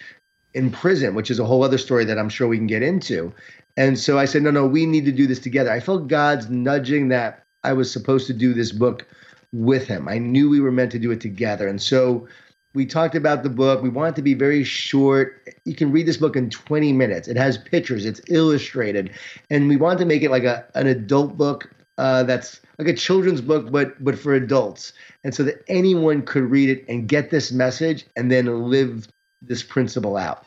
in 0.55 0.70
prison, 0.70 1.14
which 1.14 1.31
is 1.31 1.39
a 1.39 1.45
whole 1.45 1.62
other 1.62 1.78
story 1.78 2.05
that 2.07 2.18
I'm 2.18 2.28
sure 2.28 2.49
we 2.49 2.57
can 2.57 2.66
get 2.66 2.83
into. 2.83 3.33
And 3.76 3.99
so 3.99 4.18
I 4.18 4.24
said, 4.24 4.43
no, 4.43 4.51
no, 4.51 4.66
we 4.66 4.85
need 4.85 5.05
to 5.05 5.12
do 5.12 5.26
this 5.26 5.39
together. 5.39 5.70
I 5.70 5.81
felt 5.81 6.09
God's 6.09 6.51
nudging 6.51 7.09
that 7.09 7.45
I 7.62 7.72
was 7.72 7.93
supposed 7.93 8.26
to 8.26 8.33
do 8.33 8.53
this 8.53 8.72
book 8.72 9.07
with 9.53 9.87
him. 9.87 10.09
I 10.09 10.18
knew 10.18 10.49
we 10.49 10.61
were 10.61 10.72
meant 10.72 10.93
to 10.93 10.99
do 10.99 11.11
it 11.11 11.20
together. 11.20 11.68
And 11.68 11.81
so 11.81 12.26
we 12.75 12.87
talked 12.87 13.14
about 13.14 13.43
the 13.43 13.51
book. 13.51 13.83
We 13.83 13.89
want 13.89 14.14
it 14.14 14.16
to 14.16 14.23
be 14.23 14.35
very 14.35 14.62
short. 14.62 15.55
You 15.64 15.75
can 15.75 15.91
read 15.91 16.07
this 16.07 16.16
book 16.16 16.37
in 16.37 16.51
20 16.51 16.93
minutes. 16.93 17.27
It 17.27 17.37
has 17.37 17.59
pictures, 17.59 18.07
it's 18.07 18.21
illustrated. 18.29 19.11
And 19.51 19.68
we 19.68 19.77
want 19.77 19.99
to 19.99 20.05
make 20.05 20.23
it 20.23 20.31
like 20.31 20.45
a, 20.45 20.64
an 20.75 20.87
adult 20.87 21.37
book 21.37 21.71
uh, 21.99 22.23
that's 22.23 22.61
like 22.79 22.89
a 22.89 22.95
children's 22.95 23.41
book, 23.41 23.71
but 23.71 24.03
but 24.03 24.18
for 24.18 24.35
adults. 24.35 24.93
And 25.25 25.35
so 25.35 25.43
that 25.43 25.62
anyone 25.68 26.23
could 26.23 26.45
read 26.45 26.71
it 26.71 26.85
and 26.89 27.09
get 27.09 27.31
this 27.31 27.53
message 27.53 28.07
and 28.16 28.31
then 28.31 28.71
live 28.71 29.07
this 29.43 29.62
principle 29.62 30.16
out. 30.16 30.45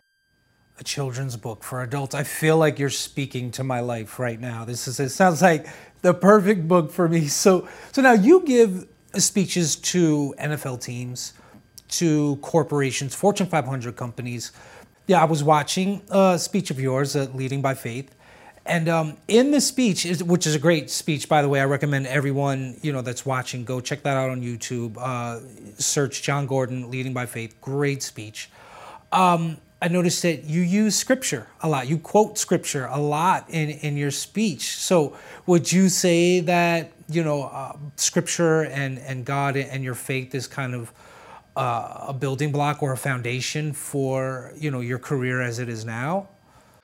A 0.80 0.84
children's 0.84 1.38
book 1.38 1.64
for 1.64 1.84
adults. 1.84 2.16
I 2.16 2.24
feel 2.24 2.58
like 2.58 2.80
you're 2.80 2.90
speaking 2.90 3.52
to 3.52 3.64
my 3.64 3.82
life 3.82 4.18
right 4.18 4.40
now. 4.40 4.66
This 4.66 4.88
is 4.88 5.00
it 5.00 5.10
sounds 5.10 5.42
like 5.42 5.68
the 6.02 6.14
perfect 6.14 6.68
book 6.68 6.92
for 6.92 7.08
me. 7.08 7.28
So 7.28 7.68
so 7.92 8.02
now 8.02 8.14
you 8.14 8.44
give 8.46 8.88
speeches 9.16 9.76
to 9.76 10.34
NFL 10.40 10.82
teams 10.82 11.34
to 11.98 12.38
corporations, 12.38 13.14
Fortune 13.16 13.48
500 13.48 13.96
companies. 13.96 14.52
Yeah, 15.08 15.22
I 15.22 15.26
was 15.26 15.44
watching 15.44 16.02
a 16.10 16.40
speech 16.40 16.72
of 16.72 16.80
yours, 16.80 17.16
uh, 17.16 17.28
Leading 17.34 17.62
by 17.62 17.74
Faith. 17.74 18.14
And 18.66 18.88
um, 18.88 19.18
in 19.28 19.52
the 19.52 19.60
speech, 19.60 20.06
which 20.22 20.48
is 20.48 20.56
a 20.56 20.60
great 20.60 20.90
speech, 20.90 21.28
by 21.28 21.42
the 21.42 21.50
way, 21.50 21.60
I 21.60 21.66
recommend 21.66 22.08
everyone 22.08 22.78
you 22.82 22.94
know 22.94 23.02
that's 23.02 23.26
watching 23.26 23.66
go 23.66 23.82
check 23.82 24.04
that 24.04 24.16
out 24.16 24.30
on 24.30 24.42
YouTube. 24.42 24.96
Uh, 24.98 25.42
search 25.78 26.22
Jon 26.22 26.48
Gordon, 26.48 26.90
Leading 26.90 27.14
by 27.14 27.26
Faith. 27.26 27.60
Great 27.60 28.02
speech. 28.02 28.50
Um, 29.12 29.58
I 29.82 29.90
noticed 29.90 30.22
that 30.22 30.46
you 30.46 30.62
use 30.62 30.96
scripture 30.96 31.48
a 31.60 31.68
lot. 31.68 31.90
You 31.90 31.98
quote 31.98 32.38
scripture 32.38 32.86
a 32.86 33.02
lot 33.02 33.50
in, 33.50 33.70
in 33.70 33.98
your 33.98 34.12
speech. 34.12 34.78
So 34.78 35.18
would 35.46 35.70
you 35.70 35.90
say 35.90 36.40
that 36.40 36.94
you 37.10 37.22
know 37.22 37.44
uh, 37.44 37.76
scripture 37.98 38.62
and 38.62 38.98
and 39.00 39.26
God 39.26 39.58
and 39.58 39.84
your 39.84 39.96
faith 39.96 40.34
is 40.34 40.48
kind 40.48 40.74
of 40.74 40.94
uh, 41.56 42.06
a 42.08 42.14
building 42.14 42.52
block 42.52 42.82
or 42.82 42.94
a 42.94 42.98
foundation 42.98 43.74
for 43.74 44.52
you 44.56 44.72
know 44.72 44.80
your 44.80 45.00
career 45.00 45.42
as 45.42 45.60
it 45.60 45.70
is 45.70 45.86
now? 45.86 46.30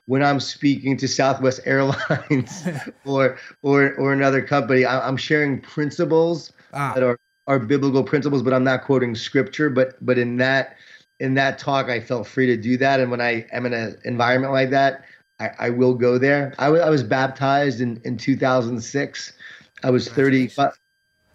When 0.05 0.23
I'm 0.23 0.39
speaking 0.39 0.97
to 0.97 1.07
Southwest 1.07 1.61
Airlines 1.65 2.67
or 3.05 3.37
or 3.61 3.93
or 3.95 4.13
another 4.13 4.41
company, 4.41 4.85
I'm 4.85 5.17
sharing 5.17 5.61
principles 5.61 6.51
ah. 6.73 6.93
that 6.93 7.03
are 7.03 7.17
are 7.47 7.59
biblical 7.59 8.03
principles, 8.03 8.43
but 8.43 8.53
I'm 8.53 8.63
not 8.63 8.83
quoting 8.83 9.15
scripture. 9.15 9.69
But 9.69 10.03
but 10.05 10.17
in 10.17 10.37
that 10.37 10.77
in 11.19 11.33
that 11.33 11.59
talk, 11.59 11.89
I 11.89 11.99
felt 11.99 12.27
free 12.27 12.45
to 12.47 12.57
do 12.57 12.77
that. 12.77 12.99
And 12.99 13.11
when 13.11 13.21
I 13.21 13.45
am 13.51 13.65
in 13.65 13.73
an 13.73 13.97
environment 14.05 14.53
like 14.53 14.69
that, 14.69 15.03
I, 15.39 15.49
I 15.59 15.69
will 15.69 15.93
go 15.93 16.17
there. 16.17 16.53
I, 16.59 16.65
w- 16.65 16.83
I 16.83 16.89
was 16.89 17.03
baptized 17.03 17.81
in, 17.81 18.01
in 18.05 18.17
2006. 18.17 19.33
I 19.83 19.89
was 19.89 20.07
30. 20.07 20.51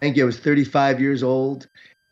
Thank 0.01 0.17
you. 0.17 0.23
I 0.23 0.25
was 0.25 0.39
35 0.39 0.99
years 0.99 1.23
old 1.23 1.67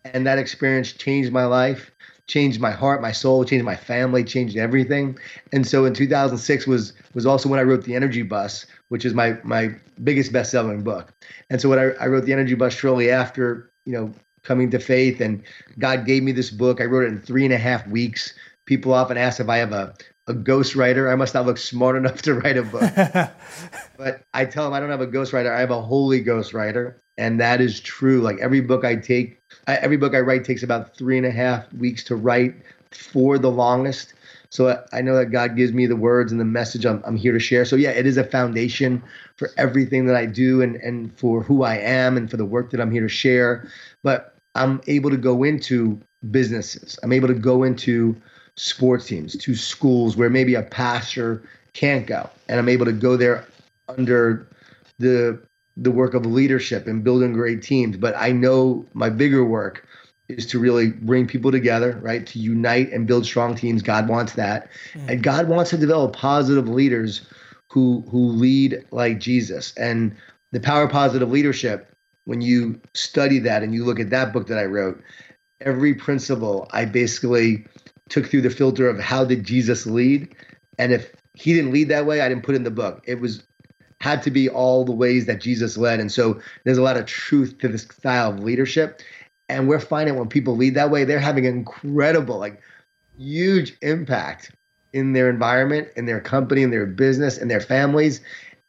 and 0.06 0.26
that 0.26 0.38
experience 0.38 0.92
changed 0.92 1.32
my 1.32 1.46
life 1.46 1.92
changed 2.28 2.60
my 2.62 2.72
heart 2.72 3.02
my 3.02 3.12
soul 3.12 3.44
changed 3.44 3.66
my 3.66 3.76
family 3.76 4.24
changed 4.24 4.56
everything 4.56 5.18
and 5.52 5.68
so 5.68 5.86
in 5.86 5.94
2006 5.94 6.68
was 6.68 6.94
was 7.14 7.26
also 7.26 7.50
when 7.50 7.60
i 7.60 7.64
wrote 7.64 7.84
the 7.84 7.96
energy 7.96 8.22
bus 8.22 8.66
which 8.90 9.06
is 9.06 9.14
my 9.14 9.38
my 9.44 9.74
biggest 10.04 10.32
best-selling 10.32 10.84
book 10.84 11.14
and 11.50 11.60
so 11.60 11.70
when 11.70 11.80
I, 11.80 11.92
I 12.00 12.08
wrote 12.08 12.26
the 12.26 12.34
energy 12.34 12.56
bus 12.56 12.74
shortly 12.74 13.12
after 13.12 13.70
you 13.86 13.94
know 13.94 14.14
coming 14.44 14.72
to 14.72 14.80
faith 14.80 15.20
and 15.20 15.44
god 15.80 16.06
gave 16.06 16.24
me 16.24 16.32
this 16.32 16.50
book 16.50 16.80
i 16.80 16.86
wrote 16.86 17.04
it 17.04 17.08
in 17.08 17.20
three 17.20 17.44
and 17.44 17.54
a 17.54 17.58
half 17.58 17.86
weeks 17.88 18.34
people 18.66 18.94
often 18.94 19.18
ask 19.18 19.40
if 19.40 19.50
i 19.50 19.58
have 19.58 19.74
a 19.74 19.94
a 20.28 20.34
ghostwriter. 20.34 21.12
I 21.12 21.16
must 21.16 21.34
not 21.34 21.46
look 21.46 21.58
smart 21.58 21.96
enough 21.98 22.22
to 22.24 22.36
write 22.36 22.58
a 22.58 22.64
book. 22.64 22.92
but 23.98 24.24
I 24.34 24.46
tell 24.46 24.64
them 24.64 24.74
I 24.74 24.80
don't 24.80 24.90
have 24.90 25.02
a 25.02 25.08
ghostwriter. 25.08 25.54
I 25.54 25.60
have 25.60 25.72
a 25.72 25.82
holy 25.82 26.24
ghostwriter. 26.24 26.96
And 27.18 27.40
that 27.40 27.62
is 27.62 27.80
true. 27.80 28.22
Like 28.22 28.40
every 28.40 28.62
book 28.62 28.84
I 28.84 28.96
take, 28.96 29.40
I, 29.68 29.76
every 29.76 29.98
book 29.98 30.14
I 30.16 30.20
write 30.20 30.44
takes 30.44 30.64
about 30.64 30.96
three 30.96 31.18
and 31.18 31.26
a 31.26 31.32
half 31.32 31.72
weeks 31.74 32.04
to 32.06 32.16
write 32.16 32.56
for 32.92 33.38
the 33.38 33.52
longest. 33.52 34.14
So 34.50 34.70
I, 34.70 35.00
I 35.00 35.02
know 35.02 35.16
that 35.16 35.28
God 35.28 35.56
gives 35.56 35.74
me 35.74 35.88
the 35.88 35.96
words 35.96 36.32
and 36.32 36.40
the 36.40 36.46
message 36.46 36.86
I'm, 36.86 37.02
I'm 37.06 37.16
here 37.16 37.34
to 37.34 37.40
share. 37.40 37.66
So 37.66 37.76
yeah, 37.76 37.90
it 37.90 38.06
is 38.06 38.18
a 38.18 38.24
foundation 38.24 39.02
for 39.38 39.50
everything 39.58 40.06
that 40.06 40.16
I 40.16 40.26
do 40.26 40.62
and, 40.62 40.76
and 40.78 41.18
for 41.18 41.42
who 41.42 41.64
I 41.64 41.78
am 41.78 42.18
and 42.18 42.30
for 42.30 42.38
the 42.38 42.46
work 42.46 42.70
that 42.72 42.80
I'm 42.80 42.92
here 42.92 43.02
to 43.02 43.10
share. 43.10 43.68
But 44.04 44.36
I'm 44.56 44.82
able 44.88 45.10
to 45.10 45.18
go 45.18 45.44
into 45.44 46.00
businesses. 46.30 47.00
I'm 47.02 47.12
able 47.12 47.28
to 47.28 47.34
go 47.34 47.64
into 47.64 48.16
sports 48.56 49.08
teams, 49.08 49.36
to 49.36 49.56
schools 49.56 50.16
where 50.16 50.30
maybe 50.30 50.54
a 50.56 50.62
pastor 50.62 51.42
can't 51.74 52.06
go. 52.06 52.30
And 52.48 52.60
I'm 52.60 52.70
able 52.70 52.86
to 52.86 52.94
go 52.94 53.18
there 53.18 53.46
under 53.90 54.48
the 55.00 55.42
the 55.76 55.92
work 55.92 56.14
of 56.14 56.26
leadership 56.26 56.88
and 56.88 57.04
building 57.04 57.34
great 57.34 57.62
teams. 57.62 57.98
But 57.98 58.16
I 58.18 58.32
know 58.32 58.86
my 58.94 59.10
bigger 59.10 59.44
work 59.44 59.88
is 60.30 60.46
to 60.48 60.60
really 60.60 60.90
bring 60.90 61.28
people 61.28 61.52
together, 61.52 62.00
right? 62.02 62.26
To 62.28 62.40
unite 62.40 62.92
and 62.92 63.08
build 63.08 63.26
strong 63.26 63.56
teams. 63.56 63.82
God 63.82 64.08
wants 64.08 64.34
that. 64.34 64.70
Mm. 64.94 65.10
And 65.10 65.24
God 65.24 65.48
wants 65.48 65.72
to 65.72 65.78
develop 65.78 66.14
positive 66.14 66.68
leaders 66.68 67.22
who 67.70 68.06
who 68.10 68.28
lead 68.28 68.86
like 68.92 69.20
Jesus. 69.20 69.74
And 69.76 70.16
the 70.52 70.60
power 70.60 70.84
of 70.84 70.92
positive 70.92 71.32
leadership 71.32 71.90
when 72.26 72.42
you 72.42 72.80
study 72.94 73.40
that 73.40 73.64
and 73.64 73.74
you 73.74 73.84
look 73.84 74.00
at 74.00 74.10
that 74.12 74.32
book 74.32 74.48
that 74.48 74.58
I 74.58 74.66
wrote, 74.66 75.02
every 75.62 75.94
principle 75.94 76.68
I 76.72 76.86
basically 76.86 77.66
took 78.10 78.28
through 78.28 78.42
the 78.42 78.50
filter 78.50 78.88
of 78.88 79.00
how 79.00 79.26
did 79.26 79.44
Jesus 79.44 79.86
lead, 79.86 80.36
and 80.78 80.92
if 80.92 81.12
he 81.34 81.54
didn't 81.54 81.72
lead 81.72 81.90
that 81.90 82.06
way, 82.06 82.22
I 82.22 82.30
didn't 82.30 82.44
put 82.44 82.56
in 82.56 82.64
the 82.64 82.72
book. 82.72 83.02
It 83.06 83.20
was 83.20 83.44
had 84.04 84.22
to 84.22 84.30
be 84.30 84.50
all 84.50 84.84
the 84.84 84.92
ways 84.92 85.28
that 85.28 85.40
Jesus 85.40 85.78
led, 85.78 86.02
and 86.02 86.12
so 86.12 86.38
there's 86.66 86.78
a 86.78 86.82
lot 86.82 86.98
of 86.98 87.06
truth 87.06 87.58
to 87.60 87.70
this 87.70 87.84
style 87.84 88.32
of 88.32 88.42
leadership. 88.42 89.02
And 89.48 89.70
we're 89.70 89.80
finding 89.80 90.18
when 90.18 90.28
people 90.28 90.58
lead 90.58 90.76
that 90.76 90.92
way, 90.92 91.06
they're 91.06 91.20
having 91.20 91.46
incredible, 91.46 92.38
like 92.38 92.62
huge 93.18 93.78
impact 93.82 94.52
in 94.92 95.14
their 95.14 95.30
environment, 95.30 95.88
in 95.96 96.06
their 96.06 96.20
company, 96.20 96.64
in 96.64 96.70
their 96.70 96.86
business, 96.86 97.38
in 97.38 97.48
their 97.48 97.62
families, 97.62 98.20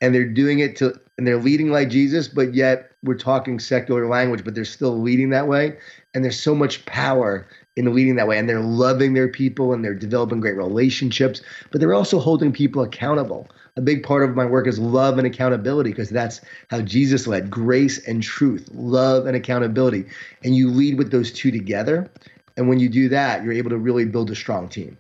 and 0.01 0.15
they're 0.15 0.25
doing 0.29 0.61
it 0.61 0.77
to 0.77 0.95
and 1.19 1.27
they're 1.27 1.41
leading 1.41 1.71
like 1.71 1.91
Jesus, 1.91 2.29
but 2.29 2.55
yet 2.55 2.93
we're 3.03 3.15
talking 3.19 3.59
secular 3.59 4.07
language, 4.07 4.45
but 4.45 4.55
they're 4.55 4.65
still 4.65 5.01
leading 5.01 5.31
that 5.31 5.49
way. 5.49 5.77
And 6.15 6.25
there's 6.25 6.41
so 6.41 6.55
much 6.55 6.85
power 6.87 7.47
in 7.77 7.93
leading 7.93 8.17
that 8.17 8.29
way. 8.29 8.39
And 8.39 8.49
they're 8.49 8.61
loving 8.61 9.15
their 9.15 9.29
people 9.29 9.73
and 9.73 9.85
they're 9.85 9.95
developing 9.95 10.41
great 10.41 10.57
relationships, 10.57 11.43
but 11.71 11.81
they're 11.81 11.95
also 11.95 12.19
holding 12.19 12.53
people 12.53 12.83
accountable. 12.83 13.49
A 13.77 13.81
big 13.81 14.05
part 14.05 14.23
of 14.23 14.37
my 14.37 14.45
work 14.45 14.69
is 14.69 14.79
love 14.79 15.19
and 15.19 15.27
accountability 15.27 15.91
because 15.91 16.09
that's 16.09 16.41
how 16.71 16.81
Jesus 16.81 17.27
led 17.27 17.51
grace 17.51 17.99
and 18.07 18.23
truth, 18.23 18.69
love 18.73 19.27
and 19.27 19.37
accountability. 19.37 20.07
And 20.45 20.55
you 20.55 20.71
lead 20.71 20.97
with 20.97 21.11
those 21.11 21.33
two 21.33 21.51
together. 21.51 22.09
And 22.57 22.69
when 22.69 22.79
you 22.79 22.89
do 22.89 23.09
that, 23.09 23.43
you're 23.43 23.53
able 23.53 23.71
to 23.71 23.79
really 23.79 24.05
build 24.05 24.31
a 24.31 24.37
strong 24.37 24.69
team. 24.69 24.97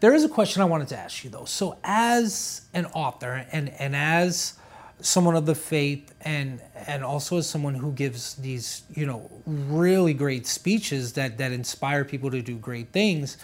There 0.00 0.14
is 0.14 0.24
a 0.24 0.30
question 0.30 0.62
I 0.62 0.64
wanted 0.64 0.88
to 0.88 0.98
ask 0.98 1.24
you 1.24 1.30
though. 1.30 1.44
So, 1.44 1.78
as 1.84 2.62
an 2.72 2.86
author 2.86 3.46
and, 3.52 3.68
and 3.78 3.94
as 3.94 4.54
someone 5.00 5.36
of 5.36 5.44
the 5.44 5.54
faith 5.54 6.14
and 6.22 6.60
and 6.86 7.04
also 7.04 7.36
as 7.36 7.48
someone 7.48 7.74
who 7.74 7.92
gives 7.92 8.34
these 8.36 8.82
you 8.94 9.04
know 9.04 9.30
really 9.46 10.14
great 10.14 10.46
speeches 10.46 11.12
that 11.12 11.36
that 11.36 11.52
inspire 11.52 12.04
people 12.04 12.30
to 12.30 12.40
do 12.40 12.56
great 12.56 12.92
things 12.92 13.36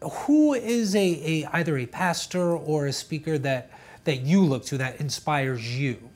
who 0.00 0.54
is 0.54 0.96
a, 0.96 0.98
a 0.98 1.48
either 1.52 1.76
a 1.76 1.86
pastor 1.86 2.56
or 2.56 2.86
a 2.86 2.92
speaker 2.92 3.38
that 3.38 3.70
that 4.04 4.20
you 4.20 4.44
look 4.44 4.64
to 4.66 4.78
that 4.78 5.00
inspires 5.00 5.78
you 5.78 6.10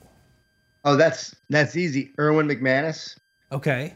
oh 0.85 0.97
that's 0.97 1.35
that's 1.51 1.77
easy 1.77 2.13
erwin 2.19 2.47
mcmanus 2.47 3.17
okay 3.53 3.95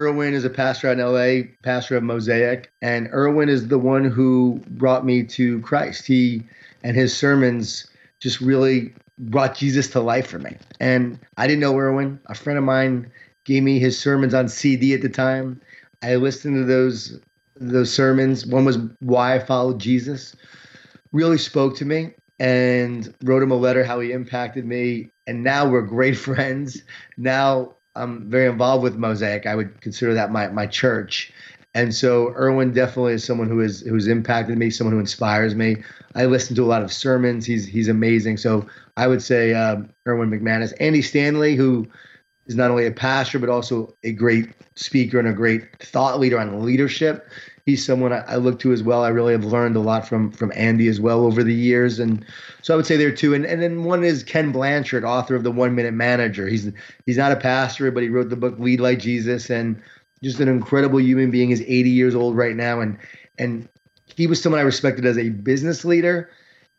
erwin 0.00 0.34
is 0.34 0.44
a 0.44 0.50
pastor 0.50 0.88
out 0.88 0.98
in 0.98 1.06
la 1.06 1.42
pastor 1.62 1.96
of 1.96 2.02
mosaic 2.02 2.70
and 2.82 3.08
erwin 3.12 3.48
is 3.48 3.68
the 3.68 3.78
one 3.78 4.04
who 4.04 4.60
brought 4.70 5.04
me 5.04 5.22
to 5.22 5.60
christ 5.60 6.06
he 6.06 6.42
and 6.84 6.96
his 6.96 7.16
sermons 7.16 7.86
just 8.20 8.40
really 8.40 8.92
brought 9.18 9.54
Jesus 9.54 9.88
to 9.90 10.00
life 10.00 10.26
for 10.26 10.38
me. 10.38 10.56
And 10.80 11.18
I 11.36 11.46
didn't 11.46 11.60
know 11.60 11.76
Erwin. 11.76 12.20
A 12.26 12.34
friend 12.34 12.58
of 12.58 12.64
mine 12.64 13.10
gave 13.44 13.62
me 13.62 13.78
his 13.78 13.98
sermons 13.98 14.34
on 14.34 14.48
CD 14.48 14.94
at 14.94 15.02
the 15.02 15.08
time. 15.08 15.60
I 16.02 16.16
listened 16.16 16.56
to 16.56 16.64
those 16.64 17.20
those 17.56 17.92
sermons. 17.92 18.46
One 18.46 18.64
was 18.64 18.78
Why 19.00 19.34
I 19.34 19.38
Followed 19.38 19.78
Jesus. 19.78 20.34
Really 21.12 21.38
spoke 21.38 21.76
to 21.76 21.84
me 21.84 22.12
and 22.42 23.14
wrote 23.22 23.40
him 23.40 23.52
a 23.52 23.56
letter 23.56 23.84
how 23.84 24.00
he 24.00 24.10
impacted 24.10 24.66
me. 24.66 25.12
And 25.28 25.44
now 25.44 25.66
we're 25.66 25.82
great 25.82 26.18
friends. 26.28 26.82
Now 27.16 27.76
I'm 27.94 28.28
very 28.28 28.48
involved 28.48 28.82
with 28.82 28.96
Mosaic. 28.96 29.46
I 29.46 29.54
would 29.54 29.80
consider 29.80 30.12
that 30.12 30.32
my 30.32 30.48
my 30.48 30.66
church. 30.66 31.32
And 31.74 31.94
so 31.94 32.34
Erwin 32.36 32.72
definitely 32.72 33.14
is 33.14 33.24
someone 33.24 33.48
who 33.48 33.60
is 33.60 33.80
who's 33.82 34.08
impacted 34.08 34.58
me, 34.58 34.70
someone 34.70 34.92
who 34.92 35.00
inspires 35.00 35.54
me. 35.54 35.76
I 36.16 36.26
listen 36.26 36.54
to 36.56 36.64
a 36.64 36.66
lot 36.66 36.82
of 36.82 36.92
sermons. 36.92 37.46
He's 37.46 37.64
he's 37.64 37.88
amazing. 37.88 38.38
So 38.38 38.66
I 38.96 39.06
would 39.06 39.22
say 39.22 39.54
um, 39.54 39.88
Erwin 40.06 40.28
McManus, 40.28 40.74
Andy 40.80 41.00
Stanley, 41.00 41.54
who 41.54 41.88
is 42.46 42.56
not 42.56 42.72
only 42.72 42.86
a 42.86 42.90
pastor 42.90 43.38
but 43.38 43.48
also 43.50 43.96
a 44.02 44.12
great 44.12 44.48
speaker 44.74 45.20
and 45.20 45.28
a 45.28 45.32
great 45.32 45.80
thought 45.80 46.18
leader 46.18 46.40
on 46.40 46.64
leadership. 46.64 47.26
He's 47.64 47.84
someone 47.84 48.12
I, 48.12 48.24
I 48.26 48.36
look 48.36 48.58
to 48.60 48.72
as 48.72 48.82
well. 48.82 49.04
I 49.04 49.08
really 49.08 49.32
have 49.32 49.44
learned 49.44 49.76
a 49.76 49.80
lot 49.80 50.06
from 50.06 50.32
from 50.32 50.52
Andy 50.54 50.88
as 50.88 51.00
well 51.00 51.24
over 51.24 51.44
the 51.44 51.54
years, 51.54 51.98
and 51.98 52.24
so 52.62 52.74
I 52.74 52.76
would 52.76 52.86
say 52.86 52.96
there 52.96 53.14
too. 53.14 53.34
And 53.34 53.44
and 53.44 53.62
then 53.62 53.84
one 53.84 54.02
is 54.02 54.24
Ken 54.24 54.50
Blanchard, 54.50 55.04
author 55.04 55.36
of 55.36 55.44
the 55.44 55.52
One 55.52 55.74
Minute 55.74 55.94
Manager. 55.94 56.48
He's 56.48 56.70
he's 57.06 57.16
not 57.16 57.32
a 57.32 57.36
pastor, 57.36 57.90
but 57.90 58.02
he 58.02 58.08
wrote 58.08 58.30
the 58.30 58.36
book 58.36 58.58
Lead 58.58 58.80
Like 58.80 58.98
Jesus, 58.98 59.48
and 59.50 59.80
just 60.22 60.40
an 60.40 60.48
incredible 60.48 61.00
human 61.00 61.30
being. 61.30 61.50
He's 61.50 61.62
80 61.62 61.90
years 61.90 62.14
old 62.14 62.36
right 62.36 62.56
now, 62.56 62.80
and 62.80 62.98
and 63.38 63.68
he 64.16 64.26
was 64.26 64.42
someone 64.42 64.60
I 64.60 64.64
respected 64.64 65.06
as 65.06 65.18
a 65.18 65.30
business 65.30 65.84
leader. 65.84 66.30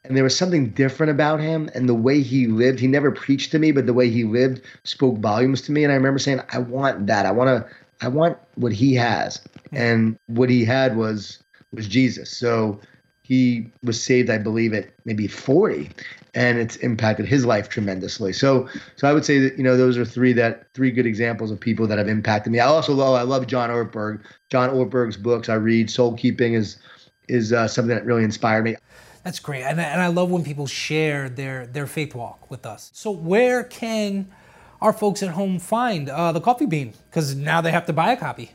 And 0.05 0.17
there 0.17 0.23
was 0.23 0.37
something 0.37 0.71
different 0.71 1.11
about 1.11 1.39
him 1.39 1.69
and 1.73 1.87
the 1.87 1.93
way 1.93 2.21
he 2.21 2.47
lived. 2.47 2.81
He 2.81 2.87
never 2.87 3.09
preached 3.09 3.51
to 3.51 3.59
me, 3.59 3.71
but 3.71 3.85
the 3.85 3.93
way 3.93 4.09
he 4.09 4.25
lived 4.25 4.61
spoke 4.83 5.19
volumes 5.19 5.61
to 5.61 5.71
me. 5.71 5.85
And 5.85 5.93
I 5.93 5.95
remember 5.95 6.19
saying, 6.19 6.41
I 6.51 6.57
want 6.57 7.07
that. 7.07 7.25
I 7.25 7.31
want 7.31 7.47
to, 7.47 7.75
I 8.01 8.07
want 8.07 8.37
what 8.55 8.73
he 8.73 8.95
has. 8.95 9.41
And 9.71 10.17
what 10.27 10.49
he 10.49 10.65
had 10.65 10.95
was 10.95 11.39
was 11.71 11.87
Jesus. 11.87 12.35
So 12.35 12.79
he 13.23 13.71
was 13.83 14.01
saved, 14.01 14.29
I 14.29 14.37
believe, 14.37 14.73
at 14.73 14.89
maybe 15.05 15.27
40, 15.27 15.89
and 16.35 16.59
it's 16.59 16.75
impacted 16.77 17.25
his 17.25 17.45
life 17.45 17.69
tremendously. 17.69 18.33
So, 18.33 18.67
so 18.97 19.07
I 19.07 19.13
would 19.13 19.25
say 19.25 19.39
that 19.39 19.57
you 19.57 19.63
know 19.63 19.77
those 19.77 19.97
are 19.97 20.05
three 20.05 20.33
that 20.33 20.67
three 20.73 20.91
good 20.91 21.05
examples 21.05 21.49
of 21.49 21.59
people 21.59 21.87
that 21.87 21.97
have 21.97 22.09
impacted 22.09 22.51
me. 22.51 22.59
I 22.59 22.67
also 22.67 22.93
love 22.93 23.15
I 23.15 23.23
love 23.23 23.47
John 23.47 23.69
Ortberg. 23.69 24.21
John 24.49 24.69
Ortberg's 24.69 25.17
books 25.17 25.49
I 25.49 25.55
read. 25.55 25.89
Soul 25.89 26.15
Keeping 26.15 26.53
is 26.53 26.77
is 27.29 27.53
uh, 27.53 27.67
something 27.67 27.95
that 27.95 28.05
really 28.05 28.23
inspired 28.23 28.63
me. 28.63 28.75
That's 29.23 29.39
great, 29.39 29.63
and, 29.63 29.79
and 29.79 30.01
I 30.01 30.07
love 30.07 30.29
when 30.29 30.43
people 30.43 30.67
share 30.67 31.29
their 31.29 31.65
their 31.65 31.87
faith 31.87 32.13
walk 32.13 32.51
with 32.51 32.65
us. 32.65 32.91
So 32.93 33.09
where 33.09 33.63
can 33.63 34.27
our 34.83 34.93
folks 34.93 35.23
at 35.23 35.29
home 35.29 35.57
find 35.57 36.09
uh, 36.09 36.31
the 36.31 36.41
Coffee 36.41 36.67
Bean? 36.67 36.93
Because 37.09 37.35
now 37.35 37.61
they 37.61 37.71
have 37.71 37.87
to 37.87 37.93
buy 37.93 38.11
a 38.11 38.17
copy. 38.17 38.51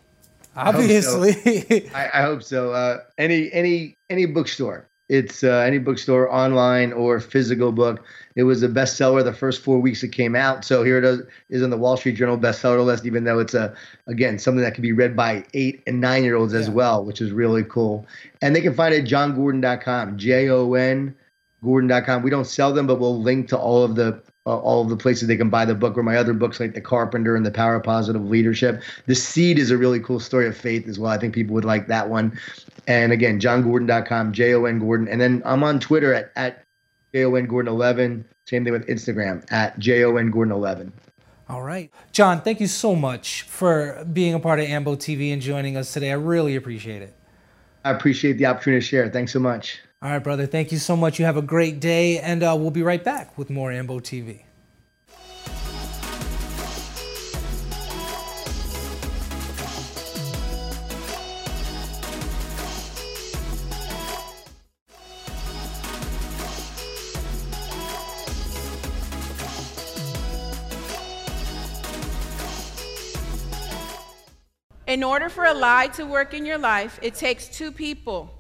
Obviously, 0.55 1.31
I 1.31 1.33
hope 1.39 1.83
so. 1.83 1.95
I, 1.95 2.11
I 2.13 2.23
hope 2.23 2.43
so. 2.43 2.73
Uh, 2.73 2.99
any 3.17 3.51
any 3.53 3.97
any 4.11 4.27
bookstore. 4.27 4.89
It's 5.09 5.43
uh, 5.43 5.65
any 5.67 5.79
bookstore, 5.79 6.31
online 6.31 6.93
or 6.93 7.19
physical 7.19 7.73
book. 7.73 8.05
It 8.37 8.43
was 8.43 8.63
a 8.63 8.69
bestseller 8.69 9.25
the 9.25 9.33
first 9.33 9.63
four 9.63 9.79
weeks 9.79 10.03
it 10.03 10.13
came 10.13 10.37
out. 10.37 10.67
So 10.67 10.83
here 10.83 10.99
it 10.99 11.05
is, 11.05 11.23
is 11.49 11.63
on 11.63 11.71
the 11.71 11.79
Wall 11.79 11.97
Street 11.97 12.17
Journal 12.17 12.37
bestseller 12.37 12.85
list, 12.85 13.07
even 13.07 13.25
though 13.25 13.39
it's 13.39 13.55
a 13.55 13.75
again 14.07 14.39
something 14.39 14.63
that 14.63 14.75
can 14.75 14.83
be 14.83 14.93
read 14.93 15.17
by 15.17 15.45
eight 15.55 15.83
and 15.87 16.01
nine 16.01 16.25
year 16.25 16.37
olds 16.37 16.53
as 16.53 16.69
well, 16.69 17.05
which 17.05 17.23
is 17.23 17.33
really 17.33 17.65
cool. 17.65 18.07
And 18.43 18.55
they 18.55 18.61
can 18.61 18.75
find 18.75 18.95
it 18.95 19.05
at 19.05 19.09
jongordon.com, 19.09 20.19
J 20.19 20.51
O 20.51 20.75
N 20.75 21.15
Gordon.com. 21.63 22.23
We 22.23 22.31
don't 22.31 22.47
sell 22.47 22.73
them, 22.73 22.87
but 22.87 23.01
we'll 23.01 23.21
link 23.21 23.49
to 23.49 23.59
all 23.59 23.83
of 23.83 23.97
the 23.97 24.23
uh, 24.47 24.57
all 24.59 24.83
of 24.83 24.89
the 24.89 24.97
places 24.97 25.29
they 25.29 25.37
can 25.37 25.51
buy 25.51 25.65
the 25.65 25.75
book 25.75 25.97
or 25.97 26.03
my 26.03 26.17
other 26.17 26.33
books 26.33 26.59
like 26.59 26.75
The 26.75 26.81
Carpenter 26.81 27.37
and 27.37 27.45
The 27.45 27.51
Power 27.51 27.77
of 27.77 27.83
Positive 27.83 28.25
Leadership. 28.25 28.83
The 29.07 29.15
Seed 29.15 29.59
is 29.59 29.71
a 29.71 29.77
really 29.77 30.01
cool 30.01 30.21
story 30.21 30.47
of 30.47 30.57
faith 30.57 30.89
as 30.89 30.99
well. 30.99 31.11
I 31.11 31.19
think 31.19 31.35
people 31.35 31.55
would 31.55 31.65
like 31.65 31.87
that 31.89 32.09
one. 32.09 32.39
And 32.87 33.13
again, 33.13 33.41
jongordon.com, 33.41 34.33
J 34.33 34.55
O 34.55 34.65
N 34.65 34.79
Gordon. 34.79 35.09
And 35.09 35.21
then 35.21 35.43
I'm 35.45 35.63
on 35.63 35.81
Twitter 35.81 36.15
at, 36.15 36.33
at 36.37 36.65
J 37.13 37.25
O 37.25 37.35
N 37.35 37.47
Gordon 37.47 37.73
11. 37.73 38.25
Same 38.47 38.65
thing 38.65 38.73
with 38.73 38.87
Instagram 38.87 39.45
at 39.53 39.79
J 39.79 40.05
O 40.05 40.17
N 40.17 40.31
Gordon 40.31 40.53
11. 40.53 40.93
All 41.49 41.63
right. 41.63 41.91
Jon, 42.13 42.43
thank 42.43 42.61
you 42.61 42.67
so 42.67 42.95
much 42.95 43.43
for 43.43 44.05
being 44.13 44.35
a 44.35 44.41
part 44.41 44.61
of 44.61 44.67
AMBO 44.67 44.97
TV 44.97 45.33
and 45.33 45.41
joining 45.41 45.77
us 45.77 45.93
today. 45.93 46.11
I 46.11 46.15
really 46.15 46.57
appreciate 46.57 47.01
it. 47.01 47.15
I 47.85 47.91
appreciate 47.93 48.35
the 48.35 48.47
opportunity 48.47 48.81
to 48.81 48.87
share. 48.87 49.09
Thanks 49.09 49.33
so 49.33 49.39
much. 49.39 49.81
All 50.01 50.11
right, 50.11 50.23
brother. 50.23 50.47
Thank 50.47 50.71
you 50.71 50.79
so 50.79 50.97
much. 50.97 51.19
You 51.19 51.25
have 51.25 51.37
a 51.37 51.43
great 51.43 51.81
day, 51.81 52.21
and 52.21 52.45
uh, 52.45 52.55
we'll 52.57 52.71
be 52.71 52.85
right 52.85 53.03
back 53.03 53.37
with 53.37 53.51
more 53.51 53.73
AMBO 53.73 53.99
TV. 53.99 54.43
In 74.87 75.03
order 75.03 75.29
for 75.29 75.45
a 75.45 75.53
lie 75.53 75.89
to 75.89 76.05
work 76.05 76.35
in 76.35 76.47
your 76.47 76.57
life, 76.57 77.01
it 77.03 77.15
takes 77.15 77.49
two 77.49 77.73
people 77.73 78.38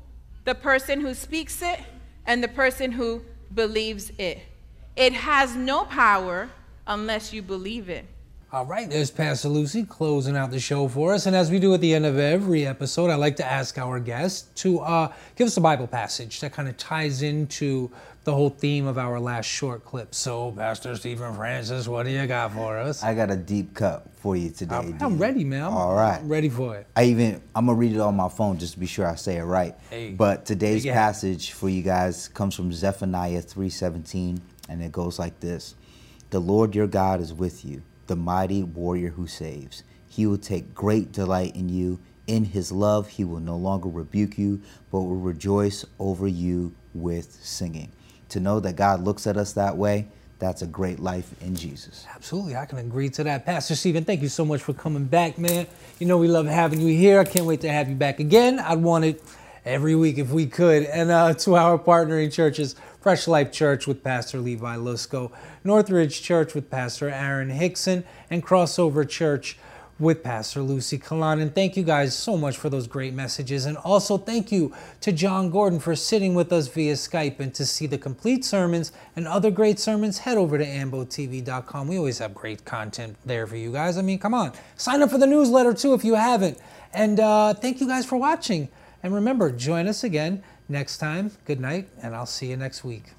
the 0.49 0.55
person 0.55 1.03
who 1.03 1.12
speaks 1.12 1.61
it 1.61 1.78
and 2.24 2.42
the 2.42 2.49
person 2.49 2.92
who 2.92 3.20
believes 3.55 4.11
it. 4.16 4.38
It 4.96 5.12
has 5.12 5.55
no 5.55 5.84
power 5.84 6.49
unless 6.86 7.34
you 7.34 7.42
believe 7.42 7.90
it. 7.90 8.07
All 8.51 8.64
right, 8.64 8.88
there's 8.88 9.11
Pastor 9.11 9.51
Lucy 9.51 9.84
closing 9.84 10.34
out 10.34 10.51
the 10.51 10.59
show 10.59 10.88
for 10.88 11.12
us. 11.12 11.26
And 11.26 11.36
as 11.36 11.51
we 11.51 11.59
do 11.59 11.74
at 11.74 11.82
the 11.82 11.92
end 11.92 12.07
of 12.07 12.18
every 12.18 12.66
episode, 12.66 13.11
I 13.11 13.16
like 13.16 13.36
to 13.36 13.44
ask 13.44 13.76
our 13.76 14.01
guests 14.01 14.49
to 14.62 14.78
uh, 14.80 15.12
give 15.36 15.49
us 15.49 15.59
a 15.59 15.61
Bible 15.61 15.86
passage 15.86 16.40
that 16.40 16.55
kind 16.55 16.66
of 16.66 16.78
ties 16.78 17.20
into 17.20 17.90
the 18.24 18.32
whole 18.32 18.49
theme 18.49 18.86
of 18.86 18.96
our 18.96 19.20
last 19.20 19.44
short 19.44 19.84
clip. 19.84 20.14
So, 20.14 20.53
Pastor 20.53 20.96
Stephen 20.96 21.34
Francis, 21.34 21.86
what 21.86 22.05
do 22.07 22.11
you 22.11 22.26
got 22.26 22.55
for 22.55 22.78
us? 22.78 23.03
I 23.03 23.14
got 23.14 23.30
a 23.30 23.36
deep 23.36 23.74
cut 23.74 24.07
for 24.16 24.34
you 24.34 24.49
today. 24.49 24.76
I'm, 24.76 24.96
I'm 24.99 25.18
ready, 25.18 25.44
man. 25.44 25.64
I'm, 25.64 25.74
All 25.74 25.94
right. 25.94 26.18
I'm 26.18 26.28
ready 26.30 26.49
for 26.49 26.74
it. 26.74 26.86
I 26.96 27.05
even 27.05 27.42
I'm 27.55 27.66
gonna 27.66 27.76
read 27.76 27.92
it 27.92 28.01
on 28.01 28.16
my 28.16 28.30
phone 28.30 28.57
just 28.57 28.72
to 28.72 28.80
be 28.80 28.86
sure 28.86 29.07
I 29.07 29.16
say 29.16 29.36
it 29.36 29.44
right. 29.44 29.74
Hey, 29.90 30.12
but 30.12 30.46
today's 30.46 30.86
passage 30.86 31.53
for 31.53 31.68
you 31.68 31.82
guys 31.82 32.28
comes 32.28 32.55
from 32.55 32.72
Zephaniah 32.72 33.42
3:17, 33.42 34.40
and 34.70 34.82
it 34.82 34.90
goes 34.90 35.18
like 35.18 35.38
this: 35.40 35.74
The 36.30 36.40
Lord 36.40 36.74
your 36.74 36.86
God 36.86 37.20
is 37.20 37.34
with 37.34 37.62
you, 37.62 37.82
the 38.09 38.17
mighty 38.17 38.63
warrior 38.63 39.11
who 39.11 39.27
saves. 39.27 39.85
He 40.09 40.27
will 40.27 40.39
take 40.39 40.75
great 40.75 41.13
delight 41.13 41.55
in 41.55 41.69
you. 41.69 42.01
In 42.27 42.45
his 42.45 42.73
love, 42.73 43.09
he 43.09 43.25
will 43.25 43.41
no 43.41 43.57
longer 43.57 43.89
rebuke 43.89 44.37
you, 44.37 44.61
but 44.91 45.01
will 45.01 45.17
rejoice 45.17 45.85
over 45.99 46.27
you 46.27 46.75
with 46.93 47.33
singing. 47.43 47.93
To 48.31 48.41
know 48.41 48.61
that 48.61 48.77
God 48.77 49.03
looks 49.03 49.27
at 49.27 49.37
us 49.37 49.53
that 49.55 49.77
way, 49.77 50.09
that's 50.39 50.63
a 50.63 50.67
great 50.67 51.01
life 51.01 51.35
in 51.41 51.57
Jesus. 51.57 52.07
Absolutely, 52.15 52.55
I 52.55 52.67
can 52.67 52.79
agree 52.79 53.09
to 53.11 53.25
that. 53.25 53.45
Pastor 53.45 53.75
Stephen, 53.75 54.05
thank 54.05 54.23
you 54.23 54.29
so 54.29 54.45
much 54.45 54.63
for 54.63 54.73
coming 54.73 55.05
back, 55.05 55.39
man. 55.39 55.67
You 55.99 56.07
know, 56.07 56.19
we 56.19 56.29
love 56.29 56.47
having 56.47 56.81
you 56.81 56.97
here. 56.97 57.19
I 57.21 57.25
can't 57.25 57.47
wait 57.47 57.63
to 57.63 57.73
have 57.73 57.89
you 57.89 57.97
back 57.97 58.21
again. 58.21 58.59
I'd 58.61 58.79
want 58.79 59.05
it 59.05 59.23
every 59.65 59.95
week 59.95 60.19
if 60.19 60.31
we 60.31 60.47
could. 60.47 60.85
And 60.85 61.11
uh, 61.11 61.35
to 61.35 61.57
our 61.57 61.79
partnering 61.79 62.33
churches, 62.33 62.77
Fresh 63.01 63.28
Life 63.28 63.53
Church 63.53 63.86
with 63.86 64.03
Pastor 64.03 64.38
Levi 64.38 64.76
Lusko, 64.76 65.30
Northridge 65.64 66.20
Church 66.20 66.55
with 66.55 66.70
Pastor 66.70 67.09
Aaron 67.09 67.51
Hickson, 67.51 68.05
and 68.28 68.44
Crossover 68.44 69.09
Church 69.09 69.57
with 69.99 70.22
Pastor 70.22 70.62
Lucy 70.62 70.99
Kalan. 70.99 71.40
And 71.40 71.55
thank 71.55 71.76
you 71.76 71.82
guys 71.82 72.16
so 72.16 72.36
much 72.36 72.57
for 72.57 72.68
those 72.68 72.86
great 72.86 73.14
messages. 73.14 73.66
And 73.66 73.76
also 73.78 74.16
thank 74.16 74.53
you 74.53 74.72
to 75.01 75.12
Jon 75.12 75.51
Gordon 75.51 75.80
for 75.80 75.96
sitting 75.96 76.34
with 76.34 76.53
us 76.53 76.68
via 76.68 76.94
Skype. 76.94 77.40
And 77.40 77.53
to 77.55 77.66
see 77.66 77.86
the 77.86 77.99
complete 77.99 78.44
sermons 78.44 78.92
and 79.16 79.26
other 79.26 79.51
great 79.51 79.78
sermons, 79.78 80.18
head 80.18 80.38
over 80.38 80.59
to 80.59 80.64
ambotv.com. 80.64 81.88
We 81.88 81.99
always 81.99 82.18
have 82.18 82.34
great 82.34 82.64
content 82.64 83.16
there 83.24 83.46
for 83.46 83.57
you 83.57 83.72
guys. 83.72 83.99
I 83.99 84.03
mean, 84.03 84.18
come 84.18 84.34
on. 84.34 84.53
Sign 84.76 85.03
up 85.03 85.11
for 85.11 85.18
the 85.18 85.26
newsletter 85.26 85.72
too 85.72 85.94
if 85.94 86.05
you 86.05 86.14
haven't. 86.14 86.59
And 86.92 87.20
uh, 87.20 87.55
thank 87.55 87.80
you 87.80 87.88
guys 87.88 88.07
for 88.07 88.16
watching. 88.16 88.68
And 89.03 89.14
remember, 89.14 89.51
join 89.51 89.86
us 89.86 90.03
again 90.05 90.42
next 90.69 90.99
time. 90.99 91.33
Good 91.45 91.61
night, 91.61 91.89
and 92.03 92.14
I'll 92.14 92.27
see 92.27 92.47
you 92.47 92.57
next 92.57 92.85
week. 92.85 93.14